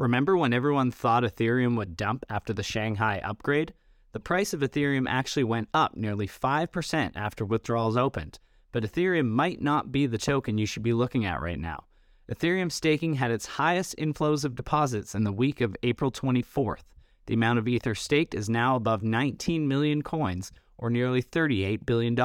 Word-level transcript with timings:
Remember 0.00 0.34
when 0.34 0.54
everyone 0.54 0.90
thought 0.90 1.24
Ethereum 1.24 1.76
would 1.76 1.94
dump 1.94 2.24
after 2.30 2.54
the 2.54 2.62
Shanghai 2.62 3.20
upgrade? 3.22 3.74
The 4.12 4.18
price 4.18 4.54
of 4.54 4.60
Ethereum 4.60 5.06
actually 5.06 5.44
went 5.44 5.68
up 5.74 5.94
nearly 5.94 6.26
5% 6.26 7.12
after 7.16 7.44
withdrawals 7.44 7.98
opened, 7.98 8.38
but 8.72 8.82
Ethereum 8.82 9.28
might 9.28 9.60
not 9.60 9.92
be 9.92 10.06
the 10.06 10.16
token 10.16 10.56
you 10.56 10.64
should 10.64 10.82
be 10.82 10.94
looking 10.94 11.26
at 11.26 11.42
right 11.42 11.58
now. 11.58 11.84
Ethereum 12.32 12.72
staking 12.72 13.16
had 13.16 13.30
its 13.30 13.44
highest 13.44 13.94
inflows 13.98 14.42
of 14.42 14.54
deposits 14.54 15.14
in 15.14 15.24
the 15.24 15.32
week 15.32 15.60
of 15.60 15.76
April 15.82 16.10
24th. 16.10 16.84
The 17.26 17.34
amount 17.34 17.58
of 17.58 17.68
Ether 17.68 17.94
staked 17.94 18.34
is 18.34 18.48
now 18.48 18.76
above 18.76 19.02
19 19.02 19.68
million 19.68 20.00
coins, 20.00 20.50
or 20.78 20.88
nearly 20.88 21.22
$38 21.22 21.84
billion. 21.84 22.18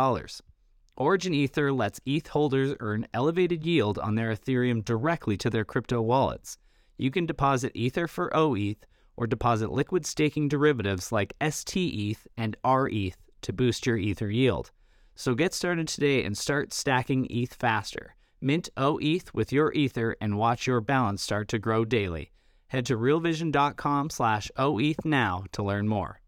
Origin 0.96 1.34
Ether 1.34 1.74
lets 1.74 2.00
ETH 2.06 2.28
holders 2.28 2.74
earn 2.80 3.06
elevated 3.14 3.66
yield 3.66 4.00
on 4.00 4.16
their 4.16 4.34
Ethereum 4.34 4.86
directly 4.86 5.36
to 5.36 5.50
their 5.50 5.66
crypto 5.66 6.02
wallets 6.02 6.58
you 6.98 7.12
can 7.12 7.26
deposit 7.26 7.72
Ether 7.76 8.08
for 8.08 8.30
OETH 8.36 8.86
or 9.18 9.28
deposit 9.28 9.72
liquid 9.72 10.06
staking 10.06 10.48
derivatives 10.48 11.12
like 11.12 11.36
STETH 11.42 12.28
and 12.38 12.58
RETH 12.64 13.18
to 13.42 13.54
boost 13.54 13.86
your 13.86 13.98
Ether 13.98 14.30
yield. 14.30 14.72
So 15.16 15.36
get 15.36 15.54
started 15.54 15.88
today 15.88 16.24
and 16.24 16.38
start 16.38 16.74
stacking 16.74 17.28
ETH 17.30 17.54
faster. 17.54 18.16
Mint 18.42 18.70
OETH 18.78 19.34
with 19.34 19.52
your 19.52 19.72
Ether 19.74 20.16
and 20.20 20.38
watch 20.38 20.68
your 20.68 20.82
balance 20.82 21.22
start 21.22 21.48
to 21.50 21.60
grow 21.60 21.86
daily. 21.86 22.32
Head 22.68 22.86
to 22.88 22.98
realvision.com 22.98 24.10
slash 24.10 24.52
OETH 24.58 25.06
now 25.06 25.46
to 25.54 25.64
learn 25.64 25.88
more. 25.88 26.20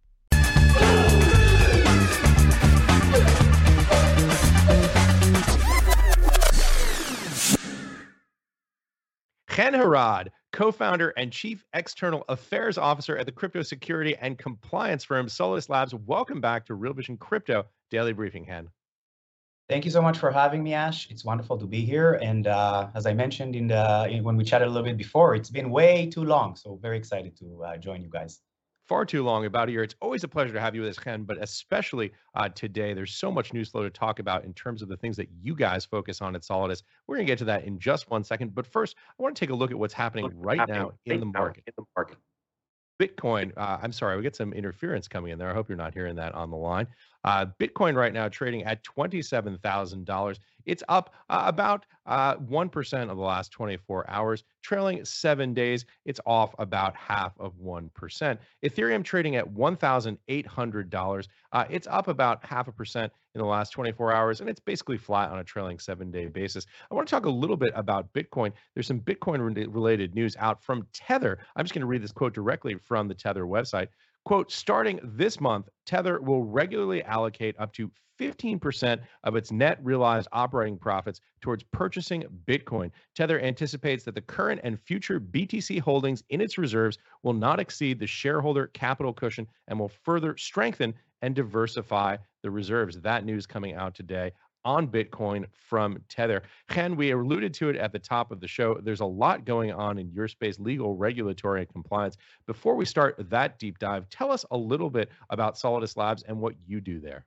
Chen 9.57 9.73
Arad 9.73 10.31
co-founder 10.51 11.09
and 11.17 11.31
chief 11.31 11.63
external 11.73 12.23
affairs 12.29 12.77
officer 12.77 13.17
at 13.17 13.25
the 13.25 13.31
crypto 13.31 13.61
security 13.61 14.15
and 14.21 14.37
compliance 14.37 15.03
firm 15.03 15.27
Solidus 15.27 15.69
Labs. 15.69 15.93
Welcome 15.93 16.41
back 16.41 16.65
to 16.65 16.73
Real 16.73 16.93
Vision 16.93 17.17
Crypto 17.17 17.65
Daily 17.91 18.13
Briefing, 18.13 18.45
Chen. 18.45 18.69
Thank 19.69 19.83
you 19.83 19.91
so 19.91 20.01
much 20.01 20.17
for 20.17 20.31
having 20.31 20.63
me, 20.63 20.73
Ash. 20.73 21.09
It's 21.09 21.25
wonderful 21.25 21.57
to 21.57 21.65
be 21.65 21.81
here. 21.81 22.13
And 22.13 22.47
uh, 22.47 22.87
as 22.95 23.05
I 23.05 23.13
mentioned 23.13 23.55
in 23.55 23.67
the 23.67 24.07
in, 24.09 24.23
when 24.23 24.37
we 24.37 24.45
chatted 24.45 24.67
a 24.67 24.71
little 24.71 24.85
bit 24.85 24.97
before, 24.97 25.35
it's 25.35 25.49
been 25.49 25.69
way 25.69 26.09
too 26.09 26.23
long. 26.23 26.55
So 26.55 26.79
very 26.81 26.97
excited 26.97 27.37
to 27.39 27.63
uh, 27.63 27.77
join 27.77 28.01
you 28.01 28.09
guys 28.09 28.39
far 28.87 29.05
too 29.05 29.23
long, 29.23 29.45
about 29.45 29.69
a 29.69 29.71
year. 29.71 29.83
It's 29.83 29.95
always 30.01 30.23
a 30.23 30.27
pleasure 30.27 30.53
to 30.53 30.59
have 30.59 30.75
you 30.75 30.81
with 30.81 30.97
us, 30.97 31.03
Chen, 31.03 31.23
but 31.23 31.41
especially 31.41 32.13
uh, 32.35 32.49
today. 32.49 32.93
There's 32.93 33.13
so 33.13 33.31
much 33.31 33.53
news 33.53 33.69
flow 33.69 33.83
to 33.83 33.89
talk 33.89 34.19
about 34.19 34.45
in 34.45 34.53
terms 34.53 34.81
of 34.81 34.89
the 34.89 34.97
things 34.97 35.17
that 35.17 35.27
you 35.41 35.55
guys 35.55 35.85
focus 35.85 36.21
on 36.21 36.35
at 36.35 36.41
Solidus. 36.43 36.83
We're 37.07 37.17
going 37.17 37.27
to 37.27 37.31
get 37.31 37.39
to 37.39 37.45
that 37.45 37.65
in 37.65 37.79
just 37.79 38.09
one 38.09 38.23
second. 38.23 38.55
But 38.55 38.65
first, 38.65 38.95
I 39.19 39.23
want 39.23 39.35
to 39.35 39.39
take 39.39 39.51
a 39.51 39.55
look 39.55 39.71
at 39.71 39.77
what's 39.77 39.93
happening 39.93 40.31
right 40.35 40.59
happening 40.59 40.81
now 40.81 40.91
in 41.05 41.19
the 41.19 41.25
market. 41.25 41.63
In 41.67 41.73
the 41.77 41.85
market. 41.95 42.17
Bitcoin, 42.99 43.51
uh, 43.57 43.77
I'm 43.81 43.91
sorry, 43.91 44.17
we 44.17 44.23
get 44.23 44.35
some 44.35 44.53
interference 44.53 45.07
coming 45.07 45.31
in 45.31 45.37
there. 45.37 45.49
I 45.49 45.53
hope 45.53 45.69
you're 45.69 45.77
not 45.77 45.93
hearing 45.93 46.15
that 46.15 46.33
on 46.33 46.49
the 46.49 46.57
line. 46.57 46.87
Uh, 47.23 47.45
Bitcoin 47.59 47.95
right 47.95 48.13
now 48.13 48.27
trading 48.27 48.63
at 48.63 48.83
$27,000. 48.83 50.39
It's 50.65 50.83
up 50.89 51.15
uh, 51.29 51.43
about 51.45 51.85
uh, 52.05 52.35
1% 52.35 53.01
of 53.09 53.17
the 53.17 53.23
last 53.23 53.51
24 53.51 54.09
hours. 54.09 54.43
Trailing 54.61 55.03
seven 55.05 55.53
days, 55.53 55.85
it's 56.05 56.19
off 56.25 56.53
about 56.59 56.95
half 56.95 57.33
of 57.39 57.53
1%. 57.55 58.37
Ethereum 58.63 59.03
trading 59.03 59.37
at 59.37 59.49
$1,800. 59.49 61.27
Uh, 61.53 61.65
it's 61.69 61.87
up 61.87 62.07
about 62.09 62.45
half 62.45 62.67
a 62.67 62.71
percent 62.71 63.11
in 63.33 63.39
the 63.39 63.47
last 63.47 63.69
24 63.71 64.13
hours, 64.13 64.41
and 64.41 64.49
it's 64.49 64.59
basically 64.59 64.97
flat 64.97 65.29
on 65.29 65.39
a 65.39 65.43
trailing 65.43 65.79
seven 65.79 66.11
day 66.11 66.25
basis. 66.25 66.65
I 66.91 66.95
want 66.95 67.07
to 67.07 67.11
talk 67.11 67.25
a 67.25 67.29
little 67.29 67.55
bit 67.55 67.71
about 67.75 68.11
Bitcoin. 68.13 68.51
There's 68.73 68.87
some 68.87 68.99
Bitcoin 68.99 69.39
related 69.73 70.15
news 70.15 70.35
out 70.39 70.61
from 70.63 70.87
Tether. 70.93 71.39
I'm 71.55 71.63
just 71.63 71.73
going 71.73 71.81
to 71.81 71.87
read 71.87 72.03
this 72.03 72.11
quote 72.11 72.33
directly 72.33 72.75
from 72.75 73.07
the 73.07 73.15
Tether 73.15 73.43
website. 73.43 73.87
Quote, 74.25 74.51
starting 74.51 74.99
this 75.03 75.39
month, 75.39 75.69
Tether 75.85 76.19
will 76.21 76.43
regularly 76.43 77.03
allocate 77.03 77.55
up 77.59 77.71
to 77.73 77.91
15% 78.19 78.99
of 79.23 79.35
its 79.35 79.51
net 79.51 79.79
realized 79.83 80.27
operating 80.31 80.77
profits 80.77 81.21
towards 81.41 81.63
purchasing 81.71 82.23
Bitcoin. 82.45 82.91
Tether 83.15 83.39
anticipates 83.39 84.03
that 84.03 84.15
the 84.15 84.21
current 84.21 84.59
and 84.63 84.79
future 84.81 85.19
BTC 85.19 85.79
holdings 85.79 86.23
in 86.29 86.41
its 86.41 86.57
reserves 86.57 86.97
will 87.23 87.33
not 87.33 87.59
exceed 87.59 87.99
the 87.99 88.07
shareholder 88.07 88.67
capital 88.67 89.13
cushion 89.13 89.47
and 89.67 89.79
will 89.79 89.91
further 90.03 90.35
strengthen 90.37 90.93
and 91.21 91.35
diversify 91.35 92.17
the 92.43 92.51
reserves. 92.51 92.99
That 93.01 93.25
news 93.25 93.45
coming 93.45 93.75
out 93.75 93.95
today 93.95 94.31
on 94.67 94.85
Bitcoin 94.85 95.45
from 95.53 95.97
Tether. 96.09 96.43
Chen, 96.69 96.97
we 96.97 97.11
alluded 97.11 97.53
to 97.53 97.69
it 97.69 97.77
at 97.77 97.93
the 97.93 97.99
top 97.99 98.31
of 98.31 98.41
the 98.41 98.49
show. 98.49 98.77
There's 98.83 98.99
a 98.99 99.05
lot 99.05 99.45
going 99.45 99.71
on 99.71 99.97
in 99.97 100.11
your 100.11 100.27
space, 100.27 100.59
legal, 100.59 100.97
regulatory, 100.97 101.61
and 101.61 101.69
compliance. 101.69 102.17
Before 102.47 102.75
we 102.75 102.83
start 102.83 103.15
that 103.29 103.59
deep 103.59 103.79
dive, 103.79 104.09
tell 104.09 104.29
us 104.29 104.43
a 104.51 104.57
little 104.57 104.89
bit 104.89 105.09
about 105.29 105.55
Solidus 105.55 105.95
Labs 105.95 106.23
and 106.23 106.37
what 106.37 106.53
you 106.67 106.81
do 106.81 106.99
there. 106.99 107.25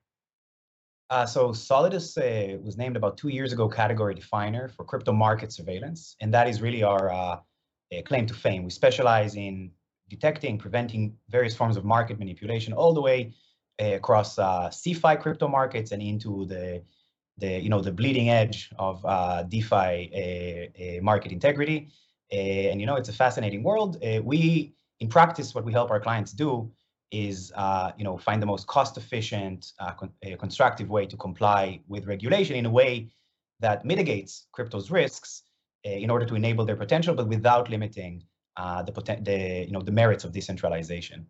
Uh, 1.09 1.25
so 1.25 1.49
Solidus 1.49 2.19
uh, 2.19 2.59
was 2.59 2.77
named 2.77 2.97
about 2.97 3.17
two 3.17 3.31
years 3.31 3.55
ago 3.55 3.71
category 3.71 4.15
definer 4.15 4.69
for 4.69 4.84
crypto 4.84 5.12
market 5.12 5.51
surveillance, 5.51 6.17
and 6.21 6.33
that 6.34 6.47
is 6.47 6.61
really 6.61 6.83
our 6.83 7.11
uh, 7.11 7.39
claim 8.05 8.27
to 8.27 8.34
fame. 8.34 8.65
We 8.65 8.71
specialize 8.71 9.34
in 9.34 9.71
detecting, 10.11 10.59
preventing 10.59 11.17
various 11.31 11.57
forms 11.57 11.78
of 11.78 11.87
market 11.87 12.19
manipulation 12.19 12.75
all 12.75 12.93
the 12.93 13.01
way 13.01 13.33
uh, 13.81 13.95
across 13.95 14.39
uh, 14.39 14.69
CeFi 14.69 15.19
crypto 15.19 15.49
markets 15.49 15.91
and 15.93 16.03
into 16.03 16.45
the 16.45 16.83
the 17.38 17.60
you 17.60 17.68
know 17.68 17.80
the 17.80 17.92
bleeding 17.92 18.30
edge 18.30 18.70
of 18.78 19.04
uh, 19.04 19.42
DeFi 19.44 19.74
uh, 19.76 20.82
uh, 20.82 21.02
market 21.02 21.32
integrity. 21.32 21.88
Uh, 22.32 22.70
and 22.70 22.80
you 22.80 22.86
know 22.86 22.96
it's 22.96 23.08
a 23.08 23.12
fascinating 23.12 23.62
world. 23.62 23.96
Uh, 24.04 24.20
we 24.22 24.74
in 25.00 25.08
practice 25.08 25.54
what 25.54 25.64
we 25.64 25.72
help 25.72 25.91
our 25.91 26.00
clients 26.00 26.32
do 26.32 26.70
is 27.10 27.52
you 27.98 28.04
know 28.04 28.16
find 28.16 28.41
the 28.41 28.46
most 28.46 28.66
cost 28.66 28.96
efficient, 28.96 29.72
con 29.98 30.10
constructive 30.38 30.88
way 30.88 31.06
to 31.06 31.16
comply 31.16 31.80
with 31.88 32.06
regulation 32.06 32.56
in 32.56 32.66
a 32.66 32.70
way 32.70 33.10
that 33.58 33.84
mitigates 33.84 34.47
crypto's 34.52 34.91
risks 34.91 35.42
in 35.82 36.10
order 36.10 36.26
to 36.26 36.34
enable 36.34 36.64
their 36.64 36.76
potential, 36.76 37.14
but 37.14 37.26
without 37.26 37.68
limiting 37.68 38.22
the, 38.56 39.18
the 39.22 39.64
you 39.66 39.72
know 39.72 39.82
the 39.82 39.92
merits 39.92 40.24
of 40.24 40.32
decentralization. 40.32 41.26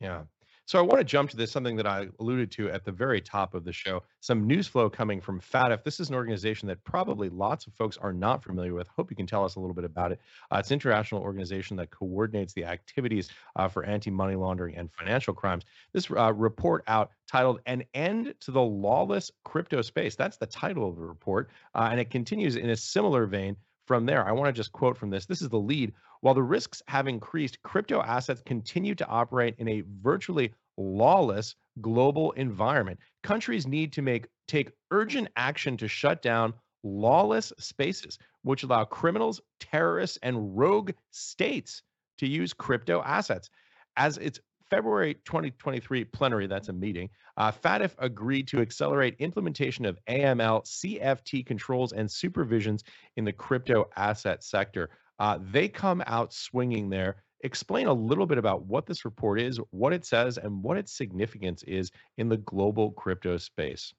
Yeah, 0.00 0.22
so 0.68 0.78
I 0.78 0.82
want 0.82 0.98
to 1.00 1.04
jump 1.04 1.30
to 1.30 1.36
this, 1.38 1.50
something 1.50 1.76
that 1.76 1.86
I 1.86 2.08
alluded 2.20 2.50
to 2.50 2.70
at 2.70 2.84
the 2.84 2.92
very 2.92 3.22
top 3.22 3.54
of 3.54 3.64
the 3.64 3.72
show, 3.72 4.02
some 4.20 4.46
news 4.46 4.68
flow 4.68 4.90
coming 4.90 5.18
from 5.18 5.40
FATF. 5.40 5.82
This 5.82 5.98
is 5.98 6.10
an 6.10 6.14
organization 6.14 6.68
that 6.68 6.84
probably 6.84 7.30
lots 7.30 7.66
of 7.66 7.72
folks 7.72 7.96
are 7.96 8.12
not 8.12 8.44
familiar 8.44 8.74
with. 8.74 8.86
Hope 8.88 9.10
you 9.10 9.16
can 9.16 9.26
tell 9.26 9.46
us 9.46 9.54
a 9.54 9.60
little 9.60 9.72
bit 9.74 9.86
about 9.86 10.12
it. 10.12 10.20
Uh, 10.50 10.58
it's 10.58 10.70
an 10.70 10.74
international 10.74 11.22
organization 11.22 11.74
that 11.78 11.90
coordinates 11.90 12.52
the 12.52 12.66
activities 12.66 13.30
uh, 13.56 13.66
for 13.66 13.82
anti-money 13.84 14.36
laundering 14.36 14.76
and 14.76 14.92
financial 14.92 15.32
crimes. 15.32 15.64
This 15.94 16.10
uh, 16.10 16.34
report 16.34 16.84
out 16.86 17.12
titled 17.26 17.60
"An 17.64 17.82
End 17.94 18.34
to 18.40 18.50
the 18.50 18.60
Lawless 18.60 19.32
Crypto 19.44 19.80
Space." 19.80 20.16
That's 20.16 20.36
the 20.36 20.44
title 20.44 20.86
of 20.86 20.96
the 20.96 21.02
report, 21.02 21.48
uh, 21.74 21.88
and 21.90 21.98
it 21.98 22.10
continues 22.10 22.56
in 22.56 22.68
a 22.68 22.76
similar 22.76 23.24
vein 23.24 23.56
from 23.88 24.06
there. 24.06 24.24
I 24.28 24.32
want 24.32 24.54
to 24.54 24.58
just 24.58 24.70
quote 24.70 24.96
from 24.96 25.10
this. 25.10 25.26
This 25.26 25.42
is 25.42 25.48
the 25.48 25.58
lead. 25.58 25.94
While 26.20 26.34
the 26.34 26.42
risks 26.42 26.82
have 26.86 27.08
increased, 27.08 27.62
crypto 27.62 28.00
assets 28.02 28.42
continue 28.44 28.94
to 28.94 29.06
operate 29.06 29.54
in 29.58 29.66
a 29.66 29.82
virtually 30.02 30.52
lawless 30.76 31.56
global 31.80 32.32
environment. 32.32 33.00
Countries 33.22 33.66
need 33.66 33.94
to 33.94 34.02
make 34.02 34.28
take 34.46 34.70
urgent 34.90 35.28
action 35.36 35.76
to 35.78 35.88
shut 35.88 36.22
down 36.22 36.54
lawless 36.84 37.52
spaces 37.58 38.18
which 38.42 38.62
allow 38.62 38.84
criminals, 38.84 39.40
terrorists, 39.58 40.18
and 40.22 40.56
rogue 40.56 40.92
states 41.10 41.82
to 42.18 42.26
use 42.26 42.52
crypto 42.52 43.02
assets. 43.02 43.50
As 43.96 44.16
its 44.18 44.38
February 44.70 45.14
2023 45.24 46.04
plenary, 46.04 46.46
that's 46.46 46.68
a 46.68 46.72
meeting, 46.72 47.08
uh, 47.36 47.52
FATF 47.52 47.94
agreed 47.98 48.48
to 48.48 48.60
accelerate 48.60 49.16
implementation 49.18 49.84
of 49.84 49.98
AML 50.08 50.64
CFT 50.66 51.46
controls 51.46 51.92
and 51.92 52.08
supervisions 52.08 52.82
in 53.16 53.24
the 53.24 53.32
crypto 53.32 53.88
asset 53.96 54.42
sector. 54.42 54.90
Uh, 55.18 55.38
they 55.50 55.68
come 55.68 56.02
out 56.06 56.32
swinging 56.32 56.88
there. 56.90 57.22
Explain 57.42 57.86
a 57.86 57.92
little 57.92 58.26
bit 58.26 58.38
about 58.38 58.66
what 58.66 58.86
this 58.86 59.04
report 59.04 59.40
is, 59.40 59.58
what 59.70 59.92
it 59.92 60.04
says, 60.04 60.38
and 60.38 60.62
what 60.62 60.76
its 60.76 60.92
significance 60.92 61.62
is 61.64 61.90
in 62.16 62.28
the 62.28 62.38
global 62.38 62.90
crypto 62.92 63.36
space. 63.36 63.94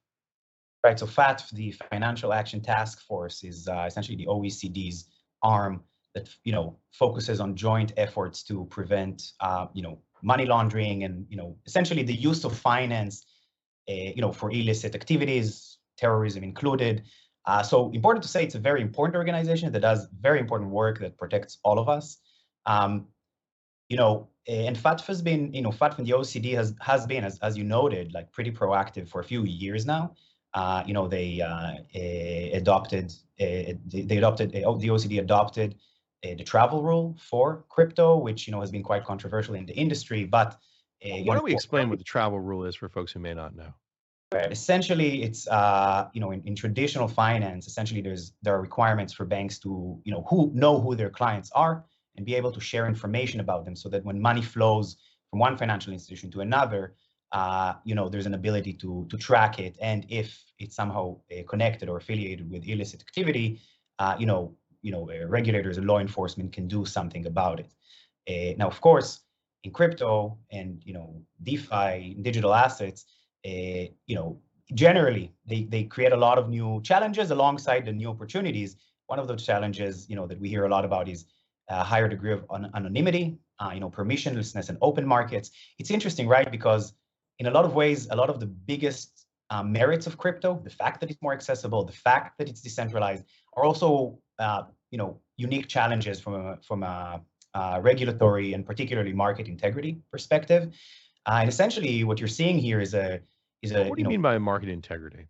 Right. 0.84 1.00
So 1.00 1.06
FATF, 1.06 1.50
the 1.52 1.72
Financial 1.90 2.34
Action 2.34 2.62
Task 2.62 3.02
Force, 3.06 3.44
is 3.44 3.68
uh, 3.68 3.86
essentially 3.88 4.18
the 4.18 4.28
OECD's 4.28 5.10
arm 5.42 5.84
that 6.16 6.30
you 6.44 6.52
know 6.52 6.78
focuses 6.92 7.40
on 7.40 7.56
joint 7.56 7.94
efforts 7.98 8.44
to 8.44 8.66
prevent 8.66 9.32
uh, 9.40 9.68
you 9.74 9.84
know 9.84 10.00
money 10.22 10.46
laundering 10.46 11.04
and 11.04 11.26
you 11.30 11.38
know 11.38 11.56
essentially 11.66 12.04
the 12.04 12.14
use 12.14 12.44
of 12.44 12.58
finance 12.58 13.26
uh, 13.90 13.94
you 14.16 14.22
know 14.22 14.32
for 14.32 14.52
illicit 14.52 14.96
activities, 14.96 15.78
terrorism 15.98 16.44
included. 16.44 17.04
Uh, 17.46 17.64
so 17.64 17.90
important 17.92 18.22
to 18.22 18.30
say 18.30 18.44
it's 18.44 18.56
a 18.56 18.60
very 18.60 18.82
important 18.82 19.16
organization 19.16 19.72
that 19.72 19.80
does 19.80 20.08
very 20.20 20.40
important 20.40 20.70
work 20.70 21.00
that 21.00 21.18
protects 21.18 21.58
all 21.64 21.80
of 21.80 21.90
us. 21.90 22.18
Um, 22.66 23.08
you 23.88 23.98
know, 23.98 24.28
and 24.48 24.78
FATF 24.78 25.06
has 25.08 25.22
been, 25.22 25.52
you 25.54 25.62
know, 25.62 25.72
FATF 25.72 25.98
and 25.98 26.08
the 26.08 26.12
OECD 26.12 26.54
has 26.54 26.76
has 26.80 27.08
been, 27.08 27.24
as, 27.24 27.40
as 27.40 27.58
you 27.58 27.64
noted, 27.64 28.14
like 28.14 28.32
pretty 28.32 28.52
proactive 28.52 29.10
for 29.10 29.20
a 29.22 29.24
few 29.24 29.44
years 29.44 29.86
now. 29.86 30.14
Uh, 30.54 30.84
you 30.86 30.94
know, 30.94 31.08
they 31.08 31.42
uh, 31.42 31.76
adopted, 32.56 33.14
they, 33.38 33.78
adopted, 34.18 34.52
the 34.52 34.64
OECD 34.64 35.20
adopted 35.20 35.76
the 36.24 36.44
travel 36.44 36.84
rule 36.84 37.18
for 37.20 37.66
crypto, 37.70 38.18
which 38.18 38.48
you 38.48 38.52
know 38.52 38.60
has 38.60 38.72
been 38.72 38.84
quite 38.84 39.04
controversial 39.04 39.56
in 39.56 39.66
the 39.66 39.74
industry. 39.74 40.26
But 40.26 40.58
uh, 41.06 41.18
why 41.24 41.36
don't 41.36 41.44
we 41.44 41.54
explain 41.54 41.90
what 41.90 41.98
the 41.98 42.04
travel 42.04 42.40
rule 42.40 42.66
is 42.66 42.76
for 42.76 42.90
folks 42.90 43.12
who 43.12 43.20
may 43.20 43.34
not 43.34 43.56
know? 43.56 43.74
Essentially, 44.34 45.24
it's 45.24 45.48
uh, 45.48 46.08
you 46.14 46.22
know 46.22 46.32
in, 46.32 46.42
in 46.46 46.56
traditional 46.56 47.08
finance, 47.08 47.68
essentially 47.68 48.02
there's 48.02 48.34
there 48.42 48.54
are 48.54 48.62
requirements 48.62 49.14
for 49.14 49.26
banks 49.26 49.58
to 49.60 50.00
you 50.04 50.12
know 50.12 50.24
who 50.30 50.52
know 50.54 50.80
who 50.80 50.96
their 50.96 51.10
clients 51.10 51.52
are 51.52 51.86
and 52.16 52.26
be 52.26 52.36
able 52.36 52.52
to 52.52 52.60
share 52.60 52.86
information 52.88 53.40
about 53.40 53.66
them, 53.66 53.76
so 53.76 53.90
that 53.90 54.04
when 54.04 54.22
money 54.22 54.42
flows 54.42 54.98
from 55.30 55.40
one 55.40 55.58
financial 55.58 55.94
institution 55.94 56.30
to 56.32 56.42
another, 56.42 56.96
uh, 57.32 57.74
you 57.86 57.96
know 57.96 58.08
there's 58.08 58.28
an 58.28 58.36
ability 58.36 58.74
to 58.74 59.08
to 59.10 59.18
track 59.18 59.58
it, 59.58 59.76
and 59.82 60.06
if 60.10 60.44
it's 60.60 60.76
somehow 60.76 61.18
uh, 61.32 61.42
connected 61.48 61.90
or 61.90 61.98
affiliated 61.98 62.52
with 62.52 62.68
illicit 62.68 63.02
activity, 63.02 63.60
uh, 63.98 64.16
you 64.20 64.28
know 64.28 64.54
you 64.82 64.92
know 64.92 65.10
uh, 65.10 65.26
regulators 65.28 65.78
and 65.78 65.88
law 65.88 66.00
enforcement 66.00 66.52
can 66.52 66.68
do 66.68 66.86
something 66.86 67.26
about 67.26 67.60
it. 67.60 67.72
Uh, 68.30 68.56
now, 68.58 68.68
of 68.68 68.80
course, 68.82 69.22
in 69.64 69.72
crypto 69.72 70.38
and 70.52 70.82
you 70.86 70.94
know 70.94 71.22
DeFi, 71.44 72.18
digital 72.22 72.54
assets 72.54 73.06
uh, 73.46 73.86
you 74.06 74.16
know, 74.16 74.40
generally 74.74 75.34
they, 75.46 75.64
they 75.64 75.84
create 75.84 76.12
a 76.12 76.18
lot 76.18 76.38
of 76.38 76.50
new 76.50 76.82
challenges 76.84 77.32
alongside 77.32 77.86
the 77.86 77.92
new 77.92 78.10
opportunities. 78.10 78.76
One 79.08 79.20
of 79.20 79.28
those 79.28 79.46
challenges, 79.46 80.10
you 80.10 80.16
know, 80.16 80.28
that 80.28 80.40
we 80.40 80.50
hear 80.50 80.66
a 80.66 80.70
lot 80.70 80.86
about 80.86 81.08
is 81.08 81.26
a 81.70 81.84
higher 81.84 82.08
degree 82.08 82.34
of 82.34 82.46
an 82.52 82.70
anonymity, 82.76 83.38
uh, 83.60 83.72
you 83.74 83.80
know, 83.80 83.90
permissionlessness 83.90 84.70
and 84.70 84.78
open 84.82 85.06
markets. 85.06 85.52
It's 85.78 85.92
interesting, 85.92 86.28
right? 86.28 86.52
Because 86.52 86.94
in 87.40 87.48
a 87.48 87.52
lot 87.52 87.66
of 87.66 87.74
ways, 87.74 88.08
a 88.12 88.16
lot 88.16 88.30
of 88.30 88.40
the 88.40 88.46
biggest 88.46 89.26
uh, 89.50 89.64
merits 89.64 90.06
of 90.06 90.18
crypto, 90.18 90.62
the 90.64 90.70
fact 90.70 91.00
that 91.00 91.10
it's 91.10 91.22
more 91.22 91.34
accessible, 91.34 91.84
the 91.84 91.94
fact 91.94 92.38
that 92.38 92.50
it's 92.50 92.62
decentralized, 92.62 93.24
are 93.56 93.64
also, 93.64 94.20
uh, 94.40 94.64
you 94.92 94.98
know, 94.98 95.20
unique 95.38 95.68
challenges 95.68 96.20
from 96.20 96.34
a 96.36 96.58
from 96.62 96.84
a 96.84 97.22
uh, 97.54 97.80
regulatory 97.82 98.54
and 98.54 98.66
particularly 98.66 99.14
market 99.14 99.48
integrity 99.48 100.00
perspective. 100.12 100.74
Uh, 101.26 101.38
and 101.42 101.50
essentially, 101.50 102.04
what 102.04 102.20
you're 102.20 102.28
seeing 102.28 102.58
here 102.58 102.80
is 102.80 102.94
a 102.94 103.20
is 103.62 103.72
a. 103.72 103.84
What 103.84 103.84
do 103.84 103.90
you, 103.90 103.96
you 103.98 104.04
know, 104.04 104.10
mean 104.10 104.22
by 104.22 104.38
market 104.38 104.70
integrity? 104.70 105.28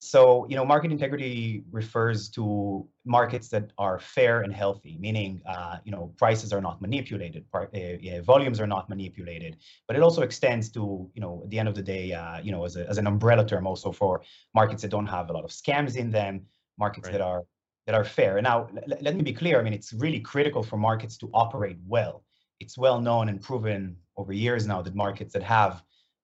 So, 0.00 0.46
you 0.48 0.54
know, 0.54 0.64
market 0.64 0.92
integrity 0.92 1.64
refers 1.72 2.28
to 2.30 2.86
markets 3.04 3.48
that 3.48 3.72
are 3.78 3.98
fair 3.98 4.42
and 4.42 4.54
healthy, 4.54 4.96
meaning, 5.00 5.42
uh, 5.44 5.78
you 5.84 5.90
know, 5.90 6.14
prices 6.16 6.52
are 6.52 6.60
not 6.60 6.80
manipulated, 6.80 7.50
part, 7.50 7.74
uh, 7.74 8.22
volumes 8.22 8.60
are 8.60 8.66
not 8.66 8.88
manipulated. 8.88 9.56
But 9.88 9.96
it 9.96 10.02
also 10.02 10.22
extends 10.22 10.70
to, 10.70 11.10
you 11.14 11.20
know, 11.20 11.40
at 11.42 11.50
the 11.50 11.58
end 11.58 11.68
of 11.68 11.74
the 11.74 11.82
day, 11.82 12.12
uh, 12.12 12.38
you 12.40 12.52
know, 12.52 12.64
as, 12.64 12.76
a, 12.76 12.88
as 12.88 12.98
an 12.98 13.08
umbrella 13.08 13.44
term 13.44 13.66
also 13.66 13.90
for 13.90 14.22
markets 14.54 14.82
that 14.82 14.88
don't 14.88 15.06
have 15.06 15.30
a 15.30 15.32
lot 15.32 15.42
of 15.42 15.50
scams 15.50 15.96
in 15.96 16.12
them, 16.12 16.42
markets 16.78 17.08
right. 17.08 17.14
that 17.14 17.20
are 17.20 17.44
that 17.88 17.94
are 17.94 18.04
fair. 18.04 18.36
And 18.36 18.44
now, 18.44 18.68
let 18.86 19.16
me 19.16 19.22
be 19.22 19.32
clear. 19.32 19.58
I 19.58 19.62
mean, 19.62 19.72
it's 19.72 19.94
really 19.94 20.20
critical 20.20 20.62
for 20.62 20.76
markets 20.76 21.16
to 21.18 21.30
operate 21.32 21.78
well. 21.86 22.22
It's 22.60 22.76
well 22.76 23.00
known 23.00 23.30
and 23.30 23.40
proven 23.40 23.96
over 24.18 24.30
years 24.30 24.66
now 24.66 24.82
that 24.82 24.94
markets 24.94 25.32
that 25.32 25.42
have 25.42 25.82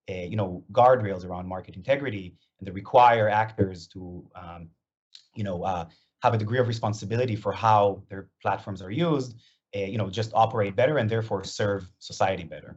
a, 0.09 0.27
you 0.27 0.37
know 0.37 0.63
guardrails 0.73 1.25
around 1.25 1.49
market 1.49 1.75
integrity 1.75 2.35
and 2.59 2.69
that 2.69 2.75
require 2.75 3.31
actors 3.31 3.87
to 3.95 4.23
um, 4.35 4.69
you 5.35 5.43
know 5.43 5.63
uh, 5.63 5.87
have 6.23 6.35
a 6.35 6.39
degree 6.39 6.59
of 6.59 6.69
responsibility 6.69 7.35
for 7.35 7.53
how 7.53 8.03
their 8.11 8.29
platforms 8.43 8.83
are 8.83 8.91
used 8.91 9.35
uh, 9.75 9.79
you 9.79 9.97
know 9.97 10.11
just 10.11 10.33
operate 10.35 10.77
better 10.77 10.99
and 10.99 11.09
therefore 11.09 11.45
serve 11.45 11.89
society 11.99 12.45
better 12.45 12.77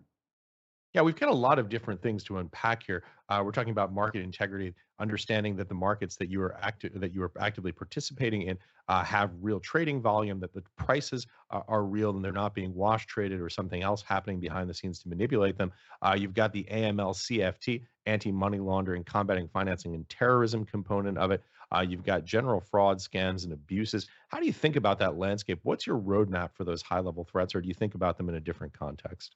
yeah, 0.97 1.03
we've 1.03 1.15
got 1.15 1.29
a 1.29 1.31
lot 1.31 1.59
of 1.59 1.69
different 1.69 2.01
things 2.01 2.23
to 2.23 2.39
unpack 2.39 2.81
here. 2.81 3.03
Uh, 3.29 3.44
we're 3.45 3.51
talking 3.51 3.69
about 3.69 3.94
market 3.94 4.23
integrity, 4.23 4.73
understanding 4.97 5.55
that 5.55 5.69
the 5.69 5.75
markets 5.75 6.15
that 6.15 6.27
you 6.27 6.41
are 6.41 6.57
active 6.59 6.99
that 6.99 7.13
you 7.13 7.21
are 7.21 7.31
actively 7.39 7.71
participating 7.71 8.41
in 8.41 8.57
uh, 8.88 9.03
have 9.03 9.29
real 9.39 9.59
trading 9.59 10.01
volume, 10.01 10.39
that 10.39 10.55
the 10.55 10.63
prices 10.75 11.27
uh, 11.51 11.61
are 11.67 11.83
real 11.83 12.15
and 12.15 12.25
they're 12.25 12.31
not 12.31 12.55
being 12.55 12.73
wash 12.73 13.05
traded 13.05 13.39
or 13.39 13.47
something 13.47 13.83
else 13.83 14.01
happening 14.01 14.39
behind 14.39 14.67
the 14.67 14.73
scenes 14.73 14.97
to 14.97 15.07
manipulate 15.07 15.55
them. 15.55 15.71
Uh, 16.01 16.15
you've 16.17 16.33
got 16.33 16.51
the 16.51 16.63
AML 16.71 17.13
CFT, 17.13 17.83
anti-money 18.07 18.57
laundering, 18.57 19.03
combating 19.03 19.47
financing 19.47 19.94
and 19.94 20.09
terrorism 20.09 20.65
component 20.65 21.19
of 21.19 21.29
it. 21.29 21.44
Uh, 21.75 21.85
you've 21.88 22.03
got 22.03 22.25
general 22.25 22.59
fraud, 22.59 22.97
scams, 22.97 23.44
and 23.44 23.53
abuses. 23.53 24.07
How 24.29 24.39
do 24.39 24.47
you 24.47 24.53
think 24.53 24.75
about 24.75 24.97
that 24.97 25.15
landscape? 25.15 25.59
What's 25.61 25.85
your 25.85 25.99
roadmap 25.99 26.55
for 26.55 26.63
those 26.63 26.81
high-level 26.81 27.25
threats, 27.25 27.53
or 27.53 27.61
do 27.61 27.67
you 27.67 27.75
think 27.75 27.94
about 27.94 28.17
them 28.17 28.29
in 28.29 28.35
a 28.35 28.39
different 28.39 28.73
context? 28.73 29.35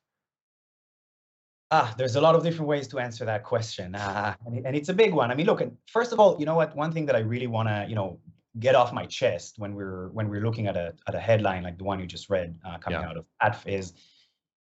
Ah, 1.74 1.94
there's 1.98 2.18
a 2.18 2.22
lot 2.22 2.36
of 2.36 2.44
different 2.44 2.68
ways 2.68 2.88
to 2.90 3.00
answer 3.00 3.24
that 3.24 3.44
question, 3.44 3.96
uh, 3.96 4.36
and, 4.46 4.66
and, 4.66 4.76
it's 4.76 4.90
a 4.90 4.94
big 4.94 5.14
one. 5.14 5.32
I 5.32 5.36
mean, 5.36 5.46
look, 5.46 5.64
first 5.88 6.12
of 6.12 6.20
all, 6.20 6.38
you 6.38 6.46
know 6.46 6.56
what? 6.56 6.76
One 6.76 6.92
thing 6.92 7.06
that 7.06 7.16
I 7.16 7.20
really 7.20 7.48
want 7.48 7.70
to, 7.70 7.86
you 7.88 7.96
know, 7.96 8.20
get 8.60 8.76
off 8.76 8.92
my 8.92 9.06
chest 9.06 9.58
when 9.58 9.74
we're 9.74 10.10
when 10.10 10.28
we're 10.28 10.42
looking 10.42 10.68
at 10.68 10.76
a 10.76 10.94
at 11.08 11.16
a 11.16 11.20
headline 11.20 11.64
like 11.64 11.78
the 11.78 11.86
one 11.86 12.00
you 12.00 12.06
just 12.06 12.30
read 12.30 12.60
uh, 12.66 12.78
coming 12.78 13.00
yeah. 13.00 13.08
out 13.08 13.18
of 13.18 13.26
ATF 13.42 13.68
is, 13.68 13.94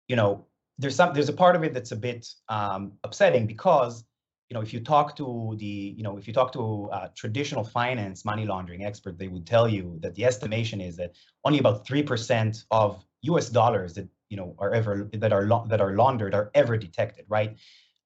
you 0.09 0.17
know, 0.17 0.45
there's 0.79 0.97
some 0.97 1.15
there's 1.15 1.29
a 1.29 1.33
part 1.33 1.57
of 1.57 1.65
it 1.65 1.73
that's 1.73 1.93
a 1.93 1.97
bit 1.97 2.27
um, 2.49 2.93
upsetting 3.05 3.47
because 3.47 4.05
you 4.51 4.55
know 4.55 4.61
if 4.61 4.73
you 4.75 4.81
talk 4.81 5.17
to 5.17 5.55
the 5.59 5.95
you 5.97 6.03
know 6.03 6.19
if 6.19 6.27
you 6.27 6.35
talk 6.35 6.53
to 6.53 6.91
uh, 6.93 7.09
traditional 7.15 7.65
finance 7.65 8.25
money 8.25 8.45
laundering 8.45 8.85
expert, 8.85 9.19
they 9.19 9.29
would 9.29 9.47
tell 9.47 9.69
you 9.69 9.99
that 10.01 10.15
the 10.15 10.25
estimation 10.25 10.81
is 10.81 10.97
that 10.97 11.13
only 11.45 11.59
about 11.59 11.87
three 11.87 12.03
percent 12.03 12.65
of 12.71 13.03
U.S. 13.23 13.49
dollars 13.49 13.95
that 13.95 14.09
you 14.31 14.37
know 14.37 14.55
are 14.59 14.73
ever 14.73 15.11
that 15.13 15.33
are 15.33 15.47
that 15.69 15.81
are 15.81 15.95
laundered 15.95 16.35
are 16.35 16.51
ever 16.55 16.79
detected, 16.79 17.27
right? 17.29 17.57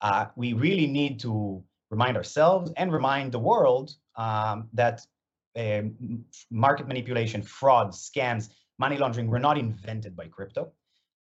Uh, 0.01 0.27
we 0.35 0.53
really 0.55 0.87
need 0.87 1.21
to 1.21 1.63
remind 1.91 2.17
ourselves 2.17 2.73
and 2.77 2.93
remind 2.93 3.31
the 3.31 3.39
world 3.39 3.95
um, 4.17 4.69
that 4.73 5.01
uh, 5.57 5.83
market 6.51 6.89
manipulation, 6.89 7.41
fraud, 7.43 7.93
scams, 7.93 8.49
money 8.79 8.97
laundering 8.97 9.29
were 9.29 9.39
not 9.39 9.57
invented 9.57 10.17
by 10.17 10.27
crypto. 10.27 10.73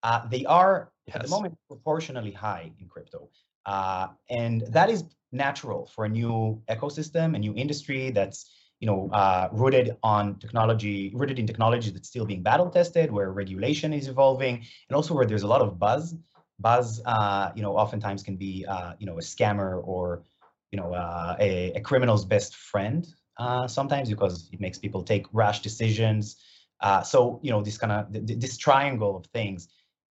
Uh, 0.02 0.26
they 0.28 0.44
are 0.46 0.90
yes. 1.06 1.16
at 1.16 1.22
the 1.22 1.28
moment 1.28 1.55
proportionally 1.69 2.32
high 2.32 2.72
in 2.81 2.88
crypto, 2.88 3.28
uh, 3.66 4.08
and 4.31 4.62
that 4.69 4.88
is 4.88 5.05
natural 5.32 5.87
for 5.87 6.05
a 6.05 6.08
new 6.08 6.60
ecosystem, 6.69 7.34
a 7.34 7.38
new 7.38 7.55
industry 7.55 8.10
that's 8.10 8.50
you 8.82 8.87
know, 8.87 9.08
uh, 9.12 9.49
rooted 9.52 9.96
on 10.02 10.34
technology, 10.40 11.12
rooted 11.14 11.38
in 11.38 11.46
technology 11.46 11.88
that's 11.90 12.08
still 12.08 12.26
being 12.26 12.43
battle 12.43 12.69
tested, 12.69 13.12
where 13.12 13.31
regulation 13.31 13.93
is 13.93 14.08
evolving, 14.08 14.56
and 14.88 14.96
also 14.96 15.14
where 15.14 15.25
there's 15.25 15.44
a 15.44 15.46
lot 15.46 15.62
of 15.62 15.79
buzz. 15.79 16.17
Buzz, 16.58 17.00
uh, 17.06 17.52
you 17.55 17.62
know, 17.62 17.76
oftentimes 17.76 18.25
can 18.25 18.34
be, 18.34 18.67
uh, 18.69 18.94
you 18.99 19.06
know, 19.06 19.19
a 19.19 19.20
scammer 19.20 19.81
or, 19.87 20.25
you 20.73 20.81
know, 20.81 20.93
uh, 20.94 21.37
a, 21.38 21.70
a, 21.76 21.81
criminal's 21.81 22.25
best 22.25 22.56
friend 22.56 23.06
uh, 23.38 23.69
sometimes 23.69 24.11
because 24.11 24.50
it 24.52 24.61
makes 24.61 24.79
people 24.79 25.05
take 25.05 25.26
rash 25.32 25.61
decisions. 25.61 26.43
Uh, 26.81 27.02
so, 27.02 27.38
you 27.40 27.52
know, 27.52 27.62
this 27.62 27.79
kind 27.79 27.93
of 27.93 28.12
th 28.12 28.40
this 28.40 28.56
triangle 28.56 29.12
of 29.17 29.25
things 29.26 29.69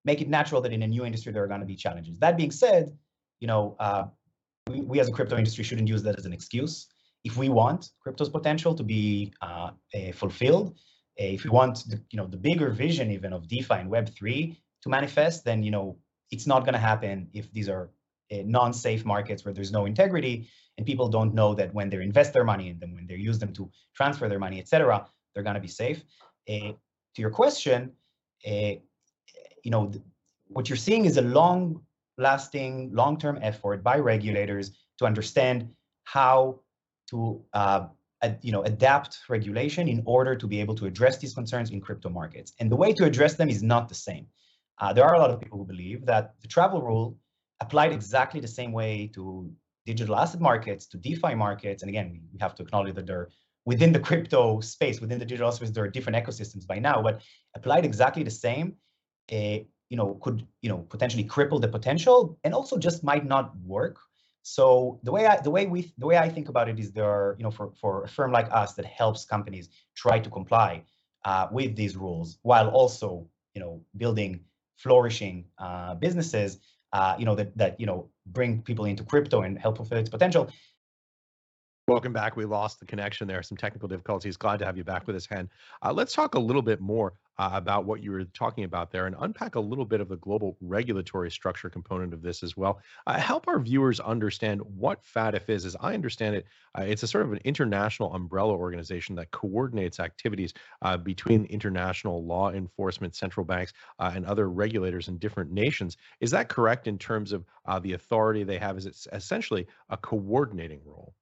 make 0.05 0.21
it 0.21 0.29
natural 0.29 0.61
that 0.61 0.73
in 0.75 0.83
a 0.83 0.91
new 0.95 1.05
industry 1.07 1.33
there 1.33 1.43
are 1.43 1.53
going 1.55 1.65
to 1.67 1.73
be 1.75 1.79
challenges. 1.87 2.19
That 2.19 2.37
being 2.37 2.53
said, 2.65 2.85
you 3.41 3.49
know, 3.51 3.63
we, 4.71 4.83
we 4.83 5.01
as 5.01 5.09
a 5.09 5.13
crypto 5.17 5.37
industry 5.39 5.65
shouldn't 5.65 5.89
use 5.89 6.03
that 6.03 6.19
as 6.19 6.27
an 6.27 6.35
excuse 6.35 6.75
if 7.25 7.37
we 7.37 7.49
want 7.49 7.91
crypto's 8.03 8.29
potential 8.29 8.75
to 8.75 8.83
be 8.83 9.33
uh, 9.43 9.71
fulfilled, 10.15 10.79
if 11.17 11.45
we 11.45 11.51
want 11.51 11.85
the, 11.89 12.01
you 12.11 12.17
know 12.17 12.27
the 12.27 12.37
bigger 12.37 12.71
vision 12.71 13.11
even 13.11 13.33
of 13.33 13.49
DeFi 13.49 13.75
and 13.75 13.91
Web3 13.91 14.57
to 14.83 14.89
manifest, 14.89 15.45
then 15.45 15.63
you 15.63 15.71
know 15.71 15.99
it's 16.31 16.47
not 16.47 16.61
going 16.61 16.75
to 16.75 16.79
happen 16.79 17.29
if 17.33 17.51
these 17.53 17.69
are 17.69 17.91
uh, 18.33 18.37
non-safe 18.45 19.05
markets 19.05 19.45
where 19.45 19.55
there's 19.55 19.73
no 19.73 19.87
integrity 19.87 20.49
and 20.77 20.87
people 20.87 21.09
don't 21.09 21.35
know 21.35 21.55
that 21.55 21.75
when 21.75 21.91
they 21.91 22.01
invest 22.03 22.33
their 22.33 22.45
money 22.45 22.69
in 22.69 22.79
them, 22.79 22.95
when 22.95 23.07
they 23.07 23.17
use 23.17 23.39
them 23.39 23.53
to 23.53 23.71
transfer 23.97 24.29
their 24.29 24.39
money, 24.39 24.61
etc., 24.61 25.07
they're 25.35 25.43
going 25.43 25.55
to 25.55 25.61
be 25.61 25.69
safe. 25.69 26.05
Uh, 26.49 26.73
to 27.15 27.23
your 27.23 27.31
question, 27.31 27.91
uh, 28.47 28.75
you 29.65 29.71
know, 29.71 29.91
what 30.47 30.69
you're 30.69 30.77
seeing 30.77 31.05
is 31.05 31.17
a 31.17 31.23
long-lasting, 31.23 32.91
long-term 32.93 33.39
effort 33.43 33.83
by 33.83 33.99
regulators 33.99 34.71
to 34.99 35.05
understand 35.05 35.69
how 36.05 36.61
to 37.11 37.43
uh, 37.53 37.87
ad, 38.23 38.39
you 38.43 38.53
know 38.53 38.63
adapt 38.63 39.19
regulation 39.29 39.89
in 39.89 40.03
order 40.05 40.35
to 40.37 40.47
be 40.47 40.61
able 40.61 40.75
to 40.75 40.87
address 40.87 41.19
these 41.19 41.35
concerns 41.35 41.71
in 41.71 41.81
crypto 41.81 42.09
markets. 42.09 42.53
And 42.61 42.71
the 42.71 42.77
way 42.77 42.93
to 42.93 43.05
address 43.05 43.35
them 43.35 43.49
is 43.49 43.63
not 43.63 43.89
the 43.89 43.95
same. 43.95 44.27
Uh, 44.79 44.93
there 44.93 45.05
are 45.05 45.15
a 45.15 45.19
lot 45.19 45.31
of 45.31 45.41
people 45.41 45.59
who 45.59 45.65
believe 45.65 46.07
that 46.07 46.35
the 46.41 46.49
travel 46.49 46.81
rule 46.83 47.17
applied 47.61 47.93
exactly 47.93 48.41
the 48.41 48.49
same 48.49 48.73
way 48.73 49.11
to 49.15 49.51
digital 49.87 50.17
asset 50.17 50.41
markets, 50.41 50.87
to 50.87 50.97
DeFi 50.99 51.35
markets. 51.35 51.83
And 51.83 51.89
again, 51.89 52.21
we 52.33 52.39
have 52.41 52.55
to 52.57 52.63
acknowledge 52.63 52.95
that 52.95 53.07
they're 53.07 53.31
within 53.65 53.93
the 53.93 54.01
crypto 54.01 54.61
space, 54.61 55.01
within 55.01 55.19
the 55.19 55.25
digital 55.25 55.53
space, 55.53 55.71
there 55.71 55.85
are 55.85 55.89
different 55.97 56.17
ecosystems 56.17 56.67
by 56.67 56.79
now, 56.79 57.03
but 57.03 57.21
applied 57.55 57.85
exactly 57.85 58.23
the 58.23 58.31
same, 58.31 58.75
uh, 59.33 59.59
you 59.91 59.97
know, 60.01 60.19
could 60.23 60.47
you 60.63 60.71
know 60.71 60.79
potentially 60.95 61.25
cripple 61.25 61.61
the 61.61 61.69
potential, 61.69 62.39
and 62.45 62.55
also 62.55 62.79
just 62.79 63.03
might 63.03 63.27
not 63.27 63.47
work 63.77 63.97
so 64.49 64.99
the 65.03 65.13
way 65.13 65.27
I 65.27 65.41
the 65.41 65.51
way 65.51 65.67
we 65.67 65.93
the 65.99 66.07
way 66.07 66.17
I 66.17 66.29
think 66.29 66.49
about 66.49 66.69
it 66.69 66.79
is 66.79 66.91
there 66.93 67.05
are 67.05 67.37
you 67.39 67.45
know 67.45 67.51
for 67.51 67.71
for 67.81 68.05
a 68.05 68.09
firm 68.09 68.33
like 68.33 68.49
us 68.51 68.73
that 68.75 68.87
helps 68.87 69.25
companies 69.27 69.69
try 69.95 70.19
to 70.19 70.31
comply 70.31 70.83
uh, 71.25 71.49
with 71.53 71.77
these 71.77 71.97
rules 71.97 72.39
while 72.43 72.69
also 72.69 73.29
you 73.55 73.61
know 73.61 73.83
building 73.99 74.41
flourishing 74.77 75.45
uh, 75.59 75.95
businesses 75.97 76.61
uh, 76.95 77.15
you 77.19 77.27
know 77.27 77.35
that 77.35 77.57
that 77.59 77.79
you 77.79 77.85
know 77.85 78.09
bring 78.27 78.63
people 78.63 78.87
into 78.87 79.05
crypto 79.05 79.43
and 79.43 79.59
help 79.59 79.77
fulfill 79.77 79.99
its 79.99 80.09
potential. 80.09 80.51
Welcome 81.87 82.13
back. 82.13 82.37
We 82.37 82.45
lost 82.45 82.81
the 82.81 82.87
connection 82.87 83.27
there. 83.29 83.43
Some 83.43 83.57
technical 83.57 83.89
difficulties. 83.89 84.37
Glad 84.37 84.59
to 84.61 84.67
have 84.67 84.77
you 84.77 84.85
back 84.85 85.07
with 85.07 85.17
us, 85.17 85.27
Chen. 85.27 85.49
Uh, 85.83 85.93
let's 85.93 86.15
talk 86.15 86.35
a 86.35 86.39
little 86.39 86.63
bit 86.63 86.81
more 86.81 87.15
uh, 87.39 87.51
about 87.53 87.85
what 87.85 88.03
you 88.03 88.11
were 88.11 88.25
talking 88.25 88.65
about 88.65 88.91
there 88.91 89.07
and 89.07 89.17
unpack 89.21 89.55
a 89.55 89.61
little 89.61 89.85
bit 89.85 90.01
of 90.01 90.09
the 90.09 90.17
global 90.17 90.57
regulatory 90.61 91.31
structure 91.31 91.71
component 91.71 92.13
of 92.13 92.23
this 92.23 92.43
as 92.43 92.57
well. 92.57 92.81
Uh, 93.07 93.19
help 93.19 93.47
our 93.49 93.61
viewers 93.61 94.01
understand 94.01 94.61
what 94.77 95.03
FATF 95.05 95.49
is. 95.49 95.65
As 95.65 95.77
I 95.81 95.95
understand 95.95 96.37
it, 96.37 96.47
uh, 96.79 96.83
it's 96.83 97.03
a 97.03 97.07
sort 97.07 97.25
of 97.25 97.33
an 97.33 97.41
international 97.45 98.15
umbrella 98.15 98.55
organization 98.55 99.15
that 99.17 99.31
coordinates 99.31 100.01
activities 100.01 100.53
uh, 100.83 100.97
between 100.97 101.45
international 101.47 102.25
law 102.25 102.51
enforcement, 102.51 103.15
central 103.15 103.45
banks, 103.45 103.73
uh, 103.99 104.13
and 104.15 104.27
other 104.27 104.49
regulators 104.51 105.09
in 105.09 105.19
different 105.19 105.51
nations. 105.51 105.97
Is 106.21 106.31
that 106.33 106.49
correct 106.49 106.87
in 106.87 106.99
terms 106.99 107.33
of 107.33 107.45
uh, 107.67 107.79
the 107.79 107.93
authority 107.93 108.45
they 108.45 108.59
have? 108.59 108.77
Is 108.77 108.87
it 108.87 109.07
essentially 109.13 109.67
a 109.91 109.97
coordinating 109.97 110.81
role? 110.85 111.15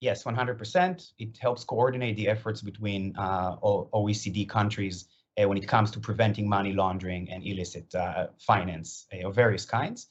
Yes, 0.00 0.24
100%. 0.24 1.12
It 1.18 1.36
helps 1.36 1.62
coordinate 1.62 2.16
the 2.16 2.28
efforts 2.28 2.62
between 2.62 3.14
uh, 3.16 3.56
OECD 3.58 4.48
countries 4.48 5.04
uh, 5.38 5.46
when 5.46 5.58
it 5.58 5.68
comes 5.68 5.90
to 5.90 6.00
preventing 6.00 6.48
money 6.48 6.72
laundering 6.72 7.30
and 7.30 7.44
illicit 7.44 7.94
uh, 7.94 8.28
finance 8.38 9.06
uh, 9.12 9.28
of 9.28 9.34
various 9.34 9.66
kinds. 9.66 10.08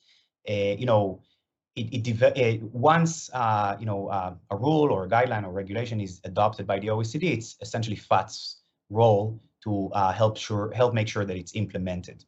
Uh, 0.47 0.75
you 0.77 0.85
know, 0.85 1.21
it, 1.75 2.07
it 2.07 2.21
uh, 2.21 2.65
once 2.71 3.29
you 3.79 3.85
know 3.85 4.09
a 4.51 4.55
rule 4.55 4.91
or 4.91 5.05
a 5.05 5.09
guideline 5.09 5.43
or 5.43 5.51
regulation 5.51 5.99
is 5.99 6.21
adopted 6.23 6.67
by 6.67 6.77
the 6.77 6.87
OECD, 6.87 7.23
it's 7.33 7.57
essentially 7.61 7.95
FATF's 7.97 8.61
role 8.91 9.41
to 9.63 9.89
help 10.13 10.37
sure 10.37 10.71
help 10.71 10.93
make 10.93 11.07
sure 11.07 11.25
that 11.25 11.35
it's 11.35 11.55
implemented. 11.55 12.25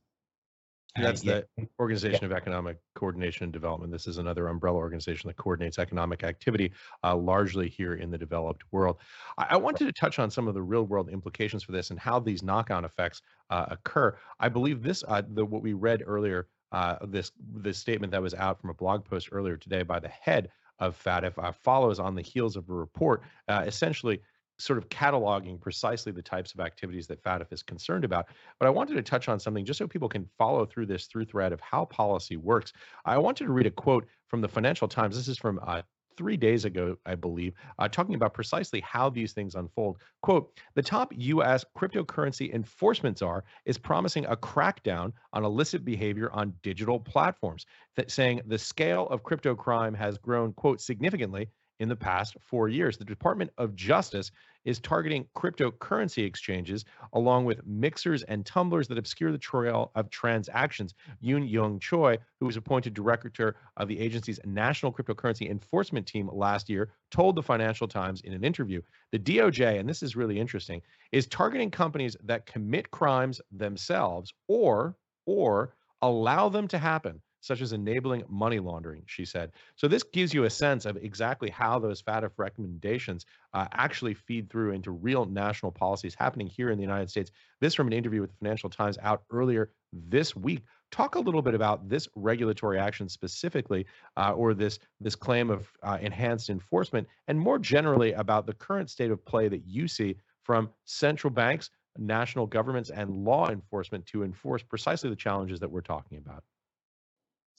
That's 0.95 1.21
the 1.21 1.45
Organization 1.79 2.19
yeah. 2.23 2.25
of 2.25 2.31
Economic 2.33 2.77
Coordination 2.95 3.45
and 3.45 3.53
Development. 3.53 3.91
This 3.91 4.07
is 4.07 4.17
another 4.17 4.47
umbrella 4.47 4.77
organization 4.77 5.29
that 5.29 5.37
coordinates 5.37 5.79
economic 5.79 6.23
activity, 6.23 6.73
uh, 7.03 7.15
largely 7.15 7.69
here 7.69 7.95
in 7.95 8.11
the 8.11 8.17
developed 8.17 8.63
world. 8.71 8.97
I, 9.37 9.47
I, 9.51 9.57
wanted 9.57 9.85
to 9.85 9.93
touch 9.93 10.19
on 10.19 10.29
some 10.29 10.47
of 10.49 10.53
the 10.53 10.61
real 10.61 10.83
world 10.83 11.09
implications 11.09 11.63
for 11.63 11.71
this 11.71 11.91
and 11.91 11.99
how 11.99 12.19
these 12.19 12.43
knock-on 12.43 12.83
effects 12.83 13.21
uh, 13.49 13.67
occur. 13.69 14.17
I 14.39 14.49
believe 14.49 14.83
this, 14.83 15.03
uh, 15.07 15.21
the, 15.33 15.45
what 15.45 15.61
we 15.61 15.73
read 15.73 16.03
earlier, 16.05 16.47
uh, 16.73 16.97
this 17.07 17.31
this 17.53 17.77
statement 17.77 18.11
that 18.11 18.21
was 18.21 18.33
out 18.33 18.59
from 18.59 18.69
a 18.69 18.73
blog 18.73 19.05
post 19.05 19.29
earlier 19.31 19.57
today 19.57 19.83
by 19.83 19.99
the 19.99 20.07
head 20.07 20.49
of 20.79 21.01
FATF 21.01 21.33
uh, 21.37 21.51
follows 21.51 21.99
on 21.99 22.15
the 22.15 22.21
heels 22.21 22.55
of 22.55 22.69
a 22.69 22.73
report, 22.73 23.21
uh, 23.47 23.63
essentially 23.65 24.21
sort 24.59 24.77
of 24.77 24.89
cataloging 24.89 25.59
precisely 25.59 26.11
the 26.11 26.21
types 26.21 26.53
of 26.53 26.59
activities 26.59 27.07
that 27.07 27.23
FATF 27.23 27.51
is 27.51 27.63
concerned 27.63 28.05
about. 28.05 28.27
But 28.59 28.67
I 28.67 28.69
wanted 28.69 28.95
to 28.95 29.01
touch 29.01 29.27
on 29.27 29.39
something 29.39 29.65
just 29.65 29.79
so 29.79 29.87
people 29.87 30.09
can 30.09 30.29
follow 30.37 30.65
through 30.65 30.85
this 30.85 31.07
through 31.07 31.25
thread 31.25 31.51
of 31.51 31.61
how 31.61 31.85
policy 31.85 32.37
works. 32.37 32.73
I 33.05 33.17
wanted 33.17 33.45
to 33.45 33.51
read 33.51 33.65
a 33.65 33.71
quote 33.71 34.05
from 34.27 34.41
the 34.41 34.47
Financial 34.47 34.87
Times. 34.87 35.15
This 35.15 35.27
is 35.27 35.37
from 35.37 35.59
uh, 35.65 35.81
three 36.17 36.37
days 36.37 36.65
ago, 36.65 36.97
I 37.05 37.15
believe, 37.15 37.53
uh, 37.79 37.87
talking 37.87 38.15
about 38.15 38.33
precisely 38.33 38.81
how 38.81 39.09
these 39.09 39.33
things 39.33 39.55
unfold. 39.55 39.97
Quote 40.21 40.55
The 40.75 40.81
top 40.83 41.11
U.S. 41.15 41.65
cryptocurrency 41.77 42.53
enforcement 42.53 43.17
czar 43.17 43.43
is 43.65 43.77
promising 43.77 44.25
a 44.25 44.35
crackdown 44.35 45.13
on 45.33 45.43
illicit 45.43 45.83
behavior 45.83 46.31
on 46.31 46.53
digital 46.63 46.99
platforms, 46.99 47.65
that 47.95 48.11
saying 48.11 48.41
the 48.45 48.57
scale 48.57 49.07
of 49.07 49.23
crypto 49.23 49.55
crime 49.55 49.93
has 49.93 50.17
grown, 50.17 50.53
quote, 50.53 50.81
significantly 50.81 51.49
in 51.81 51.89
the 51.89 51.95
past 51.95 52.37
four 52.39 52.69
years. 52.69 52.95
The 52.95 53.03
Department 53.03 53.49
of 53.57 53.75
Justice 53.75 54.31
is 54.65 54.79
targeting 54.79 55.25
cryptocurrency 55.35 56.23
exchanges 56.23 56.85
along 57.13 57.45
with 57.45 57.65
mixers 57.65 58.21
and 58.23 58.45
tumblers 58.45 58.87
that 58.87 58.99
obscure 58.99 59.31
the 59.31 59.37
trail 59.39 59.91
of 59.95 60.11
transactions. 60.11 60.93
Eun 61.23 61.49
Young 61.49 61.79
Choi, 61.79 62.19
who 62.39 62.45
was 62.45 62.55
appointed 62.55 62.93
director 62.93 63.55
of 63.77 63.87
the 63.87 63.99
agency's 63.99 64.39
National 64.45 64.93
Cryptocurrency 64.93 65.49
Enforcement 65.49 66.05
Team 66.05 66.29
last 66.31 66.69
year, 66.69 66.91
told 67.09 67.35
the 67.35 67.41
Financial 67.41 67.87
Times 67.87 68.21
in 68.21 68.33
an 68.33 68.43
interview 68.43 68.79
the 69.11 69.17
DOJ, 69.17 69.79
and 69.79 69.89
this 69.89 70.03
is 70.03 70.15
really 70.15 70.39
interesting, 70.39 70.83
is 71.11 71.25
targeting 71.25 71.71
companies 71.71 72.15
that 72.23 72.45
commit 72.45 72.91
crimes 72.91 73.41
themselves 73.51 74.31
or 74.47 74.95
or 75.25 75.73
allow 76.03 76.47
them 76.47 76.67
to 76.67 76.77
happen 76.77 77.21
such 77.41 77.61
as 77.61 77.73
enabling 77.73 78.23
money 78.29 78.59
laundering, 78.59 79.03
she 79.07 79.25
said. 79.25 79.51
So 79.75 79.87
this 79.87 80.03
gives 80.03 80.33
you 80.33 80.45
a 80.45 80.49
sense 80.49 80.85
of 80.85 80.97
exactly 80.97 81.49
how 81.49 81.79
those 81.79 82.01
FATF 82.01 82.31
recommendations 82.37 83.25
uh, 83.53 83.67
actually 83.73 84.13
feed 84.13 84.49
through 84.49 84.71
into 84.71 84.91
real 84.91 85.25
national 85.25 85.71
policies 85.71 86.15
happening 86.15 86.47
here 86.47 86.69
in 86.69 86.77
the 86.77 86.83
United 86.83 87.09
States. 87.09 87.31
This 87.59 87.73
from 87.73 87.87
an 87.87 87.93
interview 87.93 88.21
with 88.21 88.29
the 88.29 88.37
Financial 88.37 88.69
Times 88.69 88.97
out 89.01 89.23
earlier 89.31 89.71
this 89.91 90.35
week. 90.35 90.63
Talk 90.91 91.15
a 91.15 91.19
little 91.19 91.41
bit 91.41 91.53
about 91.53 91.87
this 91.89 92.07
regulatory 92.15 92.77
action 92.77 93.09
specifically, 93.09 93.85
uh, 94.17 94.33
or 94.33 94.53
this 94.53 94.79
this 94.99 95.15
claim 95.15 95.49
of 95.49 95.71
uh, 95.83 95.97
enhanced 96.01 96.49
enforcement, 96.49 97.07
and 97.27 97.39
more 97.39 97.57
generally 97.57 98.11
about 98.13 98.45
the 98.45 98.53
current 98.53 98.89
state 98.89 99.09
of 99.09 99.23
play 99.25 99.47
that 99.47 99.65
you 99.65 99.87
see 99.87 100.15
from 100.43 100.69
central 100.85 101.31
banks, 101.31 101.69
national 101.97 102.45
governments, 102.45 102.89
and 102.89 103.09
law 103.09 103.49
enforcement 103.49 104.05
to 104.07 104.23
enforce 104.23 104.63
precisely 104.63 105.09
the 105.09 105.15
challenges 105.15 105.59
that 105.59 105.71
we're 105.71 105.81
talking 105.81 106.17
about. 106.17 106.43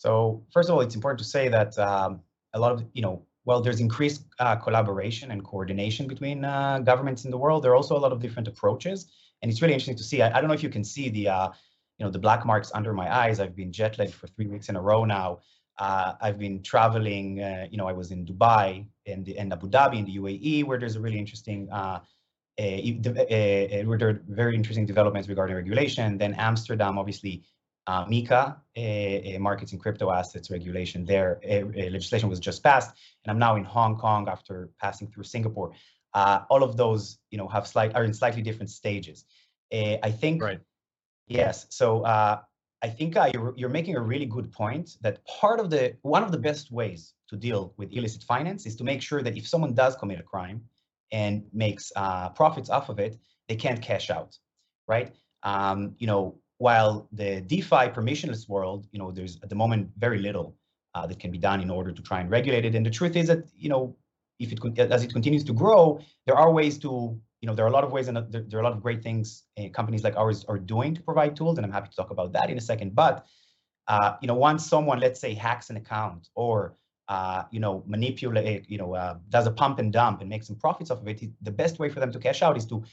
So 0.02 0.42
first 0.52 0.68
of 0.68 0.74
all, 0.74 0.80
it's 0.80 0.96
important 0.96 1.20
to 1.20 1.24
say 1.24 1.46
that 1.46 1.78
um, 1.78 2.22
a 2.54 2.58
lot 2.58 2.72
of, 2.72 2.84
you 2.92 3.02
know, 3.02 3.24
well, 3.44 3.60
there's 3.60 3.78
increased 3.78 4.24
uh, 4.40 4.56
collaboration 4.56 5.30
and 5.30 5.44
coordination 5.44 6.08
between 6.08 6.44
uh, 6.44 6.80
governments 6.80 7.24
in 7.24 7.30
the 7.30 7.38
world. 7.38 7.62
There 7.62 7.70
are 7.70 7.76
also 7.76 7.96
a 7.96 8.02
lot 8.06 8.10
of 8.10 8.18
different 8.18 8.48
approaches, 8.48 8.98
and 9.40 9.48
it's 9.48 9.62
really 9.62 9.74
interesting 9.74 10.00
to 10.02 10.02
see. 10.02 10.20
I, 10.20 10.36
I 10.36 10.40
don't 10.40 10.48
know 10.48 10.58
if 10.60 10.64
you 10.64 10.74
can 10.78 10.82
see 10.82 11.08
the, 11.08 11.28
uh, 11.28 11.48
you 11.98 12.04
know, 12.04 12.10
the 12.10 12.18
black 12.18 12.44
marks 12.44 12.72
under 12.74 12.92
my 12.92 13.08
eyes. 13.22 13.38
I've 13.38 13.54
been 13.54 13.70
jet 13.70 13.96
lagged 13.96 14.14
for 14.14 14.26
three 14.26 14.48
weeks 14.48 14.68
in 14.68 14.74
a 14.74 14.82
row 14.82 15.04
now. 15.04 15.38
Uh, 15.78 16.14
I've 16.20 16.38
been 16.46 16.64
traveling. 16.64 17.40
Uh, 17.40 17.66
you 17.70 17.78
know, 17.78 17.86
I 17.86 17.92
was 17.92 18.10
in 18.10 18.26
Dubai 18.26 18.84
and 19.06 19.28
in 19.28 19.52
Abu 19.52 19.70
Dhabi 19.70 19.98
in 20.00 20.04
the 20.04 20.16
UAE, 20.16 20.64
where 20.64 20.78
there's 20.80 20.96
a 20.96 21.00
really 21.00 21.20
interesting 21.24 21.70
uh, 21.70 22.00
a, 22.58 23.00
a, 23.30 23.84
where 23.84 23.98
there 23.98 24.08
are 24.08 24.20
very 24.26 24.56
interesting 24.56 24.84
developments 24.84 25.28
regarding 25.28 25.54
regulation. 25.54 26.18
Then 26.18 26.34
Amsterdam, 26.34 26.98
obviously, 26.98 27.44
uh, 27.86 28.04
MiCA, 28.06 28.56
a, 28.76 29.38
markets 29.38 29.72
in 29.72 29.78
crypto 29.78 30.10
assets 30.10 30.50
regulation. 30.50 31.04
There, 31.04 31.40
legislation 31.74 32.28
was 32.28 32.40
just 32.40 32.62
passed, 32.62 32.90
and 33.24 33.30
I'm 33.30 33.38
now 33.38 33.56
in 33.56 33.64
Hong 33.64 33.96
Kong 33.96 34.28
after 34.28 34.70
passing 34.80 35.08
through 35.08 35.24
Singapore. 35.24 35.72
Uh, 36.14 36.40
all 36.50 36.62
of 36.62 36.76
those, 36.76 37.18
you 37.30 37.38
know, 37.38 37.48
have 37.48 37.66
slight 37.66 37.94
are 37.94 38.04
in 38.04 38.12
slightly 38.14 38.42
different 38.42 38.70
stages. 38.70 39.24
Uh, 39.72 39.96
I 40.02 40.10
think, 40.10 40.42
right. 40.42 40.60
yes. 41.26 41.66
So 41.70 42.02
uh, 42.02 42.40
I 42.82 42.88
think 42.88 43.16
uh, 43.16 43.30
you're 43.32 43.54
you're 43.56 43.70
making 43.70 43.96
a 43.96 44.00
really 44.00 44.26
good 44.26 44.52
point 44.52 44.98
that 45.00 45.24
part 45.24 45.58
of 45.60 45.70
the 45.70 45.96
one 46.02 46.22
of 46.22 46.32
the 46.32 46.38
best 46.38 46.70
ways 46.70 47.14
to 47.28 47.36
deal 47.36 47.72
with 47.78 47.92
illicit 47.92 48.22
finance 48.24 48.66
is 48.66 48.76
to 48.76 48.84
make 48.84 49.00
sure 49.00 49.22
that 49.22 49.36
if 49.36 49.48
someone 49.48 49.72
does 49.72 49.96
commit 49.96 50.20
a 50.20 50.22
crime 50.22 50.62
and 51.10 51.44
makes 51.52 51.92
uh, 51.96 52.28
profits 52.30 52.68
off 52.70 52.88
of 52.88 52.98
it, 52.98 53.18
they 53.48 53.56
can't 53.56 53.80
cash 53.80 54.10
out, 54.10 54.36
right? 54.86 55.14
Um, 55.42 55.94
you 55.98 56.06
know, 56.06 56.38
while 56.62 57.08
the 57.10 57.40
DeFi 57.40 57.84
permissionless 57.96 58.48
world, 58.48 58.86
you 58.92 58.98
know, 59.00 59.10
there's 59.10 59.34
at 59.42 59.48
the 59.48 59.58
moment 59.62 59.90
very 59.98 60.20
little 60.28 60.48
uh, 60.94 61.04
that 61.08 61.18
can 61.18 61.32
be 61.36 61.40
done 61.48 61.60
in 61.60 61.70
order 61.78 61.90
to 61.90 62.02
try 62.02 62.20
and 62.20 62.30
regulate 62.30 62.64
it. 62.64 62.76
And 62.76 62.86
the 62.86 62.94
truth 62.98 63.16
is 63.16 63.26
that, 63.26 63.42
you 63.64 63.68
know, 63.68 63.96
if 64.38 64.52
it 64.52 64.78
as 64.78 65.02
it 65.02 65.12
continues 65.12 65.42
to 65.50 65.52
grow, 65.52 65.82
there 66.26 66.36
are 66.36 66.50
ways 66.52 66.78
to, 66.84 66.88
you 67.40 67.46
know, 67.46 67.54
there 67.56 67.64
are 67.64 67.72
a 67.74 67.76
lot 67.78 67.82
of 67.82 67.90
ways 67.90 68.06
and 68.06 68.16
there, 68.32 68.44
there 68.48 68.58
are 68.60 68.64
a 68.66 68.68
lot 68.68 68.76
of 68.76 68.80
great 68.80 69.02
things 69.02 69.26
uh, 69.58 69.68
companies 69.78 70.04
like 70.04 70.16
ours 70.16 70.44
are 70.50 70.60
doing 70.74 70.94
to 70.94 71.02
provide 71.02 71.34
tools, 71.34 71.58
and 71.58 71.66
I'm 71.66 71.72
happy 71.72 71.88
to 71.88 71.96
talk 71.96 72.10
about 72.16 72.32
that 72.36 72.48
in 72.48 72.56
a 72.56 72.66
second. 72.72 72.94
But, 72.94 73.26
uh, 73.88 74.10
you 74.22 74.28
know, 74.28 74.38
once 74.50 74.62
someone, 74.74 75.00
let's 75.00 75.20
say, 75.24 75.34
hacks 75.34 75.68
an 75.70 75.76
account 75.76 76.28
or 76.36 76.76
uh, 77.08 77.42
you 77.50 77.60
know, 77.64 77.82
manipulate, 77.86 78.70
you 78.70 78.78
know, 78.78 78.94
uh, 78.94 79.14
does 79.28 79.46
a 79.48 79.50
pump 79.50 79.80
and 79.80 79.92
dump 79.92 80.20
and 80.20 80.30
makes 80.30 80.46
some 80.46 80.56
profits 80.56 80.90
off 80.92 81.00
of 81.00 81.08
it, 81.08 81.20
the 81.42 81.50
best 81.50 81.80
way 81.80 81.88
for 81.88 81.98
them 81.98 82.12
to 82.12 82.20
cash 82.20 82.40
out 82.40 82.56
is 82.56 82.66
to 82.66 82.84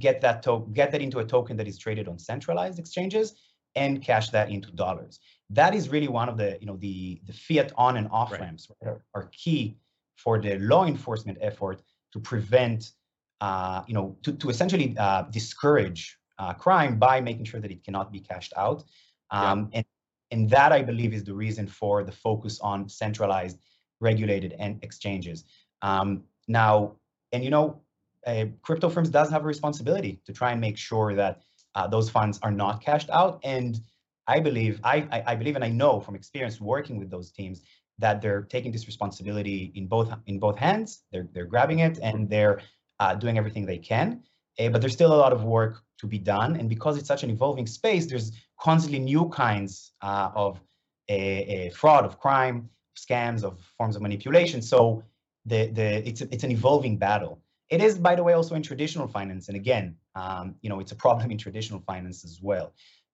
get 0.00 0.20
that 0.22 0.42
to- 0.44 0.66
get 0.72 0.90
that 0.92 1.00
into 1.00 1.18
a 1.20 1.24
token 1.24 1.56
that 1.58 1.68
is 1.68 1.78
traded 1.78 2.08
on 2.08 2.18
centralized 2.18 2.78
exchanges 2.78 3.34
and 3.76 4.02
cash 4.02 4.30
that 4.30 4.50
into 4.50 4.70
dollars. 4.72 5.20
That 5.50 5.74
is 5.74 5.88
really 5.88 6.08
one 6.08 6.28
of 6.28 6.36
the 6.36 6.58
you 6.60 6.66
know 6.66 6.76
the 6.76 7.20
the 7.26 7.32
fiat 7.32 7.72
on 7.76 7.96
and 7.96 8.08
off 8.10 8.32
right. 8.32 8.40
ramps 8.40 8.68
are, 8.84 9.02
are, 9.14 9.26
key 9.32 9.76
for 10.16 10.40
the 10.40 10.58
law 10.58 10.84
enforcement 10.86 11.38
effort 11.40 11.82
to 12.12 12.18
prevent 12.20 12.92
uh, 13.40 13.82
you 13.86 13.94
know 13.94 14.16
to, 14.22 14.32
to 14.32 14.50
essentially 14.50 14.96
uh, 14.98 15.22
discourage 15.38 16.16
uh, 16.38 16.52
crime 16.54 16.98
by 16.98 17.20
making 17.20 17.44
sure 17.44 17.60
that 17.60 17.70
it 17.70 17.84
cannot 17.84 18.10
be 18.10 18.20
cashed 18.20 18.52
out. 18.56 18.84
Um, 19.30 19.68
yeah. 19.72 19.78
and 19.78 19.86
and 20.32 20.50
that 20.50 20.72
I 20.72 20.82
believe 20.82 21.12
is 21.12 21.24
the 21.24 21.34
reason 21.34 21.66
for 21.66 22.04
the 22.04 22.12
focus 22.12 22.60
on 22.60 22.88
centralized 22.88 23.58
regulated 24.00 24.54
and 24.58 24.82
exchanges. 24.82 25.44
Um, 25.82 26.24
now, 26.48 26.96
and 27.32 27.44
you 27.44 27.50
know, 27.50 27.80
uh, 28.26 28.46
crypto 28.62 28.88
firms 28.88 29.10
does 29.10 29.30
have 29.30 29.42
a 29.44 29.46
responsibility 29.46 30.20
to 30.26 30.32
try 30.32 30.52
and 30.52 30.60
make 30.60 30.76
sure 30.76 31.14
that 31.14 31.42
uh, 31.74 31.86
those 31.86 32.10
funds 32.10 32.38
are 32.42 32.50
not 32.50 32.82
cashed 32.82 33.10
out. 33.10 33.40
And 33.44 33.80
I 34.26 34.40
believe, 34.40 34.80
I, 34.84 35.22
I, 35.26 35.34
believe, 35.34 35.56
and 35.56 35.64
I 35.64 35.70
know 35.70 36.00
from 36.00 36.14
experience 36.14 36.60
working 36.60 36.98
with 36.98 37.10
those 37.10 37.32
teams 37.32 37.62
that 37.98 38.20
they're 38.22 38.42
taking 38.42 38.72
this 38.72 38.86
responsibility 38.86 39.72
in 39.74 39.86
both 39.86 40.12
in 40.26 40.38
both 40.38 40.56
hands. 40.56 41.02
They're 41.12 41.28
they're 41.32 41.46
grabbing 41.46 41.80
it 41.80 41.98
and 42.02 42.28
they're 42.28 42.60
uh, 42.98 43.14
doing 43.14 43.38
everything 43.38 43.66
they 43.66 43.78
can. 43.78 44.22
Uh, 44.58 44.68
but 44.68 44.80
there's 44.80 44.92
still 44.92 45.12
a 45.12 45.20
lot 45.24 45.32
of 45.32 45.44
work 45.44 45.82
to 45.98 46.06
be 46.06 46.18
done. 46.18 46.56
And 46.56 46.68
because 46.68 46.96
it's 46.98 47.08
such 47.08 47.22
an 47.22 47.30
evolving 47.30 47.66
space, 47.66 48.06
there's 48.06 48.32
constantly 48.58 48.98
new 49.00 49.28
kinds 49.28 49.92
uh, 50.02 50.30
of 50.34 50.60
a, 51.08 51.18
a 51.18 51.70
fraud, 51.70 52.04
of 52.04 52.18
crime, 52.18 52.68
scams, 52.96 53.44
of 53.44 53.60
forms 53.76 53.96
of 53.96 54.02
manipulation. 54.02 54.62
So 54.62 55.02
the 55.46 55.66
the 55.68 56.06
it's 56.08 56.20
it's 56.22 56.44
an 56.44 56.50
evolving 56.50 56.96
battle. 56.96 57.40
It 57.70 57.80
is, 57.80 57.98
by 57.98 58.16
the 58.16 58.22
way, 58.22 58.32
also 58.32 58.56
in 58.56 58.62
traditional 58.62 59.06
finance. 59.06 59.48
And 59.48 59.56
again, 59.56 59.96
um, 60.16 60.56
you 60.60 60.68
know, 60.68 60.80
it's 60.80 60.92
a 60.92 60.96
problem 60.96 61.30
in 61.30 61.38
traditional 61.38 61.80
finance 61.80 62.24
as 62.24 62.40
well. 62.42 62.72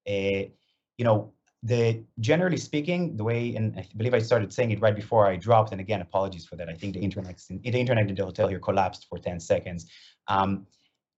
Uh, 0.08 0.48
you 0.96 1.04
know, 1.04 1.32
the 1.62 2.02
generally 2.20 2.56
speaking, 2.56 3.16
the 3.16 3.24
way, 3.24 3.54
and 3.54 3.78
I 3.78 3.86
believe 3.96 4.14
I 4.14 4.18
started 4.18 4.52
saying 4.52 4.70
it 4.70 4.80
right 4.80 4.94
before 4.94 5.26
I 5.26 5.36
dropped, 5.36 5.72
and 5.72 5.80
again, 5.80 6.00
apologies 6.00 6.46
for 6.46 6.56
that. 6.56 6.68
I 6.68 6.74
think 6.74 6.94
the 6.94 7.00
internet, 7.00 7.40
the 7.48 7.80
internet 7.80 8.08
in 8.08 8.14
the 8.14 8.24
hotel 8.24 8.48
here 8.48 8.58
collapsed 8.58 9.06
for 9.08 9.18
10 9.18 9.40
seconds. 9.40 9.90
Um, 10.28 10.66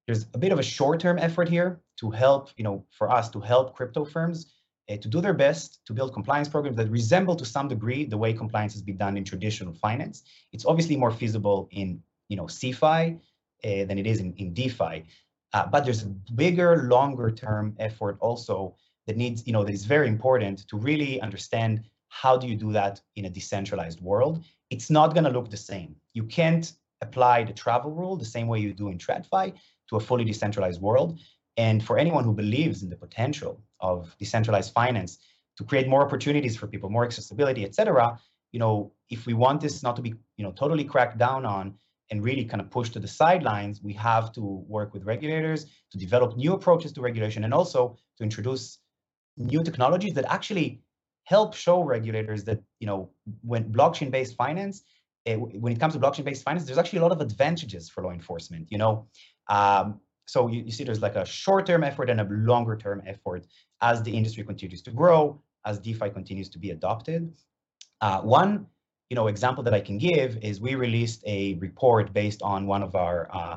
there's 0.06 0.26
a 0.34 0.38
bit 0.38 0.52
of 0.52 0.58
a 0.58 0.62
short-term 0.62 1.18
effort 1.18 1.48
here 1.48 1.80
to 1.98 2.10
help, 2.10 2.48
you 2.56 2.64
know, 2.64 2.84
for 2.90 3.10
us 3.10 3.28
to 3.30 3.40
help 3.40 3.76
crypto 3.76 4.04
firms 4.04 4.54
uh, 4.88 4.96
to 4.96 5.08
do 5.08 5.20
their 5.20 5.34
best 5.34 5.80
to 5.86 5.92
build 5.92 6.14
compliance 6.14 6.48
programs 6.48 6.76
that 6.76 6.88
resemble 6.88 7.36
to 7.36 7.44
some 7.44 7.68
degree 7.68 8.04
the 8.04 8.16
way 8.16 8.32
compliance 8.32 8.72
has 8.72 8.82
been 8.82 8.96
done 8.96 9.16
in 9.16 9.24
traditional 9.24 9.74
finance. 9.74 10.22
It's 10.52 10.64
obviously 10.64 10.96
more 10.96 11.10
feasible 11.10 11.68
in, 11.72 12.02
you 12.28 12.36
know, 12.36 12.44
CeFi 12.44 13.18
uh, 13.64 13.84
than 13.84 13.98
it 13.98 14.06
is 14.06 14.20
in, 14.20 14.32
in 14.34 14.54
DeFi. 14.54 15.04
Uh, 15.54 15.66
but 15.66 15.84
there's 15.84 16.02
a 16.02 16.06
bigger, 16.34 16.84
longer 16.84 17.30
term 17.30 17.74
effort 17.78 18.16
also 18.20 18.76
that 19.06 19.16
needs, 19.16 19.46
you 19.46 19.52
know, 19.52 19.64
that 19.64 19.72
is 19.72 19.84
very 19.84 20.08
important 20.08 20.68
to 20.68 20.76
really 20.76 21.20
understand 21.20 21.82
how 22.08 22.36
do 22.36 22.46
you 22.46 22.54
do 22.54 22.72
that 22.72 23.00
in 23.16 23.24
a 23.24 23.30
decentralized 23.30 24.00
world. 24.00 24.44
It's 24.70 24.90
not 24.90 25.14
going 25.14 25.24
to 25.24 25.30
look 25.30 25.50
the 25.50 25.56
same. 25.56 25.96
You 26.12 26.24
can't 26.24 26.72
apply 27.00 27.44
the 27.44 27.52
travel 27.52 27.90
rule 27.90 28.16
the 28.16 28.24
same 28.24 28.48
way 28.48 28.58
you 28.60 28.72
do 28.74 28.88
in 28.88 28.98
TradFi 28.98 29.54
to 29.88 29.96
a 29.96 30.00
fully 30.00 30.24
decentralized 30.24 30.80
world. 30.80 31.18
And 31.56 31.82
for 31.82 31.98
anyone 31.98 32.24
who 32.24 32.34
believes 32.34 32.82
in 32.82 32.90
the 32.90 32.96
potential 32.96 33.60
of 33.80 34.14
decentralized 34.18 34.72
finance 34.72 35.18
to 35.56 35.64
create 35.64 35.88
more 35.88 36.04
opportunities 36.04 36.56
for 36.56 36.66
people, 36.66 36.90
more 36.90 37.04
accessibility, 37.04 37.64
et 37.64 37.74
cetera, 37.74 38.18
you 38.52 38.58
know, 38.58 38.92
if 39.10 39.26
we 39.26 39.34
want 39.34 39.60
this 39.60 39.82
not 39.82 39.96
to 39.96 40.02
be, 40.02 40.14
you 40.36 40.44
know, 40.44 40.52
totally 40.52 40.84
cracked 40.84 41.18
down 41.18 41.44
on 41.46 41.74
and 42.10 42.22
really 42.22 42.44
kind 42.44 42.60
of 42.60 42.70
pushed 42.70 42.92
to 42.94 43.00
the 43.00 43.08
sidelines, 43.08 43.82
we 43.82 43.92
have 43.92 44.32
to 44.32 44.64
work 44.66 44.94
with 44.94 45.04
regulators 45.04 45.66
to 45.92 45.98
develop 45.98 46.36
new 46.36 46.52
approaches 46.54 46.92
to 46.92 47.00
regulation 47.00 47.44
and 47.44 47.52
also 47.52 47.96
to 48.16 48.24
introduce 48.24 48.78
new 49.36 49.62
technologies 49.62 50.14
that 50.14 50.24
actually 50.32 50.80
help 51.24 51.54
show 51.54 51.82
regulators 51.82 52.44
that 52.44 52.60
you 52.80 52.86
know 52.86 53.10
when 53.42 53.64
blockchain-based 53.70 54.34
finance, 54.36 54.82
uh, 55.26 55.34
when 55.34 55.72
it 55.72 55.78
comes 55.78 55.94
to 55.94 56.00
blockchain-based 56.00 56.42
finance, 56.42 56.64
there's 56.64 56.78
actually 56.78 56.98
a 56.98 57.02
lot 57.02 57.12
of 57.12 57.20
advantages 57.20 57.88
for 57.88 58.02
law 58.02 58.12
enforcement. 58.12 58.66
You 58.70 58.78
know, 58.78 59.06
um, 59.48 60.00
so 60.26 60.48
you, 60.48 60.62
you 60.62 60.70
see 60.70 60.84
there's 60.84 61.02
like 61.02 61.16
a 61.16 61.24
short-term 61.24 61.84
effort 61.84 62.10
and 62.10 62.20
a 62.20 62.24
longer-term 62.24 63.02
effort 63.06 63.46
as 63.80 64.02
the 64.02 64.14
industry 64.16 64.44
continues 64.44 64.82
to 64.82 64.90
grow, 64.90 65.40
as 65.64 65.78
DeFi 65.78 66.10
continues 66.10 66.48
to 66.50 66.58
be 66.58 66.70
adopted. 66.70 67.32
Uh, 68.00 68.20
one 68.20 68.66
you 69.10 69.14
know 69.14 69.26
example 69.28 69.62
that 69.64 69.74
I 69.74 69.80
can 69.80 69.98
give 69.98 70.36
is 70.42 70.60
we 70.60 70.74
released 70.74 71.22
a 71.26 71.54
report 71.54 72.12
based 72.12 72.42
on 72.42 72.66
one 72.66 72.82
of 72.82 72.94
our 72.94 73.28
uh, 73.32 73.56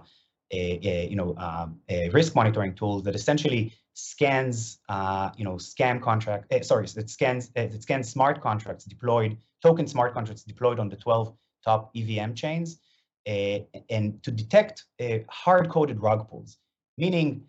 a, 0.51 0.79
a, 0.83 1.07
you 1.09 1.15
know 1.15 1.35
um, 1.37 1.79
a 1.89 2.09
risk 2.09 2.35
monitoring 2.35 2.73
tools 2.73 3.03
that 3.03 3.15
essentially 3.15 3.73
scans, 3.93 4.79
uh, 4.89 5.29
you 5.35 5.43
know, 5.43 5.55
scam 5.55 6.01
contract, 6.01 6.51
uh, 6.53 6.61
sorry, 6.61 6.85
it 6.85 7.09
scans, 7.09 7.51
uh, 7.57 7.61
it 7.61 7.81
scans 7.81 8.09
smart 8.09 8.41
contracts 8.41 8.85
deployed, 8.85 9.37
token 9.61 9.87
smart 9.87 10.13
contracts 10.13 10.43
deployed 10.43 10.79
on 10.79 10.89
the 10.89 10.95
12 10.95 11.33
top 11.63 11.91
EVM 11.95 12.33
chains, 12.33 12.79
uh, 13.27 13.59
and 13.89 14.21
to 14.23 14.31
detect 14.31 14.85
hard-coded 15.29 16.01
rug 16.01 16.27
pulls, 16.29 16.57
meaning 16.97 17.43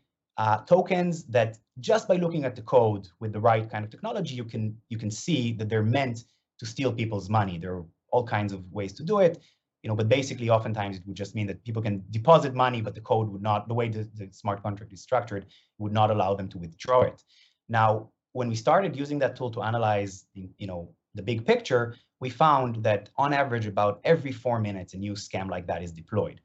tokens 0.67 1.25
that 1.25 1.59
just 1.79 2.09
by 2.09 2.17
looking 2.17 2.45
at 2.45 2.57
the 2.57 2.63
code 2.63 3.09
with 3.21 3.33
the 3.33 3.41
right 3.41 3.71
kind 3.71 3.85
of 3.85 3.91
technology, 3.91 4.35
you 4.35 4.45
can 4.45 4.77
you 4.89 4.99
can 4.99 5.11
see 5.11 5.53
that 5.53 5.69
they're 5.69 5.83
meant 5.83 6.25
to 6.63 6.67
steal 6.67 6.93
people's 6.93 7.29
money. 7.29 7.59
There 7.59 7.75
are 7.77 7.85
all 8.11 8.25
kinds 8.25 8.53
of 8.53 8.61
ways 8.73 8.93
to 8.95 9.03
do 9.03 9.19
it 9.19 9.43
you 9.83 9.89
know, 9.89 9.97
but 9.97 10.09
basically 10.09 10.49
oftentimes 10.49 10.97
it 10.97 11.03
would 11.07 11.17
just 11.17 11.35
mean 11.35 11.47
that 11.49 11.63
people 11.65 11.83
can 11.83 12.05
deposit 12.11 12.55
money, 12.55 12.81
but 12.81 12.95
the 12.95 13.01
code 13.01 13.29
would 13.29 13.43
not, 13.43 13.67
the 13.67 13.75
way 13.75 13.89
the, 13.89 14.09
the 14.15 14.29
smart 14.31 14.63
contract 14.63 14.93
is 14.93 15.03
structured, 15.03 15.47
would 15.79 15.93
not 15.93 16.11
allow 16.11 16.35
them 16.35 16.49
to 16.49 16.59
withdraw 16.59 17.03
it. 17.03 17.23
Now, 17.69 18.11
when 18.33 18.49
we 18.49 18.55
started 18.55 18.97
using 18.97 19.19
that 19.19 19.37
tool 19.37 19.51
to 19.51 19.63
analyze, 19.63 20.25
you 20.35 20.67
know, 20.67 20.91
the 21.15 21.23
big 21.23 21.45
picture, 21.45 21.97
we 22.21 22.31
found 22.31 22.83
that 22.85 23.11
on 23.17 23.33
average, 23.33 23.67
about 23.67 24.01
every 24.05 24.33
four 24.33 24.61
minutes, 24.61 24.95
a 24.95 24.99
new 24.99 25.13
scam 25.15 25.51
like 25.51 25.67
that 25.67 25.83
is 25.83 25.91
deployed. 25.91 26.41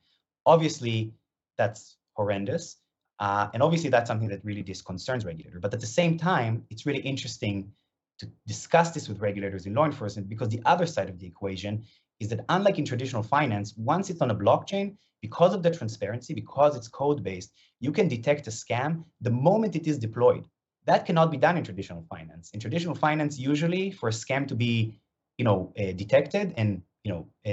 Obviously, 0.45 1.13
that's 1.57 1.97
horrendous. 2.13 2.77
Uh, 3.19 3.47
and 3.53 3.61
obviously, 3.63 3.89
that's 3.89 4.07
something 4.07 4.29
that 4.29 4.43
really 4.43 4.63
disconcerts 4.63 5.23
regulators. 5.23 5.61
But 5.61 5.73
at 5.73 5.79
the 5.79 5.87
same 5.87 6.17
time, 6.17 6.65
it's 6.69 6.85
really 6.85 6.99
interesting 6.99 7.71
to 8.19 8.29
discuss 8.45 8.91
this 8.91 9.07
with 9.07 9.19
regulators 9.19 9.65
in 9.65 9.73
law 9.73 9.85
enforcement 9.85 10.27
because 10.29 10.49
the 10.49 10.61
other 10.65 10.85
side 10.85 11.09
of 11.09 11.19
the 11.19 11.27
equation 11.27 11.83
is 12.19 12.29
that 12.29 12.45
unlike 12.49 12.79
in 12.79 12.85
traditional 12.85 13.23
finance, 13.23 13.75
once 13.77 14.09
it's 14.09 14.21
on 14.21 14.31
a 14.31 14.35
blockchain, 14.35 14.95
because 15.21 15.53
of 15.53 15.63
the 15.63 15.71
transparency, 15.71 16.33
because 16.33 16.75
it's 16.75 16.87
code-based, 16.87 17.51
you 17.79 17.91
can 17.91 18.07
detect 18.07 18.47
a 18.47 18.51
scam 18.51 19.03
the 19.21 19.29
moment 19.29 19.75
it 19.75 19.87
is 19.87 19.97
deployed. 19.97 20.45
That 20.85 21.05
cannot 21.05 21.31
be 21.31 21.37
done 21.37 21.57
in 21.57 21.63
traditional 21.63 22.03
finance. 22.03 22.51
In 22.51 22.59
traditional 22.59 22.95
finance, 22.95 23.37
usually 23.37 23.91
for 23.91 24.09
a 24.09 24.11
scam 24.11 24.47
to 24.47 24.55
be, 24.55 24.99
you 25.37 25.45
know, 25.45 25.73
uh, 25.77 25.91
detected 25.93 26.53
and 26.57 26.81
you 27.03 27.11
know 27.11 27.27
uh, 27.45 27.49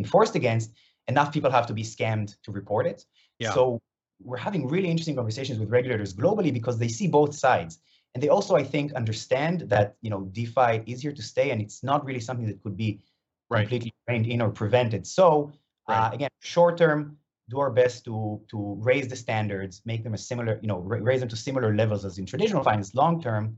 enforced 0.00 0.34
against, 0.34 0.72
enough 1.08 1.32
people 1.32 1.50
have 1.50 1.66
to 1.66 1.74
be 1.74 1.82
scammed 1.82 2.34
to 2.44 2.50
report 2.50 2.86
it. 2.86 3.04
Yeah. 3.38 3.52
So 3.52 3.80
we're 4.22 4.36
having 4.36 4.68
really 4.68 4.88
interesting 4.88 5.16
conversations 5.16 5.58
with 5.58 5.70
regulators 5.70 6.14
globally 6.14 6.52
because 6.52 6.78
they 6.78 6.88
see 6.88 7.08
both 7.08 7.34
sides. 7.34 7.78
And 8.14 8.22
they 8.22 8.28
also, 8.28 8.56
I 8.56 8.62
think, 8.62 8.92
understand 8.92 9.62
that 9.62 9.96
you 10.02 10.10
know 10.10 10.22
DeFi 10.32 10.82
is 10.86 11.00
here 11.02 11.12
to 11.12 11.22
stay, 11.22 11.50
and 11.50 11.60
it's 11.60 11.82
not 11.82 12.04
really 12.04 12.20
something 12.20 12.46
that 12.46 12.62
could 12.62 12.76
be 12.76 13.00
right. 13.48 13.60
completely 13.60 13.94
reined 14.08 14.26
in 14.26 14.42
or 14.42 14.50
prevented. 14.50 15.06
So 15.06 15.52
uh, 15.88 15.92
right. 15.92 16.08
uh, 16.08 16.10
again, 16.12 16.30
short 16.40 16.76
term, 16.76 17.16
do 17.48 17.60
our 17.60 17.70
best 17.70 18.04
to 18.04 18.40
to 18.50 18.76
raise 18.80 19.08
the 19.08 19.16
standards, 19.16 19.82
make 19.84 20.04
them 20.04 20.14
a 20.14 20.18
similar, 20.18 20.58
you 20.62 20.68
know, 20.68 20.78
raise 20.78 21.20
them 21.20 21.28
to 21.28 21.36
similar 21.36 21.74
levels 21.74 22.04
as 22.04 22.18
in 22.18 22.26
traditional 22.26 22.62
finance. 22.62 22.94
Long 22.94 23.22
term, 23.22 23.56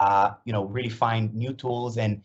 uh, 0.00 0.32
you 0.44 0.52
know, 0.52 0.64
really 0.64 0.88
find 0.88 1.34
new 1.34 1.52
tools 1.52 1.98
and 1.98 2.22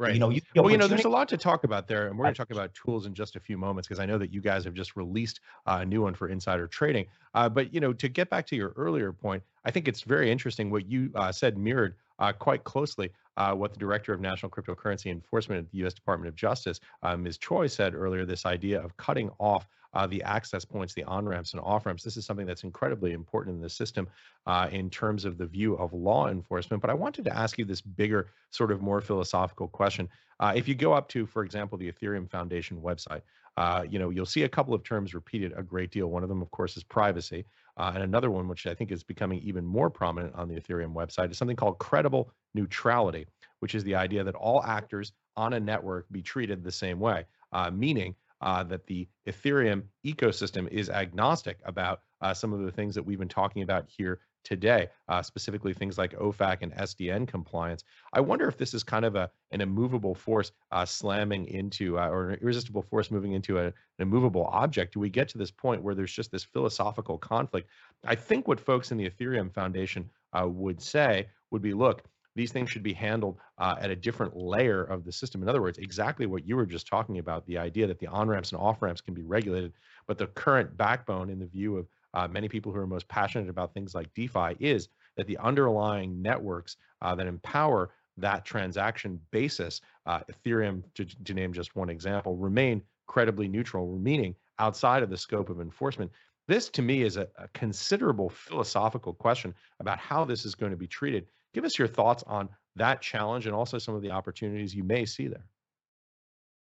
Right. 0.00 0.14
You 0.14 0.18
know, 0.18 0.30
you, 0.30 0.40
well, 0.56 0.70
you 0.70 0.78
know, 0.78 0.88
there's 0.88 1.04
a 1.04 1.10
lot 1.10 1.28
to 1.28 1.36
talk 1.36 1.64
about 1.64 1.86
there, 1.86 2.08
and 2.08 2.16
we're 2.16 2.24
going 2.24 2.32
to 2.32 2.38
talk 2.38 2.50
about 2.50 2.72
tools 2.72 3.04
in 3.04 3.12
just 3.12 3.36
a 3.36 3.40
few 3.40 3.58
moments 3.58 3.86
because 3.86 4.00
I 4.00 4.06
know 4.06 4.16
that 4.16 4.32
you 4.32 4.40
guys 4.40 4.64
have 4.64 4.72
just 4.72 4.96
released 4.96 5.40
uh, 5.66 5.80
a 5.82 5.84
new 5.84 6.00
one 6.00 6.14
for 6.14 6.28
insider 6.28 6.66
trading. 6.66 7.04
Uh, 7.34 7.50
but 7.50 7.74
you 7.74 7.80
know, 7.80 7.92
to 7.92 8.08
get 8.08 8.30
back 8.30 8.46
to 8.46 8.56
your 8.56 8.72
earlier 8.76 9.12
point, 9.12 9.42
I 9.66 9.70
think 9.70 9.88
it's 9.88 10.00
very 10.00 10.30
interesting 10.30 10.70
what 10.70 10.88
you 10.88 11.10
uh, 11.14 11.30
said 11.30 11.58
mirrored 11.58 11.96
uh, 12.18 12.32
quite 12.32 12.64
closely 12.64 13.10
uh, 13.36 13.54
what 13.54 13.72
the 13.72 13.78
director 13.78 14.12
of 14.12 14.20
national 14.20 14.50
cryptocurrency 14.50 15.10
enforcement 15.10 15.66
at 15.66 15.70
the 15.70 15.78
U.S. 15.78 15.94
Department 15.94 16.28
of 16.28 16.36
Justice, 16.36 16.80
uh, 17.02 17.16
Ms. 17.16 17.38
Choi, 17.38 17.66
said 17.66 17.94
earlier. 17.94 18.24
This 18.24 18.46
idea 18.46 18.80
of 18.80 18.96
cutting 18.96 19.30
off 19.38 19.66
uh, 19.92 20.06
the 20.06 20.22
access 20.22 20.64
points, 20.64 20.94
the 20.94 21.04
on 21.04 21.26
ramps 21.26 21.52
and 21.52 21.60
off 21.62 21.86
ramps. 21.86 22.02
This 22.02 22.16
is 22.16 22.24
something 22.24 22.46
that's 22.46 22.64
incredibly 22.64 23.12
important 23.12 23.56
in 23.56 23.62
the 23.62 23.70
system 23.70 24.08
uh, 24.46 24.68
in 24.70 24.88
terms 24.90 25.24
of 25.24 25.36
the 25.36 25.46
view 25.46 25.74
of 25.74 25.92
law 25.92 26.28
enforcement. 26.28 26.80
But 26.80 26.90
I 26.90 26.94
wanted 26.94 27.24
to 27.24 27.36
ask 27.36 27.58
you 27.58 27.64
this 27.64 27.80
bigger, 27.80 28.28
sort 28.50 28.70
of 28.70 28.80
more 28.80 29.00
philosophical 29.00 29.68
question. 29.68 30.08
Uh, 30.38 30.52
if 30.54 30.68
you 30.68 30.74
go 30.74 30.92
up 30.92 31.08
to, 31.10 31.26
for 31.26 31.44
example, 31.44 31.76
the 31.76 31.90
Ethereum 31.90 32.30
Foundation 32.30 32.80
website, 32.80 33.22
uh, 33.56 33.84
you 33.88 33.98
know, 33.98 34.10
you'll 34.10 34.26
see 34.26 34.44
a 34.44 34.48
couple 34.48 34.72
of 34.72 34.84
terms 34.84 35.12
repeated 35.12 35.52
a 35.56 35.62
great 35.62 35.90
deal. 35.90 36.06
One 36.06 36.22
of 36.22 36.28
them, 36.28 36.40
of 36.40 36.50
course, 36.50 36.76
is 36.76 36.84
privacy. 36.84 37.44
Uh, 37.80 37.92
and 37.94 38.02
another 38.02 38.30
one, 38.30 38.46
which 38.46 38.66
I 38.66 38.74
think 38.74 38.92
is 38.92 39.02
becoming 39.02 39.40
even 39.40 39.64
more 39.64 39.88
prominent 39.88 40.34
on 40.34 40.48
the 40.48 40.60
Ethereum 40.60 40.92
website, 40.92 41.30
is 41.30 41.38
something 41.38 41.56
called 41.56 41.78
credible 41.78 42.30
neutrality, 42.52 43.26
which 43.60 43.74
is 43.74 43.82
the 43.84 43.94
idea 43.94 44.22
that 44.22 44.34
all 44.34 44.62
actors 44.62 45.12
on 45.34 45.54
a 45.54 45.60
network 45.60 46.04
be 46.12 46.20
treated 46.20 46.62
the 46.62 46.70
same 46.70 47.00
way, 47.00 47.24
uh, 47.52 47.70
meaning 47.70 48.14
uh, 48.42 48.62
that 48.64 48.86
the 48.86 49.08
Ethereum 49.26 49.84
ecosystem 50.04 50.68
is 50.68 50.90
agnostic 50.90 51.58
about 51.64 52.02
uh, 52.20 52.34
some 52.34 52.52
of 52.52 52.60
the 52.60 52.70
things 52.70 52.94
that 52.94 53.02
we've 53.02 53.18
been 53.18 53.28
talking 53.28 53.62
about 53.62 53.86
here 53.88 54.20
today, 54.44 54.88
uh, 55.08 55.22
specifically 55.22 55.72
things 55.72 55.98
like 55.98 56.12
OFAC 56.12 56.58
and 56.62 56.72
SDN 56.74 57.26
compliance. 57.26 57.84
I 58.12 58.20
wonder 58.20 58.48
if 58.48 58.56
this 58.56 58.74
is 58.74 58.82
kind 58.82 59.04
of 59.04 59.16
a 59.16 59.30
an 59.50 59.60
immovable 59.60 60.14
force 60.14 60.52
uh, 60.70 60.84
slamming 60.84 61.46
into, 61.46 61.98
uh, 61.98 62.08
or 62.08 62.30
an 62.30 62.38
irresistible 62.40 62.82
force 62.82 63.10
moving 63.10 63.32
into 63.32 63.58
a, 63.58 63.66
an 63.66 63.72
immovable 63.98 64.46
object. 64.52 64.94
Do 64.94 65.00
we 65.00 65.10
get 65.10 65.28
to 65.30 65.38
this 65.38 65.50
point 65.50 65.82
where 65.82 65.94
there's 65.94 66.12
just 66.12 66.30
this 66.30 66.44
philosophical 66.44 67.18
conflict? 67.18 67.68
I 68.04 68.14
think 68.14 68.48
what 68.48 68.60
folks 68.60 68.92
in 68.92 68.98
the 68.98 69.08
Ethereum 69.08 69.52
Foundation 69.52 70.08
uh, 70.32 70.48
would 70.48 70.80
say 70.80 71.28
would 71.50 71.62
be, 71.62 71.74
look, 71.74 72.04
these 72.36 72.52
things 72.52 72.70
should 72.70 72.82
be 72.82 72.92
handled 72.92 73.38
uh, 73.58 73.76
at 73.80 73.90
a 73.90 73.96
different 73.96 74.36
layer 74.36 74.84
of 74.84 75.04
the 75.04 75.12
system. 75.12 75.42
In 75.42 75.48
other 75.48 75.60
words, 75.60 75.78
exactly 75.78 76.26
what 76.26 76.46
you 76.46 76.56
were 76.56 76.66
just 76.66 76.86
talking 76.86 77.18
about 77.18 77.44
the 77.46 77.58
idea 77.58 77.86
that 77.86 77.98
the 77.98 78.06
on 78.06 78.28
ramps 78.28 78.52
and 78.52 78.60
off 78.60 78.80
ramps 78.82 79.00
can 79.00 79.14
be 79.14 79.22
regulated, 79.22 79.72
but 80.06 80.16
the 80.16 80.28
current 80.28 80.76
backbone, 80.76 81.28
in 81.28 81.38
the 81.38 81.46
view 81.46 81.76
of 81.76 81.86
uh, 82.14 82.28
many 82.28 82.48
people 82.48 82.72
who 82.72 82.78
are 82.78 82.86
most 82.86 83.08
passionate 83.08 83.48
about 83.48 83.74
things 83.74 83.94
like 83.94 84.12
DeFi, 84.14 84.56
is 84.58 84.88
that 85.16 85.26
the 85.26 85.38
underlying 85.38 86.20
networks 86.20 86.76
uh, 87.02 87.14
that 87.14 87.26
empower 87.26 87.90
that 88.16 88.44
transaction 88.44 89.20
basis, 89.30 89.80
uh, 90.06 90.20
Ethereum, 90.30 90.82
to, 90.94 91.04
to 91.24 91.34
name 91.34 91.52
just 91.52 91.76
one 91.76 91.88
example, 91.88 92.36
remain 92.36 92.82
credibly 93.06 93.48
neutral, 93.48 93.96
meaning 93.98 94.34
outside 94.58 95.02
of 95.02 95.10
the 95.10 95.16
scope 95.16 95.48
of 95.48 95.60
enforcement. 95.60 96.10
This, 96.48 96.68
to 96.70 96.82
me, 96.82 97.02
is 97.02 97.16
a, 97.16 97.28
a 97.36 97.48
considerable 97.54 98.28
philosophical 98.28 99.14
question 99.14 99.54
about 99.78 99.98
how 99.98 100.24
this 100.24 100.44
is 100.44 100.54
going 100.54 100.72
to 100.72 100.76
be 100.76 100.86
treated 100.86 101.26
Give 101.52 101.64
us 101.64 101.78
your 101.78 101.88
thoughts 101.88 102.22
on 102.26 102.48
that 102.76 103.00
challenge 103.00 103.46
and 103.46 103.54
also 103.54 103.78
some 103.78 103.94
of 103.94 104.02
the 104.02 104.10
opportunities 104.10 104.74
you 104.74 104.84
may 104.84 105.04
see 105.04 105.26
there. 105.26 105.46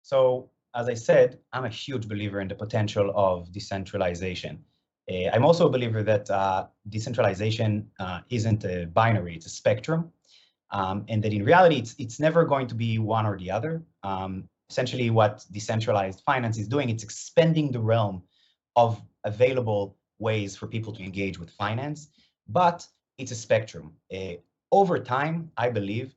So, 0.01 0.49
as 0.73 0.87
I 0.87 0.95
said, 0.95 1.39
I'm 1.53 1.65
a 1.65 1.69
huge 1.69 2.07
believer 2.07 2.39
in 2.39 2.47
the 2.47 2.55
potential 2.55 3.11
of 3.13 3.51
decentralization. 3.51 4.63
Uh, 5.09 5.29
I'm 5.33 5.45
also 5.45 5.67
a 5.67 5.69
believer 5.69 6.03
that 6.03 6.29
uh, 6.29 6.67
decentralization 6.89 7.89
uh, 7.99 8.19
isn't 8.29 8.63
a 8.65 8.85
binary; 8.85 9.35
it's 9.35 9.45
a 9.45 9.49
spectrum, 9.49 10.11
um, 10.71 11.05
and 11.09 11.23
that 11.23 11.33
in 11.33 11.43
reality, 11.43 11.77
it's 11.77 11.95
it's 11.97 12.19
never 12.19 12.45
going 12.45 12.67
to 12.67 12.75
be 12.75 12.97
one 12.97 13.25
or 13.25 13.37
the 13.37 13.51
other. 13.51 13.83
Um, 14.03 14.49
essentially, 14.69 15.09
what 15.09 15.45
decentralized 15.51 16.21
finance 16.25 16.57
is 16.57 16.67
doing, 16.67 16.89
it's 16.89 17.03
expanding 17.03 17.71
the 17.71 17.79
realm 17.79 18.23
of 18.75 19.01
available 19.25 19.97
ways 20.19 20.55
for 20.55 20.67
people 20.67 20.93
to 20.93 21.03
engage 21.03 21.37
with 21.39 21.49
finance, 21.49 22.07
but 22.47 22.87
it's 23.17 23.31
a 23.31 23.35
spectrum. 23.35 23.93
Uh, 24.13 24.35
over 24.71 24.97
time, 24.99 25.51
I 25.57 25.69
believe, 25.69 26.15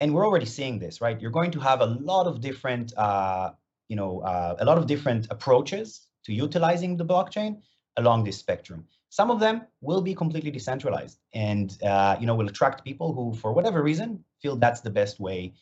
and 0.00 0.14
we're 0.14 0.26
already 0.26 0.46
seeing 0.46 0.78
this, 0.78 1.00
right? 1.00 1.20
You're 1.20 1.30
going 1.30 1.50
to 1.50 1.60
have 1.60 1.80
a 1.80 1.86
lot 1.86 2.26
of 2.26 2.40
different, 2.40 2.96
uh, 2.96 3.52
you 3.88 3.96
know, 3.96 4.20
uh, 4.20 4.56
a 4.58 4.64
lot 4.64 4.78
of 4.78 4.86
different 4.86 5.26
approaches 5.30 6.06
to 6.24 6.32
utilizing 6.32 6.96
the 6.96 7.04
blockchain 7.04 7.60
along 7.96 8.24
this 8.24 8.38
spectrum. 8.38 8.86
Some 9.08 9.30
of 9.30 9.40
them 9.40 9.62
will 9.80 10.00
be 10.00 10.14
completely 10.14 10.50
decentralized, 10.50 11.18
and 11.34 11.76
uh, 11.82 12.16
you 12.18 12.26
know, 12.26 12.34
will 12.34 12.48
attract 12.48 12.84
people 12.84 13.12
who, 13.12 13.34
for 13.34 13.52
whatever 13.52 13.82
reason, 13.82 14.24
feel 14.40 14.56
that's 14.56 14.80
the 14.80 14.90
best 14.90 15.20
way, 15.20 15.52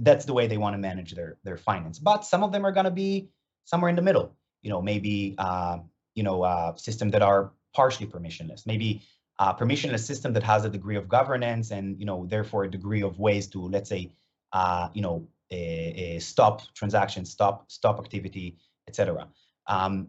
that's 0.00 0.24
the 0.24 0.32
way 0.32 0.46
they 0.46 0.58
want 0.58 0.74
to 0.74 0.78
manage 0.78 1.14
their 1.14 1.38
their 1.44 1.56
finance. 1.56 1.98
But 1.98 2.24
some 2.24 2.42
of 2.42 2.50
them 2.52 2.66
are 2.66 2.72
going 2.72 2.84
to 2.84 2.90
be 2.90 3.28
somewhere 3.64 3.88
in 3.88 3.96
the 3.96 4.02
middle. 4.02 4.36
You 4.62 4.70
know, 4.70 4.82
maybe 4.82 5.36
uh, 5.38 5.78
you 6.14 6.24
know, 6.24 6.42
uh, 6.42 6.74
systems 6.74 7.12
that 7.12 7.22
are 7.22 7.52
partially 7.74 8.06
permissionless. 8.06 8.66
Maybe 8.66 9.02
a 9.38 9.54
permissionless 9.54 10.04
system 10.04 10.32
that 10.32 10.42
has 10.42 10.64
a 10.64 10.68
degree 10.68 10.96
of 10.96 11.08
governance 11.08 11.70
and 11.70 11.98
you 12.00 12.06
know 12.06 12.26
therefore 12.26 12.64
a 12.64 12.70
degree 12.70 13.02
of 13.02 13.18
ways 13.18 13.46
to 13.46 13.68
let's 13.68 13.88
say 13.88 14.10
uh, 14.52 14.88
you 14.94 15.02
know 15.02 15.28
a, 15.50 16.16
a 16.16 16.18
stop 16.18 16.62
transactions, 16.74 17.30
stop 17.30 17.70
stop 17.70 17.98
activity, 17.98 18.56
etc. 18.88 19.28
Um, 19.66 20.08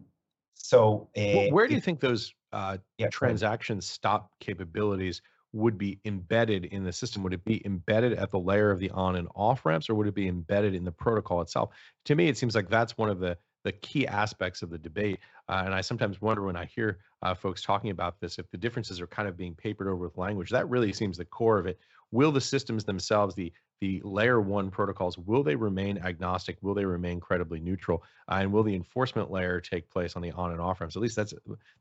so 0.54 1.08
uh, 1.16 1.48
where 1.50 1.66
do 1.66 1.74
you 1.74 1.80
think 1.80 2.00
those 2.00 2.32
uh, 2.52 2.78
yeah, 2.98 3.08
transaction 3.08 3.80
stop 3.80 4.30
capabilities 4.40 5.22
would 5.52 5.76
be 5.76 5.98
embedded 6.04 6.66
in 6.66 6.84
the 6.84 6.92
system? 6.92 7.22
Would 7.22 7.32
it 7.32 7.44
be 7.44 7.64
embedded 7.64 8.12
at 8.14 8.30
the 8.30 8.38
layer 8.38 8.70
of 8.70 8.78
the 8.78 8.90
on 8.90 9.16
and 9.16 9.28
off 9.34 9.66
ramps, 9.66 9.90
or 9.90 9.94
would 9.94 10.06
it 10.06 10.14
be 10.14 10.28
embedded 10.28 10.74
in 10.74 10.84
the 10.84 10.92
protocol 10.92 11.40
itself? 11.40 11.70
To 12.04 12.14
me, 12.14 12.28
it 12.28 12.36
seems 12.36 12.54
like 12.54 12.68
that's 12.68 12.96
one 12.96 13.10
of 13.10 13.18
the 13.18 13.36
the 13.62 13.72
key 13.72 14.06
aspects 14.06 14.62
of 14.62 14.70
the 14.70 14.78
debate. 14.78 15.18
Uh, 15.48 15.62
and 15.66 15.74
I 15.74 15.82
sometimes 15.82 16.20
wonder 16.22 16.42
when 16.44 16.56
I 16.56 16.64
hear 16.64 16.98
uh, 17.20 17.34
folks 17.34 17.62
talking 17.62 17.90
about 17.90 18.18
this 18.18 18.38
if 18.38 18.50
the 18.50 18.56
differences 18.56 19.00
are 19.02 19.06
kind 19.06 19.28
of 19.28 19.36
being 19.36 19.54
papered 19.54 19.86
over 19.86 19.96
with 19.96 20.16
language. 20.16 20.48
That 20.50 20.68
really 20.70 20.94
seems 20.94 21.18
the 21.18 21.26
core 21.26 21.58
of 21.58 21.66
it. 21.66 21.78
Will 22.10 22.32
the 22.32 22.40
systems 22.40 22.84
themselves, 22.84 23.34
the 23.34 23.52
the 23.80 24.00
layer 24.04 24.40
one 24.40 24.70
protocols, 24.70 25.16
will 25.18 25.42
they 25.42 25.56
remain 25.56 25.98
agnostic? 25.98 26.58
Will 26.60 26.74
they 26.74 26.84
remain 26.84 27.20
credibly 27.20 27.60
neutral? 27.60 28.02
Uh, 28.30 28.38
and 28.40 28.52
will 28.52 28.62
the 28.62 28.74
enforcement 28.74 29.30
layer 29.30 29.60
take 29.60 29.90
place 29.90 30.16
on 30.16 30.22
the 30.22 30.32
on 30.32 30.52
and 30.52 30.60
off 30.60 30.80
ramps? 30.80 30.96
At 30.96 31.02
least 31.02 31.16
that's 31.16 31.34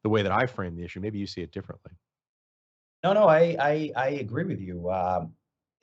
the 0.04 0.10
way 0.10 0.22
that 0.24 0.32
I 0.32 0.46
frame 0.46 0.76
the 0.76 0.84
issue. 0.84 1.00
Maybe 1.00 1.20
you 1.20 1.28
see 1.28 1.42
it 1.42 1.52
differently. 1.52 1.92
No, 3.04 3.14
no, 3.14 3.28
I 3.28 3.56
I, 3.60 3.92
I 3.96 4.08
agree 4.10 4.46
with 4.46 4.60
you, 4.60 4.90
um, 4.92 5.34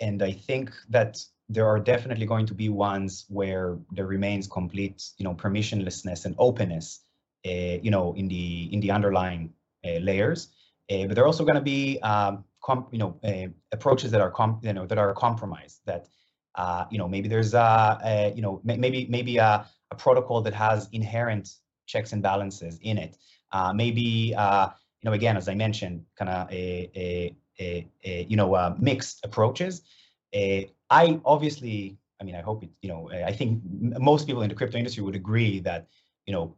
and 0.01 0.23
I 0.23 0.33
think 0.33 0.73
that 0.91 1.19
there 1.49 1.67
are 1.67 1.79
definitely 1.79 2.27
going 2.27 2.47
to 2.47 2.55
be 2.55 2.69
ones 2.69 3.25
where 3.29 3.79
there 3.93 4.07
remains 4.07 4.47
complete, 4.47 5.03
you 5.17 5.25
know, 5.25 5.35
permissionlessness 5.35 6.25
and 6.25 6.35
openness, 6.39 7.01
uh, 7.47 7.79
you 7.83 7.91
know, 7.91 8.15
in 8.15 8.29
the 8.29 8.69
in 8.73 8.81
the 8.81 8.91
underlying 8.91 9.53
uh, 9.87 9.99
layers. 9.99 10.49
Uh, 10.91 11.07
but 11.07 11.15
there 11.15 11.25
are 11.25 11.27
also 11.27 11.45
going 11.45 11.57
to 11.57 11.61
be, 11.61 11.99
um, 12.01 12.45
you 12.91 12.99
know, 12.99 13.19
eh, 13.23 13.49
approaches 13.73 14.11
that 14.11 14.21
are, 14.21 14.33
you 14.63 14.73
know, 14.73 14.87
that 14.87 14.99
are 14.99 15.13
compromised. 15.15 15.81
That, 15.87 16.09
uh, 16.55 16.85
you 16.91 16.99
know, 16.99 17.09
maybe 17.09 17.29
there's 17.29 17.55
a, 17.55 17.99
a 18.05 18.33
you 18.35 18.43
know, 18.43 18.61
maybe 18.65 19.07
maybe 19.09 19.37
a, 19.39 19.67
a, 19.91 19.95
protocol 19.97 20.41
that 20.43 20.55
has 20.55 20.89
inherent 20.93 21.49
checks 21.87 22.13
and 22.13 22.23
balances 22.23 22.79
in 22.83 22.99
it. 22.99 23.17
Uh, 23.53 23.73
maybe, 23.73 24.35
uh, 24.37 24.69
you 25.01 25.11
know, 25.11 25.15
again, 25.15 25.37
as 25.37 25.49
I 25.49 25.55
mentioned, 25.55 26.05
kind 26.19 26.31
of 26.31 26.51
a, 26.51 26.91
a, 26.97 27.37
a, 27.61 27.89
a, 28.05 28.27
you 28.29 28.37
know, 28.37 28.77
mixed 28.79 29.25
approaches. 29.25 29.83
Eh, 30.33 30.65
I 30.91 31.21
obviously, 31.25 31.99
I 32.21 32.25
mean, 32.25 32.35
I 32.35 32.41
hope 32.41 32.65
it, 32.65 32.71
you 32.83 32.89
know, 32.89 33.09
eh, 33.09 33.25
I 33.25 33.33
think 33.33 33.63
most 33.65 34.27
people 34.27 34.43
in 34.43 34.49
the 34.49 34.55
crypto 34.55 34.79
industry 34.79 35.03
would 35.03 35.15
agree 35.15 35.61
that, 35.61 35.87
you 36.27 36.33
know, 36.33 36.57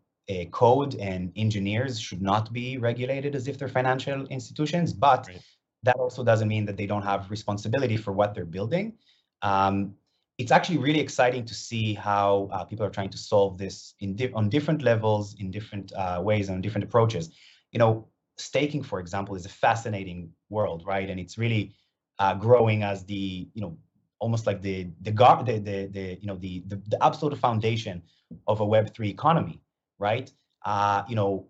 code 0.51 0.95
and 0.97 1.33
engineers 1.37 1.99
should 1.99 2.21
not 2.21 2.53
be 2.53 2.77
regulated 2.77 3.35
as 3.35 3.49
if 3.49 3.59
they're 3.59 3.67
financial 3.67 4.27
institutions, 4.27 4.93
but 4.93 5.27
right. 5.27 5.41
That 5.83 5.97
also 5.97 6.25
doesn't 6.25 6.49
mean 6.49 6.65
that 6.67 6.77
they 6.77 6.87
don't 6.87 7.03
have 7.03 7.31
responsibility 7.31 7.97
for 7.97 8.13
what 8.13 8.35
they're 8.35 8.45
building. 8.45 8.95
Um, 9.43 9.95
it's 10.39 10.53
actually 10.53 10.79
really 10.79 11.01
exciting 11.01 11.45
to 11.45 11.55
see 11.55 11.95
how 11.95 12.49
uh, 12.53 12.65
people 12.65 12.87
are 12.87 12.91
trying 12.91 13.11
to 13.11 13.19
solve 13.19 13.59
this 13.59 13.95
di 14.01 14.31
on 14.33 14.49
different 14.49 14.83
levels, 14.83 15.35
in 15.39 15.51
different 15.51 15.93
uh, 15.97 16.21
ways, 16.23 16.49
and 16.49 16.63
different 16.63 16.85
approaches. 16.85 17.31
You 17.73 17.79
know, 17.79 18.09
staking, 18.37 18.83
for 18.83 19.01
example, 19.01 19.35
is 19.35 19.47
a 19.47 19.49
fascinating 19.49 20.31
world, 20.49 20.85
right? 20.87 21.11
And 21.11 21.19
it's 21.19 21.39
really 21.39 21.75
uh, 22.19 22.35
growing 22.35 22.83
as 22.83 23.05
the 23.05 23.49
you 23.53 23.63
know 23.63 23.77
almost 24.21 24.47
like 24.47 24.63
the 24.63 24.89
the 25.03 25.11
the 25.11 25.59
the, 25.59 25.87
the 25.93 26.19
you 26.21 26.27
know 26.27 26.37
the, 26.37 26.63
the, 26.67 26.77
the 26.89 27.05
absolute 27.05 27.37
foundation 27.39 28.03
of 28.47 28.61
a 28.61 28.65
Web 28.65 28.95
three 28.95 29.09
economy, 29.09 29.61
right? 29.99 30.33
Uh, 30.65 31.03
you 31.09 31.17
know, 31.17 31.49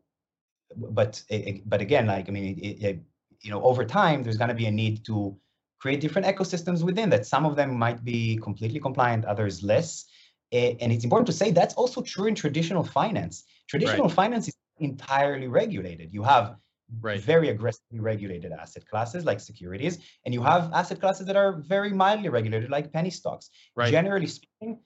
but 0.76 1.22
but 1.66 1.80
again, 1.80 2.06
like 2.06 2.28
I 2.28 2.32
mean, 2.32 2.58
it, 2.58 2.82
it, 2.82 3.02
you 3.42 3.50
know, 3.50 3.62
over 3.62 3.84
time, 3.84 4.22
there's 4.22 4.36
going 4.36 4.48
to 4.48 4.54
be 4.54 4.66
a 4.66 4.70
need 4.70 5.04
to 5.06 5.36
create 5.80 6.00
different 6.00 6.26
ecosystems 6.26 6.82
within 6.82 7.08
that. 7.10 7.26
Some 7.26 7.46
of 7.46 7.56
them 7.56 7.78
might 7.78 8.04
be 8.04 8.36
completely 8.38 8.80
compliant, 8.80 9.24
others 9.24 9.62
less. 9.62 10.04
And 10.50 10.92
it's 10.92 11.04
important 11.04 11.26
to 11.26 11.32
say 11.32 11.50
that's 11.50 11.74
also 11.74 12.00
true 12.00 12.26
in 12.26 12.34
traditional 12.34 12.82
finance. 12.82 13.44
Traditional 13.68 14.06
right. 14.06 14.14
finance 14.14 14.48
is 14.48 14.54
entirely 14.80 15.46
regulated. 15.46 16.12
You 16.12 16.22
have 16.22 16.56
right. 17.00 17.20
very 17.20 17.50
aggressively 17.50 18.00
regulated 18.00 18.52
asset 18.52 18.88
classes 18.88 19.24
like 19.24 19.40
securities, 19.40 19.98
and 20.24 20.32
you 20.32 20.42
have 20.42 20.72
asset 20.72 21.00
classes 21.00 21.26
that 21.26 21.36
are 21.36 21.52
very 21.52 21.92
mildly 21.92 22.28
regulated 22.28 22.70
like 22.70 22.92
penny 22.92 23.10
stocks. 23.10 23.50
Right. 23.76 23.90
Generally 23.90 24.28
speaking, 24.28 24.80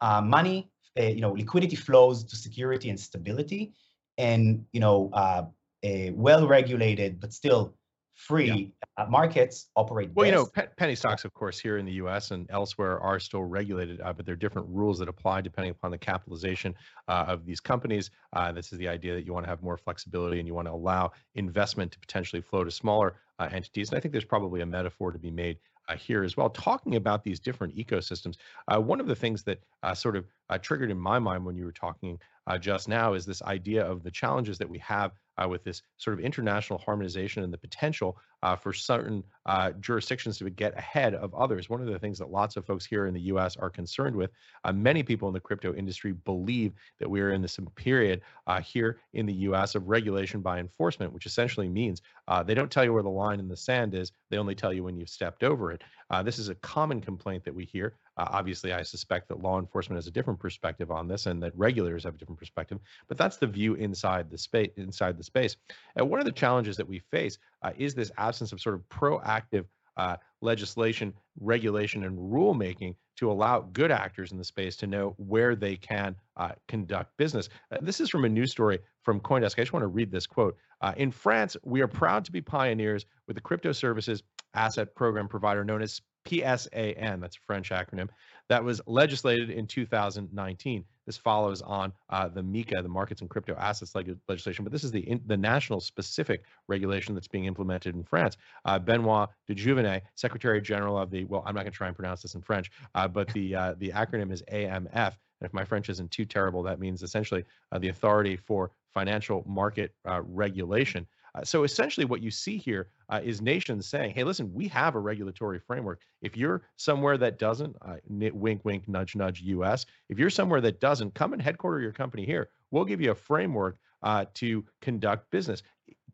uh, 0.00 0.20
money, 0.20 0.70
uh, 0.98 1.04
you 1.04 1.22
know, 1.22 1.32
liquidity 1.32 1.76
flows 1.76 2.22
to 2.24 2.36
security 2.36 2.90
and 2.90 3.00
stability, 3.00 3.72
and 4.18 4.64
you 4.72 4.80
know, 4.80 5.10
uh, 5.12 5.44
a 5.82 6.10
well-regulated 6.10 7.20
but 7.20 7.32
still 7.32 7.74
free 8.20 8.74
yeah. 8.98 9.04
uh, 9.04 9.08
markets 9.08 9.68
operate. 9.76 10.10
Well, 10.14 10.24
best. 10.24 10.32
you 10.32 10.38
know, 10.38 10.46
pe- 10.46 10.72
penny 10.76 10.94
stocks, 10.94 11.24
of 11.24 11.32
course, 11.32 11.58
here 11.58 11.78
in 11.78 11.86
the 11.86 11.92
U.S. 11.92 12.32
and 12.32 12.46
elsewhere 12.50 13.00
are 13.00 13.18
still 13.18 13.44
regulated, 13.44 14.00
uh, 14.02 14.12
but 14.12 14.26
there 14.26 14.34
are 14.34 14.36
different 14.36 14.68
rules 14.68 14.98
that 14.98 15.08
apply 15.08 15.40
depending 15.40 15.70
upon 15.70 15.90
the 15.90 15.98
capitalization 15.98 16.74
uh, 17.08 17.24
of 17.26 17.46
these 17.46 17.60
companies. 17.60 18.10
Uh, 18.34 18.52
this 18.52 18.72
is 18.72 18.78
the 18.78 18.88
idea 18.88 19.14
that 19.14 19.24
you 19.24 19.32
want 19.32 19.44
to 19.44 19.50
have 19.50 19.62
more 19.62 19.78
flexibility 19.78 20.38
and 20.38 20.46
you 20.46 20.54
want 20.54 20.68
to 20.68 20.72
allow 20.72 21.10
investment 21.34 21.92
to 21.92 21.98
potentially 21.98 22.42
flow 22.42 22.62
to 22.62 22.70
smaller 22.70 23.16
uh, 23.38 23.48
entities. 23.50 23.88
And 23.88 23.96
I 23.96 24.00
think 24.00 24.12
there's 24.12 24.24
probably 24.24 24.60
a 24.60 24.66
metaphor 24.66 25.12
to 25.12 25.18
be 25.18 25.30
made 25.30 25.58
uh, 25.88 25.96
here 25.96 26.22
as 26.22 26.36
well. 26.36 26.50
Talking 26.50 26.96
about 26.96 27.24
these 27.24 27.40
different 27.40 27.74
ecosystems, 27.74 28.36
uh, 28.68 28.80
one 28.80 29.00
of 29.00 29.06
the 29.06 29.16
things 29.16 29.42
that 29.44 29.60
uh, 29.82 29.94
sort 29.94 30.14
of 30.14 30.26
uh, 30.50 30.58
triggered 30.58 30.90
in 30.90 30.98
my 30.98 31.18
mind 31.18 31.44
when 31.44 31.56
you 31.56 31.64
were 31.64 31.72
talking 31.72 32.18
just 32.60 32.88
now 32.88 33.14
is 33.14 33.24
this 33.24 33.42
idea 33.42 33.84
of 33.84 34.02
the 34.02 34.10
challenges 34.10 34.58
that 34.58 34.68
we 34.68 34.78
have 34.78 35.12
uh, 35.40 35.48
with 35.48 35.64
this 35.64 35.82
sort 35.96 36.18
of 36.18 36.24
international 36.24 36.78
harmonization 36.78 37.42
and 37.42 37.52
the 37.52 37.58
potential 37.58 38.16
uh, 38.42 38.56
for 38.56 38.72
certain 38.72 39.22
uh, 39.46 39.70
jurisdictions 39.80 40.38
to 40.38 40.48
get 40.50 40.76
ahead 40.76 41.14
of 41.14 41.34
others. 41.34 41.68
One 41.68 41.80
of 41.80 41.86
the 41.86 41.98
things 41.98 42.18
that 42.18 42.30
lots 42.30 42.56
of 42.56 42.64
folks 42.64 42.84
here 42.86 43.06
in 43.06 43.14
the 43.14 43.20
US 43.22 43.56
are 43.56 43.70
concerned 43.70 44.16
with, 44.16 44.30
uh, 44.64 44.72
many 44.72 45.02
people 45.02 45.28
in 45.28 45.34
the 45.34 45.40
crypto 45.40 45.74
industry 45.74 46.12
believe 46.12 46.72
that 46.98 47.08
we 47.08 47.20
are 47.20 47.32
in 47.32 47.42
this 47.42 47.58
period 47.76 48.22
uh, 48.46 48.60
here 48.60 48.98
in 49.12 49.26
the 49.26 49.34
US 49.34 49.74
of 49.74 49.88
regulation 49.88 50.40
by 50.40 50.58
enforcement, 50.58 51.12
which 51.12 51.26
essentially 51.26 51.68
means 51.68 52.02
uh, 52.28 52.42
they 52.42 52.54
don't 52.54 52.70
tell 52.70 52.84
you 52.84 52.92
where 52.92 53.02
the 53.02 53.08
line 53.08 53.40
in 53.40 53.48
the 53.48 53.56
sand 53.56 53.94
is, 53.94 54.12
they 54.30 54.38
only 54.38 54.54
tell 54.54 54.72
you 54.72 54.84
when 54.84 54.96
you've 54.96 55.08
stepped 55.08 55.42
over 55.42 55.72
it. 55.72 55.82
This 56.22 56.38
is 56.38 56.48
a 56.48 56.54
common 56.56 57.00
complaint 57.00 57.44
that 57.44 57.54
we 57.54 57.64
hear 57.64 57.94
uh, 58.20 58.28
obviously, 58.32 58.74
I 58.74 58.82
suspect 58.82 59.28
that 59.28 59.40
law 59.40 59.58
enforcement 59.58 59.96
has 59.96 60.06
a 60.06 60.10
different 60.10 60.38
perspective 60.38 60.90
on 60.90 61.08
this, 61.08 61.24
and 61.24 61.42
that 61.42 61.56
regulators 61.56 62.04
have 62.04 62.16
a 62.16 62.18
different 62.18 62.38
perspective. 62.38 62.78
But 63.08 63.16
that's 63.16 63.38
the 63.38 63.46
view 63.46 63.76
inside 63.76 64.30
the 64.30 64.36
space. 64.36 64.68
Inside 64.76 65.16
the 65.16 65.24
space, 65.24 65.56
and 65.96 66.10
one 66.10 66.20
of 66.20 66.26
the 66.26 66.32
challenges 66.32 66.76
that 66.76 66.86
we 66.86 66.98
face 67.10 67.38
uh, 67.62 67.72
is 67.78 67.94
this 67.94 68.12
absence 68.18 68.52
of 68.52 68.60
sort 68.60 68.74
of 68.74 68.82
proactive 68.90 69.64
uh, 69.96 70.16
legislation, 70.40 71.12
regulation, 71.40 72.04
and 72.04 72.18
rulemaking 72.18 72.94
to 73.16 73.30
allow 73.30 73.60
good 73.60 73.90
actors 73.90 74.32
in 74.32 74.38
the 74.38 74.44
space 74.44 74.76
to 74.76 74.86
know 74.86 75.14
where 75.18 75.54
they 75.54 75.76
can 75.76 76.16
uh, 76.36 76.52
conduct 76.68 77.16
business. 77.18 77.48
Uh, 77.70 77.76
this 77.82 78.00
is 78.00 78.08
from 78.08 78.24
a 78.24 78.28
news 78.28 78.50
story 78.50 78.78
from 79.02 79.20
CoinDesk. 79.20 79.58
I 79.58 79.62
just 79.62 79.72
want 79.72 79.82
to 79.82 79.88
read 79.88 80.10
this 80.10 80.26
quote. 80.26 80.56
Uh, 80.80 80.94
in 80.96 81.10
France, 81.10 81.56
we 81.62 81.82
are 81.82 81.88
proud 81.88 82.24
to 82.24 82.32
be 82.32 82.40
pioneers 82.40 83.04
with 83.26 83.36
the 83.36 83.42
crypto 83.42 83.72
services 83.72 84.22
asset 84.54 84.94
program 84.94 85.28
provider 85.28 85.64
known 85.64 85.82
as 85.82 86.00
PSAN, 86.26 87.20
that's 87.20 87.36
a 87.36 87.40
French 87.46 87.70
acronym, 87.70 88.08
that 88.50 88.64
was 88.64 88.80
legislated 88.86 89.48
in 89.48 89.64
2019. 89.64 90.84
This 91.06 91.16
follows 91.16 91.62
on 91.62 91.92
uh, 92.10 92.26
the 92.26 92.42
MiCA, 92.42 92.82
the 92.82 92.88
Markets 92.88 93.20
and 93.20 93.30
Crypto 93.30 93.54
Assets 93.54 93.94
leg- 93.94 94.18
legislation, 94.28 94.64
but 94.64 94.72
this 94.72 94.82
is 94.82 94.90
the 94.90 95.08
in, 95.08 95.20
the 95.26 95.36
national 95.36 95.78
specific 95.78 96.42
regulation 96.66 97.14
that's 97.14 97.28
being 97.28 97.44
implemented 97.44 97.94
in 97.94 98.02
France. 98.02 98.36
Uh, 98.64 98.76
Benoit 98.76 99.28
de 99.46 99.54
Juvigny, 99.54 100.00
Secretary 100.16 100.60
General 100.60 100.98
of 100.98 101.12
the, 101.12 101.24
well, 101.26 101.44
I'm 101.46 101.54
not 101.54 101.62
going 101.62 101.70
to 101.70 101.76
try 101.76 101.86
and 101.86 101.94
pronounce 101.94 102.22
this 102.22 102.34
in 102.34 102.42
French, 102.42 102.72
uh, 102.96 103.06
but 103.06 103.28
the 103.28 103.54
uh, 103.54 103.74
the 103.78 103.90
acronym 103.90 104.32
is 104.32 104.42
AMF. 104.52 105.14
And 105.40 105.46
if 105.46 105.54
my 105.54 105.64
French 105.64 105.88
isn't 105.88 106.10
too 106.10 106.24
terrible, 106.24 106.64
that 106.64 106.80
means 106.80 107.04
essentially 107.04 107.44
uh, 107.70 107.78
the 107.78 107.88
authority 107.88 108.34
for 108.34 108.72
financial 108.92 109.44
market 109.46 109.94
uh, 110.08 110.22
regulation. 110.22 111.06
Uh, 111.34 111.44
so 111.44 111.64
essentially, 111.64 112.04
what 112.04 112.22
you 112.22 112.30
see 112.30 112.56
here 112.56 112.88
uh, 113.08 113.20
is 113.22 113.40
nations 113.40 113.86
saying, 113.86 114.14
"Hey, 114.14 114.24
listen, 114.24 114.52
we 114.52 114.68
have 114.68 114.94
a 114.94 115.00
regulatory 115.00 115.58
framework. 115.58 116.00
If 116.22 116.36
you're 116.36 116.62
somewhere 116.76 117.18
that 117.18 117.38
doesn't, 117.38 117.76
uh, 117.82 117.96
wink, 118.08 118.64
wink, 118.64 118.88
nudge, 118.88 119.16
nudge, 119.16 119.40
U.S. 119.42 119.86
If 120.08 120.18
you're 120.18 120.30
somewhere 120.30 120.60
that 120.62 120.80
doesn't, 120.80 121.14
come 121.14 121.32
and 121.32 121.42
headquarter 121.42 121.80
your 121.80 121.92
company 121.92 122.24
here. 122.24 122.48
We'll 122.70 122.84
give 122.84 123.00
you 123.00 123.10
a 123.10 123.14
framework 123.14 123.78
uh, 124.02 124.26
to 124.34 124.64
conduct 124.80 125.30
business." 125.30 125.62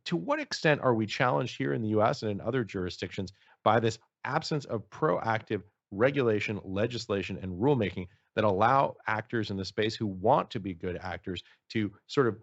To 0.06 0.16
what 0.16 0.38
extent 0.38 0.80
are 0.82 0.94
we 0.94 1.04
challenged 1.04 1.58
here 1.58 1.72
in 1.72 1.82
the 1.82 1.88
U.S. 1.88 2.22
and 2.22 2.30
in 2.30 2.40
other 2.40 2.62
jurisdictions 2.62 3.32
by 3.64 3.80
this 3.80 3.98
absence 4.24 4.64
of 4.66 4.88
proactive 4.90 5.62
regulation, 5.90 6.60
legislation, 6.64 7.38
and 7.42 7.60
rulemaking 7.60 8.06
that 8.36 8.44
allow 8.44 8.94
actors 9.06 9.50
in 9.50 9.56
the 9.56 9.64
space 9.64 9.96
who 9.96 10.06
want 10.06 10.50
to 10.50 10.60
be 10.60 10.74
good 10.74 10.98
actors 11.02 11.42
to 11.70 11.90
sort 12.06 12.28
of 12.28 12.36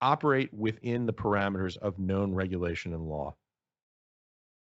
operate 0.00 0.52
within 0.52 1.06
the 1.06 1.12
parameters 1.12 1.76
of 1.76 1.98
known 1.98 2.34
regulation 2.34 2.92
and 2.92 3.08
law? 3.08 3.34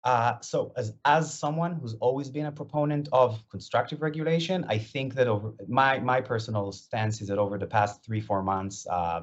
Uh, 0.05 0.41
so 0.41 0.73
as 0.77 0.95
as 1.05 1.37
someone 1.37 1.75
who's 1.75 1.95
always 1.95 2.31
been 2.31 2.47
a 2.47 2.53
proponent 2.53 3.09
of 3.13 3.43
constructive 3.51 4.01
regulation, 4.01 4.65
I 4.69 4.79
think 4.79 5.15
that 5.15 5.27
over 5.27 5.53
my 5.67 5.99
my 5.99 6.21
personal 6.21 6.71
stance 6.73 7.21
is 7.21 7.29
that 7.29 7.39
over 7.39 7.59
the 7.59 7.67
past 7.67 8.05
three 8.05 8.21
four 8.21 8.43
months, 8.43 8.87
uh, 8.87 9.23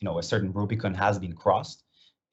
you 0.00 0.04
know, 0.04 0.18
a 0.18 0.22
certain 0.22 0.52
Rubicon 0.52 0.94
has 0.94 1.18
been 1.18 1.32
crossed. 1.32 1.84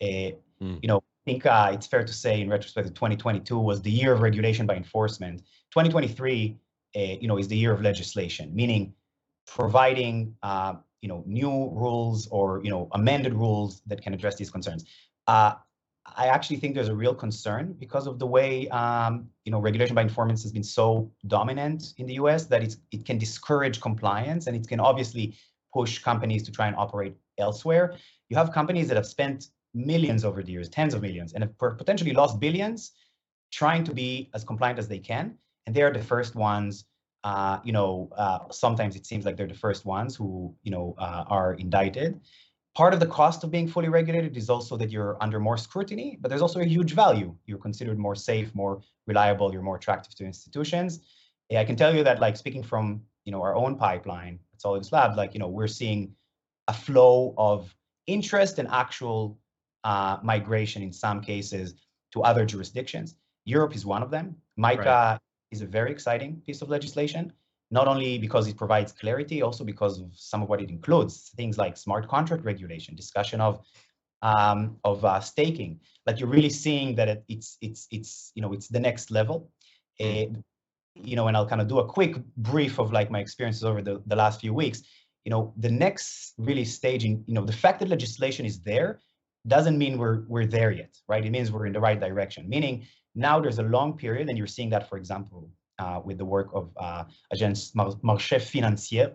Uh, 0.02 0.36
mm. 0.62 0.80
You 0.82 0.88
know, 0.88 0.98
I 0.98 1.32
think 1.32 1.46
uh, 1.46 1.72
it's 1.72 1.88
fair 1.88 2.04
to 2.04 2.14
say 2.14 2.42
in 2.42 2.50
retrospect 2.50 2.88
that 2.88 2.96
2022 2.96 3.58
was 3.58 3.82
the 3.82 3.92
year 3.92 4.12
of 4.12 4.22
regulation 4.22 4.66
by 4.66 4.76
enforcement. 4.76 5.40
2023, 5.72 6.58
uh, 6.96 7.00
you 7.00 7.28
know, 7.28 7.38
is 7.38 7.48
the 7.48 7.56
year 7.56 7.72
of 7.72 7.82
legislation, 7.82 8.54
meaning 8.54 8.94
providing 9.46 10.36
uh, 10.44 10.74
you 11.04 11.10
know 11.10 11.24
new 11.28 11.70
rules 11.84 12.28
or 12.28 12.62
you 12.64 12.72
know 12.72 12.88
amended 12.94 13.34
rules 13.34 13.82
that 13.86 14.02
can 14.02 14.14
address 14.14 14.36
these 14.38 14.50
concerns. 14.50 14.86
Uh, 15.28 15.54
I 16.18 16.28
actually 16.28 16.58
think 16.58 16.76
there's 16.76 16.90
a 16.90 16.96
real 16.96 17.16
concern 17.16 17.76
because 17.80 18.08
of 18.08 18.20
the 18.20 18.26
way 18.26 18.68
um, 18.70 19.28
you 19.46 19.52
know 19.52 19.60
regulation 19.60 19.96
by 19.96 20.02
informants 20.02 20.42
has 20.44 20.54
been 20.54 20.64
so 20.64 21.12
dominant 21.28 21.94
in 21.98 22.08
the 22.08 22.16
U.S. 22.16 22.46
that 22.46 22.64
it's, 22.64 22.78
it 22.92 23.06
can 23.06 23.18
discourage 23.18 23.82
compliance 23.82 24.48
and 24.48 24.56
it 24.56 24.68
can 24.68 24.80
obviously 24.80 25.36
push 25.74 26.00
companies 26.00 26.42
to 26.44 26.52
try 26.52 26.68
and 26.68 26.76
operate 26.78 27.16
elsewhere. 27.38 27.96
You 28.30 28.38
have 28.38 28.52
companies 28.54 28.88
that 28.88 28.96
have 28.96 29.06
spent 29.06 29.48
millions 29.74 30.24
over 30.24 30.42
the 30.42 30.52
years, 30.52 30.70
tens 30.70 30.94
of 30.94 31.02
millions, 31.02 31.34
and 31.34 31.44
have 31.44 31.58
potentially 31.78 32.14
lost 32.14 32.40
billions 32.40 32.92
trying 33.52 33.84
to 33.84 33.94
be 33.94 34.30
as 34.34 34.44
compliant 34.44 34.80
as 34.80 34.88
they 34.88 35.00
can, 35.00 35.36
and 35.66 35.76
they 35.76 35.82
are 35.82 35.92
the 35.92 36.04
first 36.14 36.34
ones 36.36 36.86
uh, 37.24 37.60
you 37.64 37.72
know, 37.72 38.10
uh, 38.18 38.40
sometimes 38.52 38.96
it 38.96 39.06
seems 39.06 39.26
like 39.26 39.38
they're 39.38 39.48
the 39.48 39.54
first 39.54 39.86
ones 39.86 40.16
who, 40.16 40.54
you 40.64 40.72
know, 40.72 40.96
uh, 40.98 41.24
are 41.28 41.54
indicted. 41.54 42.20
Part 42.76 42.94
of 42.94 43.00
the 43.00 43.06
cost 43.06 43.44
of 43.44 43.52
being 43.52 43.68
fully 43.68 43.88
regulated 43.88 44.36
is 44.36 44.50
also 44.50 44.76
that 44.78 44.90
you're 44.90 45.18
under 45.22 45.40
more 45.40 45.58
scrutiny, 45.58 46.18
but 46.20 46.30
there's 46.30 46.42
also 46.42 46.60
a 46.60 46.66
huge 46.66 46.94
value. 46.94 47.36
You're 47.46 47.60
considered 47.60 47.98
more 47.98 48.16
safe, 48.16 48.54
more 48.56 48.82
reliable, 49.08 49.54
you're 49.54 49.62
more 49.62 49.78
attractive 49.78 50.16
to 50.16 50.26
institutions. 50.26 51.02
Yeah, 51.50 51.62
I 51.62 51.66
can 51.66 51.76
tell 51.76 51.96
you 51.96 52.04
that, 52.04 52.20
like 52.20 52.36
speaking 52.36 52.64
from, 52.64 53.04
you 53.26 53.32
know, 53.32 53.42
our 53.42 53.56
own 53.56 53.76
pipeline 53.76 54.40
at 54.54 54.60
Solidus 54.60 54.92
Lab, 54.92 55.16
like, 55.16 55.34
you 55.34 55.40
know, 55.40 55.48
we're 55.48 55.68
seeing 55.68 56.16
a 56.68 56.74
flow 56.74 57.34
of 57.38 57.74
interest 58.08 58.60
and 58.60 58.68
actual 58.70 59.38
uh, 59.84 60.18
migration 60.24 60.82
in 60.82 60.92
some 60.92 61.22
cases 61.22 61.76
to 62.12 62.24
other 62.24 62.46
jurisdictions. 62.46 63.16
Europe 63.46 63.76
is 63.76 63.86
one 63.86 64.02
of 64.02 64.10
them. 64.10 64.36
MICA 64.58 64.86
right 64.86 65.20
is 65.54 65.62
a 65.62 65.68
very 65.78 65.92
exciting 65.92 66.42
piece 66.46 66.62
of 66.62 66.70
legislation, 66.70 67.32
not 67.72 67.88
only 67.88 68.18
because 68.18 68.48
it 68.48 68.58
provides 68.58 68.92
clarity, 68.92 69.42
also 69.42 69.64
because 69.64 70.00
of 70.00 70.10
some 70.14 70.42
of 70.44 70.50
what 70.50 70.62
it 70.62 70.70
includes, 70.70 71.32
things 71.38 71.58
like 71.58 71.78
smart 71.78 72.08
contract 72.08 72.44
regulation, 72.44 72.96
discussion 72.96 73.40
of 73.40 73.54
um, 74.22 74.78
of 74.84 75.04
uh, 75.06 75.20
staking. 75.20 75.80
Like 76.08 76.20
you're 76.20 76.30
really 76.38 76.50
seeing 76.50 76.96
that 76.96 77.08
it, 77.14 77.24
it's 77.28 77.58
it's 77.62 77.88
it's 77.92 78.32
you 78.36 78.42
know 78.42 78.54
it's 78.54 78.68
the 78.68 78.80
next 78.80 79.12
level. 79.12 79.50
Uh, 80.00 80.26
you 80.96 81.16
know, 81.16 81.28
and 81.28 81.36
I'll 81.36 81.48
kind 81.48 81.62
of 81.62 81.68
do 81.68 81.80
a 81.80 81.86
quick 81.86 82.14
brief 82.38 82.80
of 82.80 82.92
like 82.92 83.10
my 83.10 83.20
experiences 83.20 83.64
over 83.64 83.82
the, 83.82 84.02
the 84.06 84.16
last 84.16 84.40
few 84.40 84.54
weeks. 84.54 84.84
You 85.26 85.32
know, 85.32 85.54
the 85.58 85.72
next 85.72 86.34
really 86.38 86.66
staging, 86.66 87.24
you 87.28 87.34
know, 87.34 87.46
the 87.46 87.60
fact 87.64 87.80
that 87.80 87.90
legislation 87.90 88.46
is 88.46 88.60
there 88.60 89.00
doesn't 89.48 89.78
mean 89.78 89.98
we're 89.98 90.24
we're 90.28 90.46
there 90.46 90.72
yet, 90.72 90.94
right? 91.08 91.26
It 91.26 91.32
means 91.32 91.52
we're 91.52 91.66
in 91.66 91.74
the 91.74 91.80
right 91.80 92.00
direction. 92.00 92.48
Meaning 92.48 92.86
now 93.16 93.40
there's 93.40 93.60
a 93.60 93.64
long 93.64 93.98
period, 93.98 94.30
and 94.30 94.38
you're 94.38 94.48
seeing 94.48 94.70
that, 94.72 94.90
for 94.90 94.98
example, 94.98 95.50
uh, 95.80 96.02
with 96.04 96.18
the 96.18 96.26
work 96.26 96.50
of 96.54 96.70
uh, 96.78 97.04
Agence 97.34 97.74
Marché 97.76 98.42
Financier, 98.42 99.14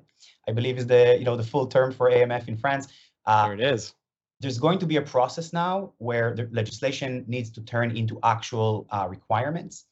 I 0.49 0.53
believe 0.53 0.79
is 0.79 0.87
the 0.87 1.17
you 1.19 1.25
know 1.25 1.37
the 1.37 1.43
full 1.43 1.67
term 1.67 1.93
for 1.93 2.11
AMF 2.11 2.49
in 2.49 2.57
France. 2.57 2.89
Uh, 3.27 3.47
there 3.47 3.55
it 3.55 3.61
is. 3.61 3.95
There's 4.41 4.59
going 4.59 4.79
to 4.79 4.87
be 4.87 4.97
a 4.97 5.03
process 5.03 5.53
now 5.53 5.93
where 5.99 6.35
the 6.35 6.49
legislation 6.53 7.25
needs 7.27 7.51
to 7.51 7.61
turn 7.63 7.97
into 7.97 8.21
actual 8.23 8.87
uh, 8.91 9.07
requirements, 9.09 9.87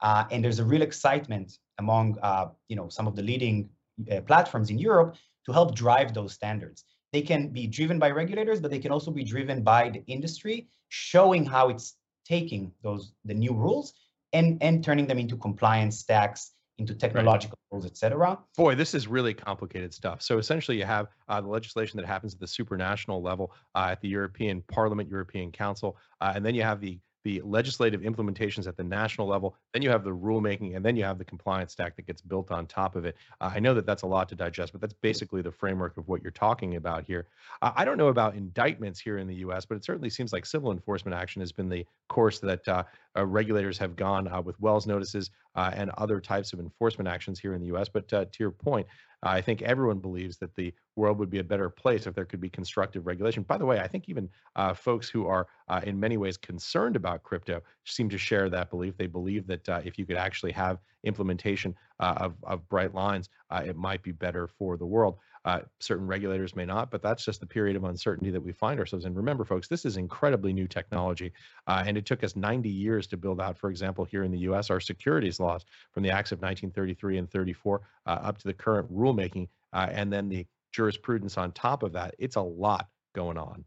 uh, 0.00 0.24
and 0.30 0.44
there's 0.44 0.58
a 0.58 0.64
real 0.64 0.82
excitement 0.82 1.58
among 1.78 2.18
uh, 2.22 2.46
you 2.68 2.76
know 2.76 2.88
some 2.88 3.06
of 3.06 3.16
the 3.16 3.22
leading 3.22 3.68
uh, 4.10 4.20
platforms 4.22 4.70
in 4.70 4.78
Europe 4.78 5.16
to 5.46 5.52
help 5.52 5.74
drive 5.74 6.14
those 6.14 6.32
standards. 6.32 6.84
They 7.12 7.22
can 7.22 7.48
be 7.48 7.66
driven 7.66 7.98
by 7.98 8.10
regulators, 8.10 8.60
but 8.60 8.70
they 8.70 8.78
can 8.78 8.90
also 8.90 9.10
be 9.10 9.24
driven 9.24 9.62
by 9.62 9.90
the 9.90 10.02
industry, 10.06 10.68
showing 10.88 11.44
how 11.44 11.68
it's 11.68 11.96
taking 12.24 12.72
those 12.82 13.12
the 13.24 13.34
new 13.34 13.52
rules 13.52 13.94
and 14.32 14.62
and 14.62 14.84
turning 14.84 15.06
them 15.06 15.18
into 15.18 15.36
compliance 15.36 15.98
stacks 15.98 16.52
into 16.78 16.94
technological 16.94 17.56
right. 17.70 17.76
rules, 17.76 17.86
et 17.86 17.96
cetera. 17.96 18.38
Boy, 18.56 18.74
this 18.74 18.94
is 18.94 19.06
really 19.06 19.34
complicated 19.34 19.92
stuff. 19.92 20.22
So 20.22 20.38
essentially, 20.38 20.78
you 20.78 20.84
have 20.84 21.08
uh, 21.28 21.40
the 21.40 21.48
legislation 21.48 21.98
that 21.98 22.06
happens 22.06 22.34
at 22.34 22.40
the 22.40 22.46
supranational 22.46 23.22
level 23.22 23.52
uh, 23.74 23.88
at 23.90 24.00
the 24.00 24.08
European 24.08 24.62
Parliament, 24.68 25.08
European 25.08 25.52
Council, 25.52 25.96
uh, 26.20 26.32
and 26.34 26.44
then 26.44 26.54
you 26.54 26.62
have 26.62 26.80
the 26.80 26.98
the 27.24 27.40
legislative 27.44 28.00
implementations 28.02 28.66
at 28.66 28.76
the 28.76 28.84
national 28.84 29.26
level, 29.26 29.56
then 29.72 29.82
you 29.82 29.90
have 29.90 30.04
the 30.04 30.14
rulemaking, 30.14 30.76
and 30.76 30.84
then 30.84 30.96
you 30.96 31.04
have 31.04 31.18
the 31.18 31.24
compliance 31.24 31.72
stack 31.72 31.96
that 31.96 32.06
gets 32.06 32.20
built 32.20 32.50
on 32.50 32.66
top 32.66 32.96
of 32.96 33.04
it. 33.04 33.16
Uh, 33.40 33.50
I 33.54 33.60
know 33.60 33.74
that 33.74 33.86
that's 33.86 34.02
a 34.02 34.06
lot 34.06 34.28
to 34.30 34.34
digest, 34.34 34.72
but 34.72 34.80
that's 34.80 34.94
basically 34.94 35.42
the 35.42 35.52
framework 35.52 35.96
of 35.96 36.08
what 36.08 36.22
you're 36.22 36.32
talking 36.32 36.76
about 36.76 37.04
here. 37.04 37.26
Uh, 37.60 37.72
I 37.74 37.84
don't 37.84 37.98
know 37.98 38.08
about 38.08 38.34
indictments 38.34 39.00
here 39.00 39.18
in 39.18 39.26
the 39.26 39.36
U.S., 39.36 39.64
but 39.64 39.76
it 39.76 39.84
certainly 39.84 40.10
seems 40.10 40.32
like 40.32 40.46
civil 40.46 40.72
enforcement 40.72 41.14
action 41.14 41.40
has 41.40 41.52
been 41.52 41.68
the 41.68 41.86
course 42.08 42.40
that 42.40 42.66
uh, 42.68 42.84
uh 43.16 43.24
regulators 43.24 43.78
have 43.78 43.96
gone 43.96 44.28
uh, 44.28 44.40
with 44.40 44.60
Wells 44.60 44.86
notices 44.86 45.30
uh, 45.54 45.70
and 45.74 45.90
other 45.98 46.20
types 46.20 46.52
of 46.52 46.60
enforcement 46.60 47.08
actions 47.08 47.38
here 47.38 47.54
in 47.54 47.60
the 47.60 47.68
U.S. 47.68 47.88
But 47.88 48.08
to 48.08 48.28
your 48.38 48.50
point, 48.50 48.86
I 49.22 49.40
think 49.40 49.62
everyone 49.62 49.98
believes 49.98 50.36
that 50.38 50.54
the 50.56 50.74
world 50.96 51.18
would 51.18 51.30
be 51.30 51.38
a 51.38 51.44
better 51.44 51.70
place 51.70 52.06
if 52.06 52.14
there 52.14 52.24
could 52.24 52.40
be 52.40 52.50
constructive 52.50 53.06
regulation. 53.06 53.44
By 53.44 53.56
the 53.56 53.66
way, 53.66 53.78
I 53.78 53.86
think 53.86 54.08
even 54.08 54.28
uh, 54.56 54.74
folks 54.74 55.08
who 55.08 55.26
are 55.26 55.46
uh, 55.68 55.80
in 55.84 55.98
many 55.98 56.16
ways 56.16 56.36
concerned 56.36 56.96
about 56.96 57.22
crypto 57.22 57.62
seem 57.84 58.08
to 58.10 58.18
share 58.18 58.50
that 58.50 58.70
belief. 58.70 58.96
They 58.96 59.06
believe 59.06 59.46
that 59.46 59.68
uh, 59.68 59.80
if 59.84 59.98
you 59.98 60.06
could 60.06 60.16
actually 60.16 60.52
have 60.52 60.78
implementation 61.04 61.74
uh, 62.00 62.14
of, 62.16 62.34
of 62.42 62.68
bright 62.68 62.94
lines, 62.94 63.28
uh, 63.50 63.62
it 63.64 63.76
might 63.76 64.02
be 64.02 64.12
better 64.12 64.48
for 64.48 64.76
the 64.76 64.86
world. 64.86 65.18
Uh, 65.44 65.60
certain 65.80 66.06
regulators 66.06 66.54
may 66.54 66.64
not, 66.64 66.90
but 66.90 67.02
that's 67.02 67.24
just 67.24 67.40
the 67.40 67.46
period 67.46 67.74
of 67.74 67.82
uncertainty 67.84 68.30
that 68.30 68.40
we 68.40 68.52
find 68.52 68.78
ourselves 68.78 69.04
in. 69.04 69.14
Remember, 69.14 69.44
folks, 69.44 69.66
this 69.66 69.84
is 69.84 69.96
incredibly 69.96 70.52
new 70.52 70.68
technology, 70.68 71.32
uh, 71.66 71.82
and 71.84 71.98
it 71.98 72.06
took 72.06 72.22
us 72.22 72.36
90 72.36 72.68
years 72.68 73.08
to 73.08 73.16
build 73.16 73.40
out, 73.40 73.58
for 73.58 73.68
example, 73.68 74.04
here 74.04 74.22
in 74.22 74.30
the 74.30 74.38
U.S., 74.38 74.70
our 74.70 74.80
securities 74.80 75.40
laws 75.40 75.64
from 75.90 76.04
the 76.04 76.10
acts 76.10 76.30
of 76.30 76.40
1933 76.40 77.18
and 77.18 77.30
34 77.30 77.80
uh, 78.06 78.10
up 78.10 78.38
to 78.38 78.44
the 78.44 78.54
current 78.54 78.92
rulemaking, 78.92 79.48
uh, 79.72 79.88
and 79.90 80.12
then 80.12 80.28
the 80.28 80.46
jurisprudence 80.70 81.36
on 81.36 81.50
top 81.52 81.82
of 81.82 81.92
that. 81.92 82.14
It's 82.18 82.36
a 82.36 82.40
lot 82.40 82.88
going 83.14 83.36
on. 83.36 83.64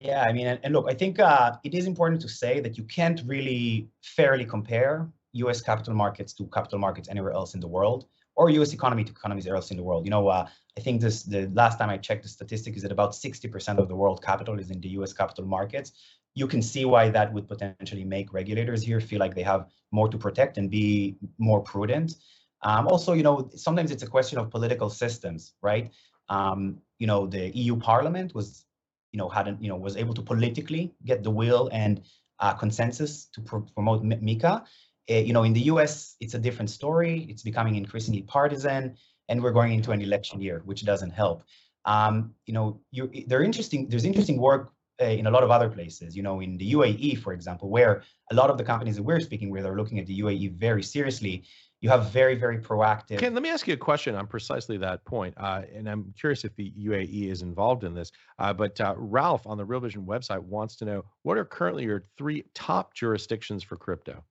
Yeah, 0.00 0.24
I 0.28 0.32
mean, 0.32 0.46
and, 0.46 0.60
and 0.62 0.72
look, 0.72 0.86
I 0.88 0.94
think 0.94 1.18
uh, 1.18 1.56
it 1.64 1.74
is 1.74 1.86
important 1.86 2.20
to 2.20 2.28
say 2.28 2.60
that 2.60 2.78
you 2.78 2.84
can't 2.84 3.20
really 3.26 3.88
fairly 4.02 4.44
compare 4.44 5.08
U.S. 5.32 5.60
capital 5.60 5.94
markets 5.94 6.32
to 6.34 6.46
capital 6.46 6.78
markets 6.78 7.08
anywhere 7.08 7.32
else 7.32 7.54
in 7.54 7.60
the 7.60 7.66
world 7.66 8.06
or 8.38 8.50
U.S. 8.50 8.72
economy 8.72 9.02
to 9.02 9.10
economies 9.10 9.48
else 9.48 9.72
in 9.72 9.76
the 9.76 9.82
world. 9.82 10.04
You 10.06 10.10
know, 10.10 10.28
uh, 10.28 10.46
I 10.78 10.80
think 10.80 11.00
this 11.00 11.24
the 11.24 11.48
last 11.48 11.76
time 11.76 11.90
I 11.90 11.96
checked 11.98 12.22
the 12.22 12.28
statistic 12.28 12.76
is 12.76 12.82
that 12.82 12.92
about 12.92 13.10
60% 13.10 13.78
of 13.78 13.88
the 13.88 13.96
world 13.96 14.22
capital 14.22 14.60
is 14.60 14.70
in 14.70 14.80
the 14.80 14.90
U.S. 14.90 15.12
capital 15.12 15.44
markets. 15.44 15.92
You 16.34 16.46
can 16.46 16.62
see 16.62 16.84
why 16.84 17.10
that 17.10 17.32
would 17.32 17.48
potentially 17.48 18.04
make 18.04 18.32
regulators 18.32 18.80
here 18.80 19.00
feel 19.00 19.18
like 19.18 19.34
they 19.34 19.42
have 19.42 19.66
more 19.90 20.08
to 20.08 20.16
protect 20.16 20.56
and 20.56 20.70
be 20.70 21.16
more 21.38 21.60
prudent. 21.60 22.14
Um, 22.62 22.86
also, 22.86 23.12
you 23.12 23.24
know, 23.24 23.50
sometimes 23.56 23.90
it's 23.90 24.04
a 24.04 24.06
question 24.16 24.38
of 24.38 24.50
political 24.50 24.88
systems, 24.88 25.54
right? 25.60 25.90
Um, 26.28 26.78
you 27.00 27.08
know, 27.08 27.26
the 27.26 27.50
EU 27.56 27.76
Parliament 27.76 28.34
was, 28.36 28.64
you 29.10 29.18
know, 29.18 29.28
hadn't, 29.28 29.60
you 29.60 29.68
know, 29.68 29.76
was 29.76 29.96
able 29.96 30.14
to 30.14 30.22
politically 30.22 30.94
get 31.04 31.24
the 31.24 31.30
will 31.30 31.68
and 31.72 32.02
uh, 32.38 32.54
consensus 32.54 33.26
to 33.34 33.40
pr 33.40 33.56
promote 33.74 34.04
MiCA. 34.04 34.64
Uh, 35.10 35.14
you 35.14 35.32
know, 35.32 35.44
in 35.44 35.52
the 35.52 35.62
US, 35.72 36.16
it's 36.20 36.34
a 36.34 36.38
different 36.38 36.70
story. 36.70 37.26
It's 37.30 37.42
becoming 37.42 37.76
increasingly 37.76 38.22
partisan, 38.22 38.96
and 39.28 39.42
we're 39.42 39.52
going 39.52 39.72
into 39.72 39.92
an 39.92 40.02
election 40.02 40.40
year, 40.40 40.62
which 40.64 40.84
doesn't 40.84 41.10
help. 41.10 41.44
Um, 41.84 42.34
you 42.46 42.52
know, 42.54 42.80
there 43.26 43.42
interesting. 43.42 43.88
There's 43.88 44.04
interesting 44.04 44.38
work 44.38 44.72
uh, 45.00 45.06
in 45.06 45.26
a 45.26 45.30
lot 45.30 45.42
of 45.42 45.50
other 45.50 45.68
places. 45.68 46.16
You 46.16 46.22
know, 46.22 46.40
in 46.40 46.58
the 46.58 46.72
UAE, 46.72 47.18
for 47.18 47.32
example, 47.32 47.70
where 47.70 48.02
a 48.30 48.34
lot 48.34 48.50
of 48.50 48.58
the 48.58 48.64
companies 48.64 48.96
that 48.96 49.02
we're 49.02 49.20
speaking 49.20 49.50
with 49.50 49.64
are 49.64 49.76
looking 49.76 49.98
at 49.98 50.06
the 50.06 50.20
UAE 50.20 50.52
very 50.52 50.82
seriously. 50.82 51.44
you 51.80 51.88
have 51.88 52.10
very, 52.10 52.34
very 52.34 52.58
proactive. 52.58 53.20
Chen, 53.20 53.34
let 53.34 53.42
me 53.42 53.50
ask 53.50 53.68
you 53.68 53.74
a 53.74 53.76
question 53.76 54.16
on 54.16 54.26
precisely 54.26 54.76
that 54.78 55.04
point. 55.04 55.32
Uh, 55.36 55.62
and 55.72 55.88
I'm 55.88 56.12
curious 56.18 56.44
if 56.44 56.54
the 56.56 56.72
UAE 56.72 57.30
is 57.30 57.42
involved 57.42 57.84
in 57.84 57.94
this. 57.94 58.10
Uh, 58.40 58.52
but 58.52 58.80
uh, 58.80 58.94
Ralph 58.96 59.46
on 59.46 59.56
the 59.56 59.64
Real 59.64 59.78
Vision 59.78 60.04
website 60.04 60.40
wants 60.40 60.74
to 60.76 60.84
know 60.84 61.04
what 61.22 61.38
are 61.38 61.44
currently 61.44 61.84
your 61.84 62.02
three 62.18 62.44
top 62.52 62.94
jurisdictions 62.94 63.62
for 63.62 63.76
crypto? 63.76 64.24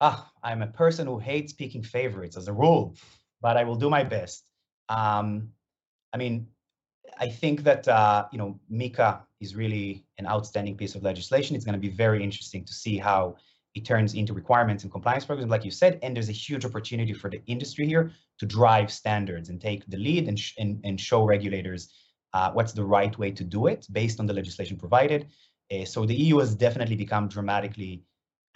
Ah, 0.00 0.30
I'm 0.42 0.62
a 0.62 0.66
person 0.66 1.06
who 1.06 1.18
hates 1.18 1.52
picking 1.52 1.82
favorites 1.82 2.36
as 2.36 2.48
a 2.48 2.52
rule, 2.52 2.94
but 3.42 3.56
I 3.56 3.64
will 3.64 3.76
do 3.76 3.90
my 3.90 4.02
best. 4.02 4.44
Um, 4.88 5.50
I 6.12 6.16
mean, 6.16 6.46
I 7.18 7.28
think 7.28 7.64
that 7.64 7.86
uh, 7.86 8.26
you 8.32 8.38
know 8.38 8.58
MiCA 8.70 9.20
is 9.40 9.54
really 9.54 10.04
an 10.18 10.26
outstanding 10.26 10.76
piece 10.76 10.94
of 10.94 11.02
legislation. 11.02 11.54
It's 11.54 11.64
going 11.64 11.74
to 11.74 11.88
be 11.88 11.94
very 11.94 12.22
interesting 12.24 12.64
to 12.64 12.72
see 12.72 12.96
how 12.96 13.36
it 13.74 13.84
turns 13.84 14.14
into 14.14 14.32
requirements 14.32 14.82
and 14.84 14.92
compliance 14.92 15.24
programs, 15.24 15.50
like 15.50 15.64
you 15.64 15.70
said, 15.70 15.98
and 16.02 16.16
there's 16.16 16.28
a 16.28 16.32
huge 16.32 16.64
opportunity 16.64 17.12
for 17.12 17.30
the 17.30 17.40
industry 17.46 17.86
here 17.86 18.10
to 18.38 18.46
drive 18.46 18.90
standards 18.90 19.48
and 19.48 19.60
take 19.60 19.86
the 19.86 19.96
lead 19.96 20.26
and, 20.28 20.38
sh- 20.38 20.54
and, 20.58 20.80
and 20.82 21.00
show 21.00 21.24
regulators 21.24 21.92
uh, 22.32 22.50
what's 22.50 22.72
the 22.72 22.84
right 22.84 23.16
way 23.18 23.30
to 23.30 23.44
do 23.44 23.68
it 23.68 23.86
based 23.92 24.18
on 24.18 24.26
the 24.26 24.32
legislation 24.32 24.76
provided. 24.76 25.28
Uh, 25.72 25.84
so 25.84 26.04
the 26.04 26.14
EU 26.14 26.38
has 26.38 26.54
definitely 26.54 26.96
become 26.96 27.28
dramatically 27.28 28.02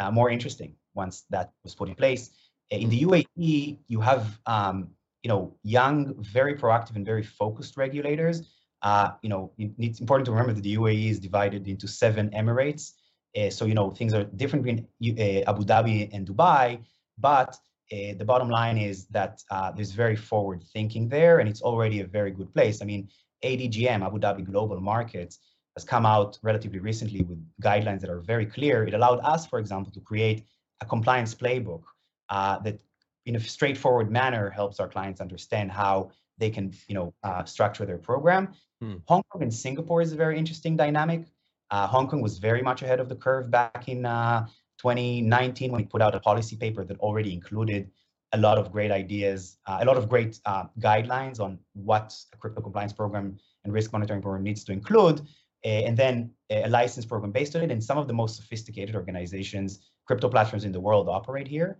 uh, 0.00 0.10
more 0.10 0.30
interesting 0.30 0.74
once 0.94 1.24
that 1.30 1.52
was 1.62 1.74
put 1.74 1.88
in 1.88 1.94
place. 1.94 2.30
Uh, 2.72 2.76
in 2.76 2.88
the 2.88 3.02
UAE, 3.02 3.78
you 3.88 4.00
have 4.00 4.38
um, 4.46 4.88
you 5.22 5.28
know 5.28 5.54
young, 5.62 6.14
very 6.22 6.54
proactive 6.54 6.96
and 6.96 7.04
very 7.04 7.22
focused 7.22 7.76
regulators. 7.76 8.50
Uh, 8.82 9.12
you 9.22 9.30
know, 9.30 9.50
it's 9.58 10.00
important 10.00 10.26
to 10.26 10.32
remember 10.32 10.52
that 10.52 10.62
the 10.62 10.76
UAE 10.76 11.08
is 11.10 11.18
divided 11.18 11.66
into 11.66 11.88
seven 11.88 12.28
emirates. 12.30 12.92
Uh, 13.36 13.48
so, 13.48 13.64
you 13.64 13.74
know, 13.74 13.90
things 13.90 14.12
are 14.12 14.24
different 14.24 14.62
between 14.64 14.86
uh, 15.18 15.50
Abu 15.50 15.64
Dhabi 15.64 16.10
and 16.12 16.28
Dubai, 16.28 16.84
but 17.18 17.56
uh, 17.92 18.12
the 18.18 18.24
bottom 18.24 18.50
line 18.50 18.76
is 18.76 19.06
that 19.06 19.42
there's 19.74 19.92
very 19.92 20.16
forward 20.16 20.62
thinking 20.74 21.08
there, 21.08 21.38
and 21.38 21.48
it's 21.48 21.62
already 21.62 22.00
a 22.00 22.06
very 22.06 22.30
good 22.30 22.52
place. 22.52 22.82
I 22.82 22.84
mean, 22.84 23.08
ADGM, 23.42 24.04
Abu 24.04 24.18
Dhabi 24.18 24.44
Global 24.44 24.80
Markets, 24.80 25.38
has 25.76 25.84
come 25.84 26.06
out 26.06 26.38
relatively 26.42 26.78
recently 26.78 27.22
with 27.22 27.38
guidelines 27.62 28.00
that 28.00 28.10
are 28.10 28.20
very 28.20 28.46
clear. 28.46 28.84
It 28.84 28.94
allowed 28.94 29.20
us, 29.20 29.46
for 29.46 29.58
example, 29.58 29.92
to 29.92 30.00
create 30.00 30.44
a 30.80 30.86
compliance 30.86 31.34
playbook 31.34 31.82
uh, 32.28 32.58
that, 32.60 32.80
in 33.26 33.36
a 33.36 33.40
straightforward 33.40 34.10
manner, 34.10 34.50
helps 34.50 34.80
our 34.80 34.88
clients 34.88 35.20
understand 35.20 35.70
how 35.70 36.10
they 36.38 36.50
can, 36.50 36.72
you 36.88 36.94
know, 36.94 37.14
uh, 37.22 37.44
structure 37.44 37.86
their 37.86 37.98
program. 37.98 38.54
Hmm. 38.80 38.96
Hong 39.06 39.22
Kong 39.30 39.42
and 39.42 39.54
Singapore 39.54 40.02
is 40.02 40.12
a 40.12 40.16
very 40.16 40.38
interesting 40.38 40.76
dynamic. 40.76 41.24
Uh, 41.70 41.86
Hong 41.86 42.06
Kong 42.08 42.20
was 42.20 42.38
very 42.38 42.62
much 42.62 42.82
ahead 42.82 43.00
of 43.00 43.08
the 43.08 43.16
curve 43.16 43.50
back 43.50 43.88
in 43.88 44.04
uh, 44.04 44.46
2019 44.78 45.72
when 45.72 45.82
we 45.82 45.86
put 45.86 46.02
out 46.02 46.14
a 46.14 46.20
policy 46.20 46.56
paper 46.56 46.84
that 46.84 46.98
already 46.98 47.32
included 47.32 47.90
a 48.32 48.38
lot 48.38 48.58
of 48.58 48.72
great 48.72 48.90
ideas, 48.90 49.58
uh, 49.66 49.78
a 49.80 49.84
lot 49.84 49.96
of 49.96 50.08
great 50.08 50.40
uh, 50.44 50.64
guidelines 50.80 51.40
on 51.40 51.58
what 51.72 52.14
a 52.32 52.36
crypto 52.36 52.60
compliance 52.60 52.92
program 52.92 53.38
and 53.64 53.72
risk 53.72 53.92
monitoring 53.92 54.20
program 54.20 54.42
needs 54.42 54.64
to 54.64 54.72
include, 54.72 55.22
and 55.64 55.96
then 55.96 56.30
a 56.50 56.68
license 56.68 57.06
program 57.06 57.32
based 57.32 57.56
on 57.56 57.62
it. 57.62 57.70
And 57.70 57.82
some 57.82 57.98
of 57.98 58.06
the 58.06 58.12
most 58.12 58.36
sophisticated 58.36 58.94
organizations, 58.94 59.80
crypto 60.06 60.28
platforms 60.28 60.64
in 60.64 60.72
the 60.72 60.80
world 60.80 61.08
operate 61.08 61.48
here. 61.48 61.78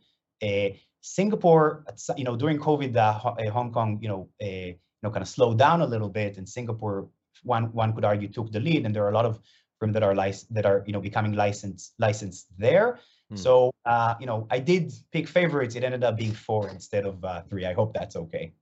Singapore, 1.01 1.85
you 2.17 2.25
know, 2.25 2.35
during 2.35 2.59
COVID, 2.59 2.97
uh, 2.97 3.51
Hong 3.51 3.71
Kong, 3.73 3.99
you 4.01 4.09
know, 4.09 4.29
you 4.41 4.77
know, 5.03 5.11
kind 5.11 5.21
of 5.21 5.29
slowed 5.29 5.59
down 5.59 5.83
a 5.83 5.87
little 5.87 6.09
bit, 6.09 6.39
and 6.39 6.49
Singapore, 6.49 7.09
one 7.43 7.65
one 7.73 7.93
could 7.93 8.07
argue, 8.07 8.29
took 8.29 8.51
the 8.51 8.61
lead. 8.61 8.87
And 8.87 8.95
there 8.95 9.05
are 9.05 9.11
a 9.11 9.15
lot 9.15 9.27
of 9.27 9.39
firms 9.79 9.93
that 9.93 10.03
are 10.03 10.15
lic- 10.15 10.49
that 10.51 10.65
are 10.65 10.83
you 10.87 10.93
know 10.93 11.01
becoming 11.01 11.35
licensed 11.35 11.95
licensed 11.99 12.47
there. 12.59 12.99
Hmm. 13.29 13.37
So 13.37 13.71
uh, 13.85 14.15
you 14.19 14.27
know, 14.27 14.47
I 14.51 14.59
did 14.59 14.93
pick 15.13 15.29
favorites. 15.29 15.75
It 15.77 15.85
ended 15.85 16.05
up 16.05 16.17
being 16.17 16.33
four 16.33 16.71
instead 16.71 17.05
of 17.05 17.23
uh, 17.25 17.43
three. 17.51 17.67
I 17.67 17.75
hope 17.75 17.93
that's 17.93 18.17
okay. 18.17 18.55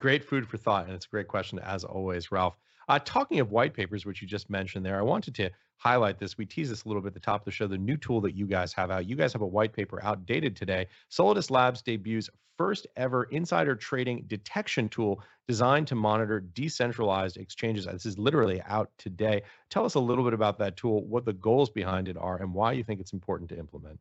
Great 0.00 0.22
food 0.22 0.46
for 0.46 0.58
thought, 0.58 0.84
and 0.86 0.94
it's 0.94 1.06
a 1.06 1.08
great 1.08 1.28
question 1.28 1.58
as 1.60 1.82
always, 1.82 2.30
Ralph. 2.30 2.58
Uh, 2.88 2.98
talking 3.04 3.40
of 3.40 3.50
white 3.50 3.74
papers, 3.74 4.06
which 4.06 4.22
you 4.22 4.28
just 4.28 4.48
mentioned 4.48 4.84
there, 4.84 4.98
I 4.98 5.02
wanted 5.02 5.34
to 5.36 5.50
highlight 5.78 6.18
this. 6.18 6.38
We 6.38 6.46
tease 6.46 6.70
this 6.70 6.84
a 6.84 6.88
little 6.88 7.02
bit 7.02 7.08
at 7.08 7.14
the 7.14 7.20
top 7.20 7.40
of 7.40 7.44
the 7.44 7.50
show. 7.50 7.66
The 7.66 7.76
new 7.76 7.96
tool 7.96 8.20
that 8.22 8.36
you 8.36 8.46
guys 8.46 8.72
have 8.74 8.90
out. 8.90 9.08
You 9.08 9.16
guys 9.16 9.32
have 9.32 9.42
a 9.42 9.46
white 9.46 9.72
paper 9.72 10.02
outdated 10.02 10.56
today. 10.56 10.86
Solidus 11.10 11.50
Labs 11.50 11.82
debuts 11.82 12.30
first 12.56 12.86
ever 12.96 13.24
insider 13.24 13.74
trading 13.74 14.24
detection 14.28 14.88
tool 14.88 15.22
designed 15.46 15.86
to 15.88 15.94
monitor 15.94 16.40
decentralized 16.40 17.36
exchanges. 17.36 17.86
This 17.86 18.06
is 18.06 18.18
literally 18.18 18.62
out 18.62 18.90
today. 18.98 19.42
Tell 19.68 19.84
us 19.84 19.94
a 19.94 20.00
little 20.00 20.24
bit 20.24 20.32
about 20.32 20.58
that 20.58 20.76
tool, 20.76 21.04
what 21.04 21.24
the 21.24 21.34
goals 21.34 21.70
behind 21.70 22.08
it 22.08 22.16
are, 22.16 22.40
and 22.40 22.54
why 22.54 22.72
you 22.72 22.82
think 22.82 23.00
it's 23.00 23.12
important 23.12 23.50
to 23.50 23.58
implement. 23.58 23.98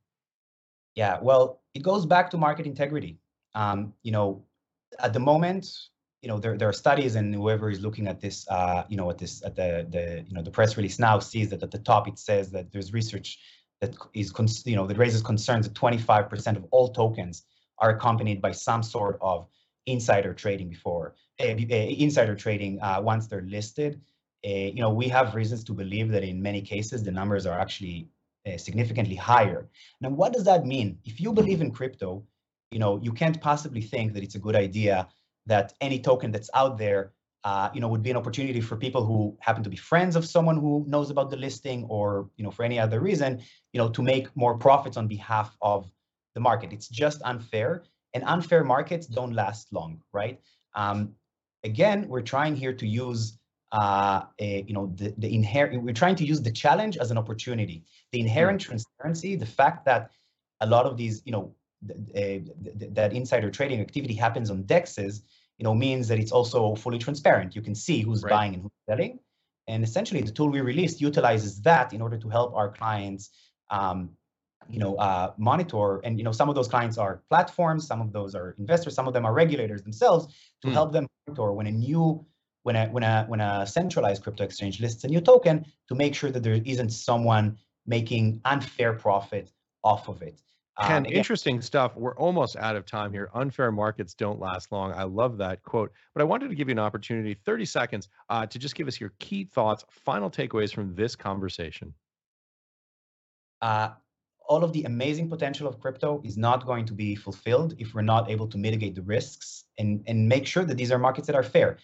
Yeah, 0.96 1.20
well, 1.22 1.62
it 1.74 1.84
goes 1.84 2.06
back 2.06 2.30
to 2.32 2.38
market 2.38 2.66
integrity. 2.66 3.18
Um, 3.54 3.94
you 4.04 4.12
know, 4.12 4.44
at 5.00 5.12
the 5.12 5.20
moment, 5.20 5.68
you 6.22 6.30
know, 6.30 6.40
there, 6.40 6.58
there 6.58 6.70
are 6.70 6.74
studies, 6.74 7.16
and 7.16 7.34
whoever 7.34 7.70
is 7.70 7.82
looking 7.82 8.08
at 8.08 8.20
this, 8.20 8.48
uh, 8.50 8.84
you 8.90 8.98
know, 8.98 9.10
at 9.10 9.18
this, 9.18 9.44
at 9.44 9.56
the, 9.56 9.86
the, 9.90 10.26
you 10.28 10.34
know, 10.34 10.42
the 10.42 10.52
press 10.52 10.76
release 10.78 10.98
now 11.00 11.20
sees 11.20 11.50
that 11.50 11.62
at 11.62 11.72
the 11.72 11.80
top 11.80 12.08
it 12.08 12.18
says 12.18 12.52
that 12.52 12.72
there's 12.72 12.94
research 12.94 13.40
that 13.82 13.96
is, 14.14 14.34
you 14.66 14.76
know, 14.76 14.88
that 14.88 14.98
raises 14.98 15.22
concerns 15.22 15.68
that 15.68 15.76
25% 15.76 16.56
of 16.56 16.66
all 16.72 16.92
tokens 16.92 17.44
are 17.80 17.92
accompanied 17.92 18.42
by 18.42 18.52
some 18.52 18.82
sort 18.82 19.18
of 19.22 19.48
insider 19.86 20.34
trading 20.34 20.70
before 20.70 21.16
uh, 21.42 21.46
insider 21.46 22.36
trading 22.36 22.82
uh, 22.82 23.00
once 23.02 23.28
they're 23.28 23.42
listed. 23.42 24.02
Uh, 24.46 24.50
you 24.50 24.82
know, 24.82 24.90
we 24.90 25.08
have 25.08 25.36
reasons 25.36 25.64
to 25.66 25.74
believe 25.74 26.10
that 26.10 26.24
in 26.24 26.42
many 26.42 26.62
cases 26.62 27.04
the 27.04 27.12
numbers 27.12 27.46
are 27.46 27.60
actually 27.60 28.08
significantly 28.58 29.16
higher. 29.16 29.68
Now, 30.02 30.10
what 30.10 30.32
does 30.32 30.44
that 30.44 30.68
mean? 30.68 31.00
If 31.04 31.20
you 31.20 31.34
believe 31.34 31.62
in 31.62 31.72
crypto, 31.72 32.24
you 32.70 32.78
know, 32.78 33.00
you 33.02 33.12
can't 33.12 33.42
possibly 33.42 33.82
think 33.82 34.14
that 34.14 34.22
it's 34.22 34.36
a 34.36 34.40
good 34.40 34.56
idea 34.56 35.08
that 35.46 35.74
any 35.82 36.00
token 36.00 36.32
that's 36.32 36.50
out 36.54 36.78
there, 36.78 37.14
uh, 37.44 37.70
you 37.74 37.82
know, 37.82 37.88
would 37.88 38.02
be 38.02 38.12
an 38.12 38.18
opportunity 38.18 38.62
for 38.62 38.76
people 38.76 39.06
who 39.06 39.38
happen 39.40 39.64
to 39.64 39.70
be 39.70 39.78
friends 39.78 40.16
of 40.16 40.26
someone 40.26 40.58
who 40.58 40.84
knows 40.88 41.10
about 41.10 41.30
the 41.30 41.38
listing, 41.38 41.86
or 41.86 42.30
you 42.38 42.44
know, 42.44 42.52
for 42.52 42.64
any 42.64 42.80
other 42.80 43.00
reason, 43.00 43.42
you 43.74 43.78
know, 43.78 43.90
to 43.90 44.02
make 44.02 44.28
more 44.36 44.58
profits 44.58 44.98
on 44.98 45.08
behalf 45.08 45.56
of 45.62 45.90
the 46.34 46.42
market. 46.42 46.74
It's 46.74 46.88
just 46.88 47.22
unfair, 47.24 47.84
and 48.14 48.24
unfair 48.24 48.64
markets 48.64 49.06
don't 49.06 49.34
last 49.34 49.72
long, 49.72 50.02
right? 50.12 50.40
Um, 50.74 51.14
again, 51.64 52.08
we're 52.08 52.22
trying 52.22 52.56
here 52.56 52.74
to 52.74 52.88
use 52.88 53.38
uh, 53.72 54.22
a, 54.40 54.64
you 54.68 54.74
know, 54.74 54.92
the, 54.96 55.14
the 55.18 55.34
inherent, 55.34 55.84
we're 55.84 55.94
trying 55.94 56.16
to 56.16 56.26
use 56.26 56.42
the 56.42 56.52
challenge 56.52 56.98
as 56.98 57.12
an 57.12 57.18
opportunity. 57.18 57.84
The 58.12 58.22
inherent 58.22 58.62
mm. 58.62 58.66
transparency, 58.66 59.36
the 59.36 59.46
fact 59.46 59.86
that 59.86 60.12
a 60.62 60.68
lot 60.68 60.86
of 60.86 60.96
these, 60.96 61.22
you 61.26 61.32
know, 61.32 61.54
th- 61.88 62.46
th- 62.80 62.94
that 62.94 63.14
insider 63.14 63.52
trading 63.52 63.82
activity 63.82 64.14
happens 64.14 64.50
on 64.50 64.64
dexes, 64.64 65.22
you 65.58 65.64
know, 65.64 65.74
means 65.74 66.08
that 66.08 66.20
it's 66.20 66.32
also 66.32 66.76
fully 66.76 67.00
transparent. 67.00 67.56
You 67.56 67.62
can 67.62 67.76
see 67.76 68.02
who's 68.02 68.24
right. 68.24 68.30
buying 68.30 68.54
and 68.56 68.64
who's 68.64 68.72
selling. 68.90 69.20
And 69.68 69.84
essentially, 69.84 70.22
the 70.22 70.32
tool 70.32 70.50
we 70.50 70.62
released 70.62 71.02
utilizes 71.02 71.62
that 71.62 71.94
in 71.94 72.02
order 72.02 72.18
to 72.18 72.30
help 72.30 72.56
our 72.56 72.70
clients 72.70 73.32
um, 73.72 74.12
you 74.70 74.80
know, 74.80 74.96
uh, 74.96 75.34
monitor. 75.38 76.00
And 76.00 76.18
you 76.18 76.24
know, 76.24 76.32
some 76.32 76.50
of 76.50 76.56
those 76.56 76.68
clients 76.68 76.98
are 76.98 77.22
platforms, 77.30 77.88
some 77.88 78.02
of 78.02 78.12
those 78.12 78.36
are 78.36 78.56
investors, 78.58 78.96
some 78.96 79.08
of 79.08 79.14
them 79.14 79.26
are 79.26 79.34
regulators 79.34 79.82
themselves 79.82 80.34
to 80.62 80.68
mm. 80.68 80.74
help 80.74 80.92
them 80.92 81.08
monitor 81.28 81.52
when 81.52 81.68
a 81.68 81.72
new 81.72 82.26
when 82.64 82.76
a 82.76 82.88
when 82.88 83.04
a 83.04 83.26
when 83.28 83.42
a 83.42 83.66
centralized 83.68 84.24
crypto 84.24 84.44
exchange 84.44 84.82
lists 84.82 85.04
a 85.04 85.08
new 85.08 85.22
token 85.22 85.66
to 85.88 85.96
make 85.96 86.16
sure 86.16 86.32
that 86.32 86.44
there 86.44 86.60
isn't 86.66 86.90
someone 86.90 87.58
making 87.86 88.42
unfair 88.46 88.94
profit 88.94 89.52
off 89.84 90.10
of 90.10 90.22
it. 90.22 90.42
And 90.78 91.08
um, 91.08 91.14
interesting 91.14 91.62
stuff. 91.62 91.96
We're 91.96 92.16
almost 92.16 92.58
out 92.58 92.76
of 92.76 92.86
time 92.86 93.14
here. 93.14 93.30
Unfair 93.34 93.72
markets 93.72 94.14
don't 94.14 94.40
last 94.40 94.72
long. 94.72 94.92
I 94.92 95.04
love 95.04 95.38
that 95.38 95.64
quote. 95.64 95.92
But 96.14 96.22
I 96.22 96.26
wanted 96.26 96.50
to 96.50 96.56
give 96.56 96.68
you 96.68 96.74
an 96.74 96.80
opportunity, 96.80 97.34
30 97.46 97.66
seconds, 97.66 98.10
uh, 98.30 98.46
to 98.48 98.60
just 98.60 98.76
give 98.76 98.88
us 98.88 99.00
your 99.00 99.14
key 99.20 99.46
thoughts, 99.46 99.86
final 99.90 100.30
takeaways 100.30 100.74
from 100.74 100.94
this 100.94 101.16
conversation. 101.16 101.94
Uh, 103.62 103.90
all 104.48 104.64
of 104.64 104.74
the 104.74 104.84
amazing 104.84 105.30
potential 105.30 105.68
of 105.68 105.80
crypto 105.80 106.22
is 106.24 106.38
not 106.38 106.66
going 106.66 106.86
to 106.86 106.94
be 106.94 107.16
fulfilled 107.16 107.76
if 107.80 107.94
we're 107.94 108.02
not 108.02 108.30
able 108.30 108.48
to 108.48 108.58
mitigate 108.58 108.96
the 108.96 109.02
risks 109.02 109.64
and, 109.78 110.04
and 110.08 110.28
make 110.28 110.46
sure 110.46 110.66
that 110.66 110.76
these 110.76 110.92
are 110.92 111.00
markets 111.00 111.28
that 111.28 111.36
are 111.36 111.44
fair. 111.44 111.78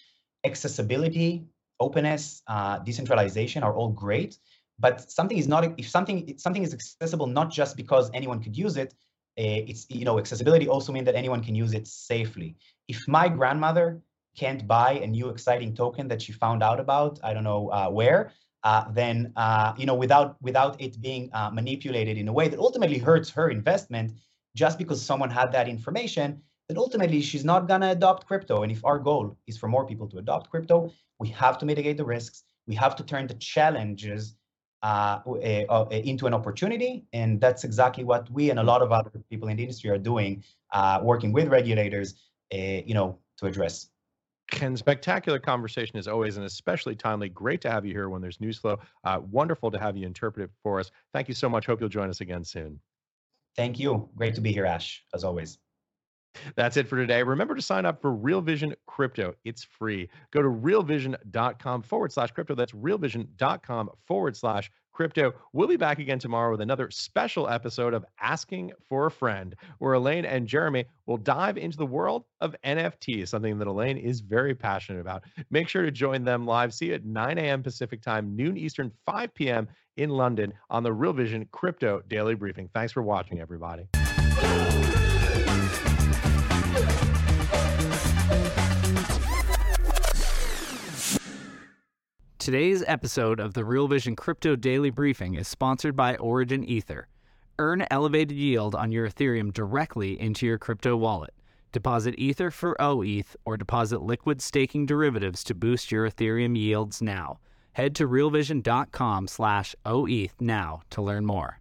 Accessibility, 0.44 1.46
openness, 1.80 2.42
uh, 2.48 2.80
decentralization 2.80 3.64
are 3.64 3.74
all 3.74 3.90
great, 3.90 4.38
but 4.80 5.12
something 5.12 5.38
is 5.38 5.48
not 5.48 5.64
if 5.78 5.88
something 5.90 6.38
something 6.38 6.64
is 6.64 6.74
accessible 6.74 7.28
not 7.28 7.52
just 7.52 7.78
because 7.78 8.10
anyone 8.14 8.42
could 8.42 8.58
use 8.58 8.78
it. 8.78 8.94
Uh, 9.40 9.64
it's 9.70 9.86
you 9.90 10.06
know 10.06 10.20
accessibility 10.20 10.68
also 10.68 10.92
means 10.92 11.06
that 11.06 11.16
anyone 11.16 11.42
can 11.44 11.56
use 11.56 11.74
it 11.74 11.88
safely. 11.88 12.56
If 12.88 13.08
my 13.08 13.30
grandmother 13.30 14.02
can't 14.38 14.68
buy 14.68 14.94
a 14.94 15.08
new 15.08 15.30
exciting 15.30 15.76
token 15.76 16.08
that 16.08 16.22
she 16.22 16.32
found 16.32 16.64
out 16.64 16.80
about, 16.80 17.20
I 17.24 17.34
don't 17.34 17.44
know 17.44 17.70
uh, 17.70 17.90
where, 17.90 18.32
uh, 18.64 18.86
then 18.92 19.34
uh, 19.36 19.74
you 19.78 19.86
know 19.86 19.96
without 19.96 20.42
without 20.42 20.80
it 20.82 21.02
being 21.02 21.30
uh, 21.34 21.50
manipulated 21.50 22.18
in 22.18 22.28
a 22.28 22.34
way 22.34 22.48
that 22.48 22.60
ultimately 22.60 22.98
hurts 22.98 23.30
her 23.30 23.50
investment 23.50 24.12
just 24.56 24.78
because 24.78 25.02
someone 25.02 25.30
had 25.30 25.52
that 25.52 25.68
information 25.68 26.42
then 26.68 26.78
ultimately 26.78 27.22
she's 27.22 27.46
not 27.46 27.68
going 27.68 27.82
to 27.82 27.92
adopt 27.92 28.28
crypto 28.28 28.64
and 28.64 28.72
if 28.72 28.84
our 28.86 29.00
goal 29.00 29.38
is 29.48 29.58
for 29.58 29.68
more 29.68 29.86
people 29.86 30.08
to 30.08 30.18
adopt 30.18 30.50
crypto 30.50 30.92
we 31.20 31.28
have 31.30 31.58
to 31.58 31.66
mitigate 31.66 31.98
the 31.98 32.06
risks 32.06 32.44
we 32.68 32.76
have 32.76 32.96
to 32.96 33.04
turn 33.04 33.28
the 33.28 33.34
challenges 33.36 34.36
uh, 34.84 35.20
a, 35.42 35.66
a, 35.70 36.08
into 36.08 36.28
an 36.28 36.34
opportunity. 36.34 37.06
And 37.14 37.40
that's 37.40 37.64
exactly 37.64 38.04
what 38.04 38.30
we 38.32 38.50
and 38.50 38.60
a 38.60 38.64
lot 38.64 38.82
of 38.82 38.92
other 38.92 39.12
people 39.30 39.48
in 39.50 39.58
the 39.58 39.64
industry 39.64 39.90
are 39.90 39.98
doing, 39.98 40.44
uh, 40.72 41.00
working 41.04 41.32
with 41.32 41.48
regulators, 41.48 42.16
uh, 42.54 42.58
you 42.58 42.94
know, 42.94 43.18
to 43.38 43.46
address. 43.46 43.88
Chen, 44.52 44.76
spectacular 44.76 45.40
conversation 45.40 45.98
as 45.98 46.08
always, 46.08 46.38
and 46.38 46.46
especially 46.46 46.96
timely. 46.96 47.30
Great 47.30 47.62
to 47.62 47.72
have 47.72 47.86
you 47.86 47.94
here 47.94 48.10
when 48.10 48.22
there's 48.22 48.42
news 48.42 48.58
flow. 48.58 48.80
Uh, 49.04 49.20
wonderful 49.32 49.72
to 49.72 49.80
have 49.80 49.96
you 49.96 50.06
interpret 50.06 50.44
it 50.44 50.52
for 50.62 50.80
us. 50.80 50.92
Thank 51.14 51.30
you 51.30 51.34
so 51.34 51.48
much. 51.48 51.66
Hope 51.66 51.80
you'll 51.80 51.90
join 51.90 52.10
us 52.10 52.22
again 52.22 52.44
soon. 52.44 52.80
Thank 53.56 53.80
you. 53.80 54.10
Great 54.16 54.36
to 54.36 54.42
be 54.42 54.52
here, 54.52 54.66
Ash, 54.66 55.04
as 55.14 55.24
always. 55.24 55.58
That's 56.56 56.78
it 56.78 56.88
for 56.88 56.98
today. 56.98 57.24
Remember 57.24 57.56
to 57.56 57.62
sign 57.62 57.86
up 57.86 58.02
for 58.02 58.14
Real 58.14 58.42
Vision 58.42 58.74
Crypto. 58.88 59.34
It's 59.44 59.64
free. 59.64 60.10
Go 60.32 60.42
to 60.42 60.48
realvision.com 60.48 61.84
forward 61.84 62.12
slash 62.12 62.32
crypto. 62.32 62.56
That's 62.56 62.72
realvision.com 62.74 63.90
forward 64.08 64.36
slash 64.36 64.72
crypto. 64.92 65.34
We'll 65.54 65.68
be 65.68 65.78
back 65.78 66.00
again 66.00 66.20
tomorrow 66.20 66.52
with 66.52 66.62
another 66.62 66.92
special 66.92 67.50
episode 67.50 67.94
of 67.94 68.06
Asking 68.20 68.72
for 68.88 69.08
a 69.08 69.12
Friend, 69.12 69.56
where 69.80 69.94
Elaine 69.94 70.26
and 70.26 70.48
Jeremy 70.48 70.86
will 71.06 71.18
dive 71.18 71.58
into 71.58 71.78
the 71.78 71.86
world 71.86 72.26
of 72.40 72.56
NFT, 72.66 73.28
something 73.28 73.58
that 73.58 73.68
Elaine 73.68 73.98
is 73.98 74.22
very 74.22 74.54
passionate 74.54 75.02
about. 75.02 75.24
Make 75.50 75.70
sure 75.70 75.84
to 75.84 75.92
join 75.92 76.24
them 76.24 76.46
live. 76.46 76.74
See 76.74 76.88
you 76.88 76.94
at 76.96 77.06
9 77.06 77.38
a.m. 77.38 77.64
Pacific 77.64 78.02
time, 78.02 78.36
noon 78.36 78.58
Eastern, 78.58 78.92
5 79.06 79.34
p.m. 79.34 79.68
in 79.98 80.10
London 80.10 80.54
on 80.70 80.84
the 80.84 80.94
Real 80.94 81.14
Vision 81.14 81.48
Crypto 81.52 82.02
Daily 82.08 82.36
Briefing. 82.36 82.70
Thanks 82.74 82.92
for 82.94 83.02
watching, 83.02 83.40
everybody. 83.40 83.88
Today's 92.42 92.84
episode 92.88 93.40
of 93.40 93.54
the 93.54 93.64
Real 93.64 93.88
Vision 93.88 94.16
Crypto 94.16 94.56
Daily 94.56 94.90
Briefing 94.90 95.36
is 95.36 95.48
sponsored 95.48 95.96
by 95.96 96.16
Origin 96.16 96.64
Ether. 96.64 97.08
Earn 97.60 97.86
elevated 97.92 98.36
yield 98.36 98.74
on 98.74 98.92
your 98.92 99.08
Ethereum 99.08 99.54
directly 99.54 100.20
into 100.20 100.48
your 100.48 100.58
crypto 100.58 100.98
wallet. 100.98 101.36
Deposit 101.72 102.16
Ether 102.18 102.50
for 102.50 102.76
OETH 102.82 103.36
or 103.46 103.58
deposit 103.58 104.02
liquid 104.02 104.42
staking 104.42 104.88
derivatives 104.88 105.44
to 105.44 105.54
boost 105.54 105.92
your 105.92 106.10
Ethereum 106.10 106.58
yields 106.58 107.00
now. 107.00 107.38
Head 107.74 107.94
to 107.98 108.08
realvision.com 108.08 109.28
slash 109.28 109.76
OETH 109.86 110.42
now 110.42 110.82
to 110.90 111.04
learn 111.04 111.28
more. 111.28 111.61